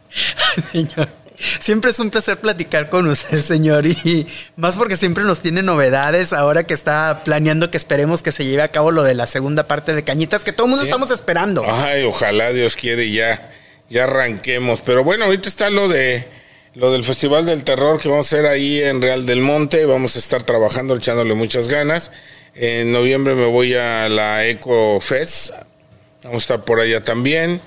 Señor. 0.72 1.08
Siempre 1.38 1.90
es 1.90 1.98
un 1.98 2.10
placer 2.10 2.38
platicar 2.38 2.88
con 2.88 3.06
usted, 3.08 3.42
señor, 3.42 3.84
y 3.84 4.26
más 4.56 4.76
porque 4.76 4.96
siempre 4.96 5.22
nos 5.22 5.40
tiene 5.40 5.62
novedades 5.62 6.32
ahora 6.32 6.64
que 6.64 6.72
está 6.72 7.20
planeando 7.24 7.70
que 7.70 7.76
esperemos 7.76 8.22
que 8.22 8.32
se 8.32 8.46
lleve 8.46 8.62
a 8.62 8.68
cabo 8.68 8.90
lo 8.90 9.02
de 9.02 9.12
la 9.12 9.26
segunda 9.26 9.68
parte 9.68 9.94
de 9.94 10.02
Cañitas, 10.02 10.44
que 10.44 10.52
todo 10.52 10.64
el 10.64 10.70
mundo 10.70 10.84
¿Sí? 10.84 10.88
estamos 10.88 11.10
esperando. 11.10 11.62
Ay, 11.68 12.04
ojalá 12.04 12.54
Dios 12.54 12.74
quiere 12.74 13.12
ya, 13.12 13.50
ya 13.88 14.04
arranquemos. 14.04 14.80
Pero 14.80 15.04
bueno, 15.04 15.24
ahorita 15.24 15.48
está 15.48 15.70
lo 15.70 15.88
de 15.88 16.26
lo 16.74 16.92
del 16.92 17.04
Festival 17.04 17.46
del 17.46 17.64
Terror 17.64 18.00
que 18.00 18.08
vamos 18.08 18.30
a 18.30 18.36
hacer 18.36 18.46
ahí 18.46 18.80
en 18.82 19.00
Real 19.00 19.24
del 19.24 19.40
Monte, 19.40 19.86
vamos 19.86 20.16
a 20.16 20.18
estar 20.18 20.42
trabajando, 20.42 20.94
echándole 20.96 21.34
muchas 21.34 21.68
ganas. 21.68 22.10
En 22.54 22.92
noviembre 22.92 23.34
me 23.34 23.46
voy 23.46 23.74
a 23.74 24.08
la 24.08 24.46
Eco 24.46 25.00
Fest, 25.00 25.52
vamos 26.22 26.36
a 26.36 26.44
estar 26.44 26.64
por 26.64 26.80
allá 26.80 27.02
también 27.02 27.60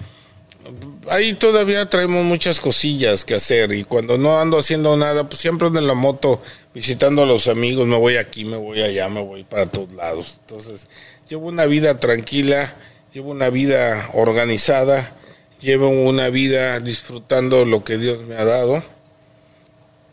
ahí 1.09 1.33
todavía 1.33 1.89
traemos 1.89 2.23
muchas 2.25 2.59
cosillas 2.59 3.25
que 3.25 3.35
hacer 3.35 3.71
y 3.71 3.83
cuando 3.83 4.17
no 4.17 4.39
ando 4.39 4.57
haciendo 4.57 4.95
nada, 4.97 5.27
pues 5.27 5.41
siempre 5.41 5.67
ando 5.67 5.79
en 5.79 5.87
la 5.87 5.93
moto 5.93 6.41
visitando 6.73 7.23
a 7.23 7.25
los 7.25 7.47
amigos, 7.47 7.87
me 7.87 7.97
voy 7.97 8.17
aquí, 8.17 8.45
me 8.45 8.57
voy 8.57 8.81
allá, 8.81 9.09
me 9.09 9.21
voy 9.21 9.43
para 9.43 9.65
todos 9.65 9.91
lados. 9.93 10.39
Entonces, 10.41 10.87
llevo 11.27 11.47
una 11.47 11.65
vida 11.65 11.99
tranquila, 11.99 12.73
llevo 13.13 13.31
una 13.31 13.49
vida 13.49 14.09
organizada, 14.13 15.15
llevo 15.59 15.89
una 15.89 16.29
vida 16.29 16.79
disfrutando 16.79 17.65
lo 17.65 17.83
que 17.83 17.97
Dios 17.97 18.23
me 18.23 18.35
ha 18.35 18.45
dado. 18.45 18.83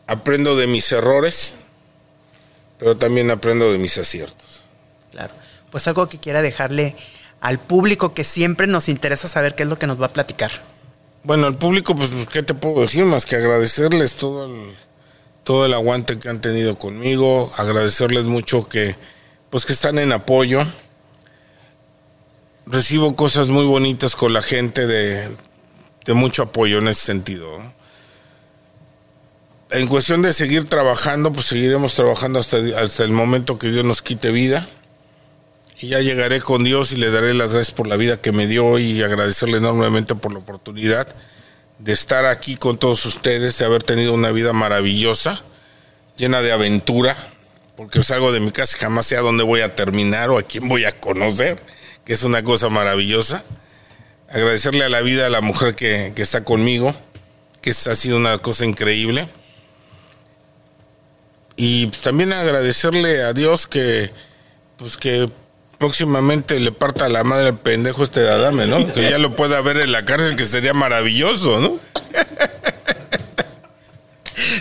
Aprendo 0.07 0.57
de 0.57 0.67
mis 0.67 0.91
errores, 0.93 1.55
pero 2.79 2.97
también 2.97 3.31
aprendo 3.31 3.73
de 3.73 3.79
mis 3.79 3.99
aciertos. 3.99 4.65
Claro. 5.11 5.35
Pues 5.71 5.87
algo 5.89 6.09
que 6.09 6.19
quiera 6.19 6.43
dejarle 6.43 6.95
al 7.41 7.59
público 7.59 8.15
que 8.15 8.25
siempre 8.25 8.67
nos 8.67 8.89
interesa 8.89 9.29
saber 9.29 9.55
qué 9.55 9.65
es 9.65 9.69
lo 9.69 9.79
que 9.79 9.87
nos 9.87 10.01
va 10.01 10.07
a 10.07 10.13
platicar. 10.13 10.51
Bueno, 11.25 11.47
al 11.47 11.57
público, 11.57 11.97
pues, 11.97 12.11
¿qué 12.33 12.43
te 12.43 12.55
puedo 12.55 12.83
decir? 12.83 13.05
Más 13.05 13.27
que 13.27 13.35
agradecerles 13.35 14.15
todo 14.15 14.47
el, 14.47 14.73
todo 15.43 15.67
el 15.67 15.75
aguante 15.75 16.19
que 16.21 16.29
han 16.29 16.41
tenido 16.41 16.79
conmigo, 16.79 17.53
agradecerles 17.57 18.27
mucho 18.27 18.69
que, 18.69 18.95
pues, 19.51 19.67
que 19.67 19.73
están 19.73 19.99
en 19.99 20.13
apoyo. 20.13 20.61
Recibo 22.67 23.15
cosas 23.15 23.49
muy 23.49 23.65
bonitas 23.65 24.17
con 24.17 24.33
la 24.33 24.43
gente 24.43 24.87
de, 24.87 25.29
de 26.05 26.15
mucho 26.15 26.43
apoyo 26.43 26.79
en 26.79 26.89
ese 26.89 27.07
sentido. 27.07 27.59
En 29.71 29.87
cuestión 29.89 30.23
de 30.23 30.33
seguir 30.33 30.69
trabajando, 30.69 31.33
pues 31.33 31.47
seguiremos 31.47 31.95
trabajando 31.95 32.39
hasta, 32.39 32.59
hasta 32.81 33.05
el 33.05 33.13
momento 33.13 33.59
que 33.59 33.71
Dios 33.71 33.85
nos 33.85 34.03
quite 34.03 34.31
vida 34.31 34.69
y 35.79 35.89
ya 35.89 36.01
llegaré 36.01 36.41
con 36.41 36.65
Dios 36.65 36.93
y 36.93 36.97
le 36.97 37.11
daré 37.11 37.35
las 37.35 37.53
gracias 37.53 37.75
por 37.75 37.87
la 37.87 37.97
vida 37.97 38.21
que 38.21 38.33
me 38.33 38.47
dio 38.47 38.79
y 38.79 39.03
agradecerle 39.03 39.59
enormemente 39.59 40.15
por 40.15 40.33
la 40.33 40.39
oportunidad 40.39 41.09
de 41.79 41.93
estar 41.93 42.25
aquí 42.25 42.57
con 42.57 42.79
todos 42.79 43.05
ustedes, 43.05 43.59
de 43.59 43.65
haber 43.67 43.83
tenido 43.83 44.15
una 44.15 44.31
vida 44.31 44.53
maravillosa, 44.53 45.43
llena 46.17 46.41
de 46.41 46.53
aventura, 46.53 47.17
porque 47.77 48.03
salgo 48.03 48.33
de 48.33 48.41
mi 48.41 48.51
casa 48.51 48.77
y 48.77 48.81
jamás 48.81 49.07
sé 49.07 49.17
a 49.17 49.21
dónde 49.21 49.45
voy 49.45 49.61
a 49.61 49.75
terminar 49.75 50.31
o 50.31 50.39
a 50.39 50.43
quién 50.43 50.69
voy 50.69 50.85
a 50.85 50.99
conocer, 50.99 51.59
que 52.07 52.15
es 52.15 52.23
una 52.23 52.43
cosa 52.43 52.71
maravillosa. 52.71 53.45
Agradecerle 54.31 54.85
a 54.85 54.89
la 54.89 55.03
vida 55.03 55.27
a 55.27 55.31
la 55.31 55.43
mujer 55.43 55.75
que, 55.75 56.13
que 56.15 56.23
está 56.23 56.45
conmigo, 56.45 56.95
que 57.61 57.71
ha 57.71 57.97
sido 57.97 58.17
una 58.17 58.39
cosa 58.39 58.65
increíble. 58.65 59.29
Y 61.57 61.89
también 61.89 62.33
agradecerle 62.33 63.23
a 63.23 63.33
Dios 63.33 63.67
que, 63.67 64.11
pues 64.77 64.97
que 64.97 65.29
próximamente 65.79 66.61
le 66.61 66.73
parta 66.73 67.09
la 67.09 67.25
madre 67.25 67.49
al 67.49 67.59
pendejo 67.59 68.05
este 68.05 68.21
Adame, 68.29 68.67
¿no? 68.67 68.93
Que 68.93 69.11
ya 69.11 69.19
lo 69.19 69.35
pueda 69.35 69.61
ver 69.61 69.79
en 69.79 69.93
la 69.93 70.05
cárcel, 70.05 70.37
que 70.37 70.47
sería 70.47 70.75
maravilloso, 70.75 71.61
¿no? 71.61 71.79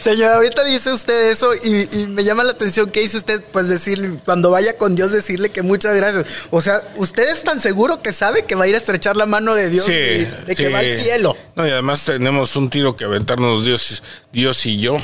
Señor, 0.06 0.34
ahorita 0.34 0.64
dice 0.64 0.94
usted 0.94 1.32
eso 1.32 1.52
y, 1.56 2.02
y, 2.02 2.08
me 2.08 2.24
llama 2.24 2.44
la 2.44 2.52
atención 2.52 2.92
que 2.92 3.02
dice 3.02 3.18
usted, 3.18 3.42
pues 3.52 3.68
decirle, 3.68 4.20
cuando 4.24 4.52
vaya 4.52 4.78
con 4.78 4.96
Dios, 4.96 5.12
decirle 5.12 5.50
que 5.50 5.64
muchas 5.64 5.96
gracias. 5.96 6.48
O 6.52 6.62
sea, 6.62 6.82
usted 6.98 7.28
es 7.28 7.44
tan 7.44 7.60
seguro 7.60 8.02
que 8.04 8.14
sabe 8.14 8.46
que 8.46 8.54
va 8.54 8.66
a 8.66 8.68
ir 8.68 8.76
a 8.76 8.78
estrechar 8.78 9.18
la 9.18 9.26
mano 9.26 9.56
de 9.56 9.70
Dios 9.72 9.86
sí, 9.86 9.92
y 9.92 9.96
de 9.96 10.56
sí. 10.56 10.56
que 10.56 10.70
va 10.70 10.80
al 10.80 10.98
cielo. 11.00 11.36
No, 11.56 11.68
y 11.68 11.72
además 11.72 12.04
tenemos 12.04 12.56
un 12.56 12.70
tiro 12.70 12.96
que 12.96 13.04
aventarnos 13.04 13.66
Dios, 13.66 14.04
Dios 14.32 14.66
y 14.68 14.80
yo. 14.80 14.98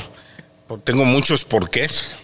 Tengo 0.84 1.04
muchos 1.04 1.44
porqués. 1.44 2.14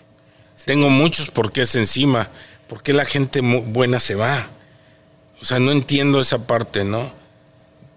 Sí. 0.55 0.65
Tengo 0.67 0.89
muchos 0.89 1.31
porqués 1.33 1.75
encima. 1.75 2.31
¿por 2.69 2.83
qué 2.83 2.93
la 2.93 3.05
gente 3.05 3.41
buena 3.41 3.99
se 3.99 4.15
va? 4.15 4.47
O 5.41 5.45
sea, 5.45 5.59
no 5.59 5.73
entiendo 5.73 6.21
esa 6.21 6.47
parte, 6.47 6.85
¿no? 6.85 7.11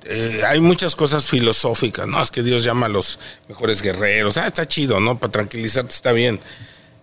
Eh, 0.03 0.41
hay 0.47 0.59
muchas 0.59 0.95
cosas 0.95 1.27
filosóficas, 1.27 2.07
¿no? 2.07 2.21
Es 2.21 2.31
que 2.31 2.43
Dios 2.43 2.63
llama 2.63 2.87
a 2.87 2.89
los 2.89 3.19
mejores 3.47 3.81
guerreros. 3.81 4.37
Ah, 4.37 4.47
está 4.47 4.67
chido, 4.67 4.99
¿no? 4.99 5.19
Para 5.19 5.31
tranquilizarte 5.31 5.93
está 5.93 6.11
bien. 6.11 6.39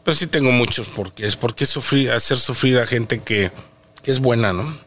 Pero 0.04 0.14
sí 0.14 0.26
tengo 0.26 0.50
muchos 0.50 0.88
porqués. 0.88 1.36
¿Por 1.36 1.54
qué 1.54 1.66
sufrir, 1.66 2.10
hacer 2.10 2.38
sufrir 2.38 2.78
a 2.78 2.86
gente 2.86 3.20
que, 3.20 3.52
que 4.02 4.10
es 4.10 4.20
buena, 4.20 4.52
¿no? 4.52 4.78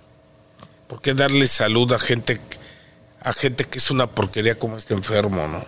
¿Por 0.87 1.01
qué 1.01 1.13
darle 1.13 1.47
salud 1.47 1.91
a 1.93 1.99
gente, 1.99 2.41
a 3.21 3.33
gente 3.33 3.63
que 3.63 3.77
es 3.77 3.91
una 3.91 4.07
porquería 4.07 4.59
como 4.59 4.77
este 4.77 4.93
enfermo, 4.93 5.47
¿no? 5.47 5.65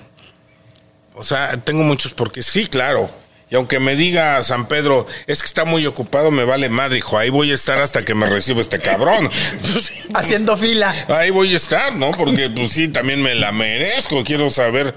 O 1.15 1.23
sea, 1.23 1.55
tengo 1.57 1.83
muchos 1.83 2.13
porqués. 2.13 2.45
Sí, 2.45 2.67
claro 2.67 3.22
y 3.53 3.55
aunque 3.55 3.79
me 3.79 3.95
diga 3.95 4.41
San 4.41 4.67
Pedro, 4.67 5.05
es 5.27 5.43
que 5.43 5.45
está 5.45 5.63
muy 5.63 5.85
ocupado, 5.85 6.31
me 6.31 6.43
vale 6.43 6.69
madre, 6.69 6.97
hijo. 6.97 7.19
Ahí 7.19 7.29
voy 7.29 7.51
a 7.51 7.53
estar 7.53 7.79
hasta 7.79 8.01
que 8.01 8.15
me 8.15 8.25
reciba 8.25 8.59
este 8.61 8.79
cabrón. 8.79 9.29
Haciendo 10.15 10.57
fila. 10.57 10.91
Ahí 11.07 11.29
voy 11.29 11.53
a 11.53 11.57
estar, 11.57 11.95
¿no? 11.95 12.13
Porque 12.13 12.49
pues 12.49 12.71
sí, 12.71 12.87
también 12.87 13.21
me 13.21 13.35
la 13.35 13.51
merezco. 13.51 14.23
Quiero 14.23 14.49
saber, 14.49 14.95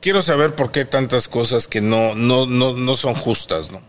quiero 0.00 0.20
saber 0.20 0.56
por 0.56 0.72
qué 0.72 0.84
tantas 0.84 1.28
cosas 1.28 1.68
que 1.68 1.80
no, 1.80 2.16
no, 2.16 2.44
no, 2.44 2.72
no 2.72 2.96
son 2.96 3.14
justas, 3.14 3.70
¿no? 3.70 3.80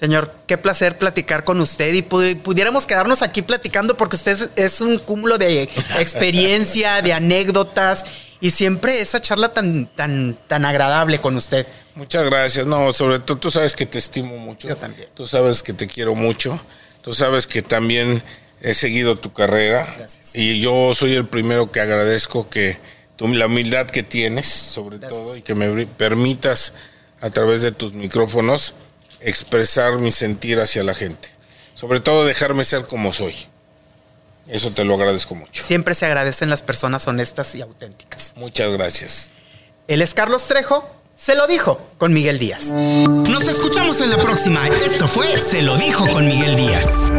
Señor, 0.00 0.32
qué 0.46 0.56
placer 0.56 0.96
platicar 0.96 1.44
con 1.44 1.60
usted 1.60 1.92
y 1.92 2.00
pudiéramos 2.00 2.86
quedarnos 2.86 3.20
aquí 3.20 3.42
platicando 3.42 3.98
porque 3.98 4.16
usted 4.16 4.50
es 4.56 4.80
un 4.80 4.98
cúmulo 4.98 5.36
de 5.36 5.64
experiencia, 5.98 7.02
de 7.02 7.12
anécdotas 7.12 8.06
y 8.40 8.50
siempre 8.50 9.02
esa 9.02 9.20
charla 9.20 9.50
tan, 9.50 9.84
tan, 9.88 10.38
tan 10.48 10.64
agradable 10.64 11.20
con 11.20 11.36
usted. 11.36 11.66
Muchas 11.94 12.24
gracias. 12.24 12.64
No, 12.64 12.94
sobre 12.94 13.18
todo 13.18 13.36
tú 13.36 13.50
sabes 13.50 13.76
que 13.76 13.84
te 13.84 13.98
estimo 13.98 14.38
mucho. 14.38 14.68
Yo 14.68 14.76
también. 14.78 15.06
Tú 15.14 15.26
sabes 15.26 15.62
que 15.62 15.74
te 15.74 15.86
quiero 15.86 16.14
mucho. 16.14 16.58
Tú 17.02 17.12
sabes 17.12 17.46
que 17.46 17.60
también 17.60 18.22
he 18.62 18.72
seguido 18.72 19.18
tu 19.18 19.34
carrera. 19.34 19.86
Gracias. 19.98 20.34
Y 20.34 20.62
yo 20.62 20.94
soy 20.94 21.12
el 21.12 21.26
primero 21.26 21.70
que 21.70 21.80
agradezco 21.80 22.48
que 22.48 22.78
tú, 23.16 23.28
la 23.28 23.44
humildad 23.44 23.86
que 23.86 24.02
tienes, 24.02 24.46
sobre 24.46 24.96
Gracias. 24.96 25.20
todo, 25.20 25.36
y 25.36 25.42
que 25.42 25.54
me 25.54 25.86
permitas 25.86 26.72
a 27.20 27.28
través 27.28 27.60
de 27.60 27.70
tus 27.70 27.92
micrófonos 27.92 28.72
expresar 29.20 29.98
mi 29.98 30.12
sentir 30.12 30.60
hacia 30.60 30.82
la 30.82 30.94
gente. 30.94 31.28
Sobre 31.74 32.00
todo 32.00 32.24
dejarme 32.24 32.64
ser 32.64 32.86
como 32.86 33.12
soy. 33.12 33.34
Eso 34.48 34.70
te 34.70 34.84
lo 34.84 34.94
agradezco 34.94 35.34
mucho. 35.34 35.62
Siempre 35.64 35.94
se 35.94 36.06
agradecen 36.06 36.50
las 36.50 36.62
personas 36.62 37.06
honestas 37.06 37.54
y 37.54 37.62
auténticas. 37.62 38.32
Muchas 38.36 38.70
gracias. 38.72 39.32
Él 39.86 40.02
es 40.02 40.12
Carlos 40.14 40.46
Trejo. 40.46 40.88
Se 41.16 41.34
lo 41.34 41.46
dijo 41.46 41.80
con 41.98 42.12
Miguel 42.12 42.38
Díaz. 42.38 42.66
Nos 42.66 43.46
escuchamos 43.46 44.00
en 44.00 44.10
la 44.10 44.16
próxima. 44.16 44.66
Esto 44.68 45.06
fue 45.06 45.38
Se 45.38 45.62
lo 45.62 45.76
dijo 45.76 46.06
con 46.08 46.26
Miguel 46.26 46.56
Díaz. 46.56 47.10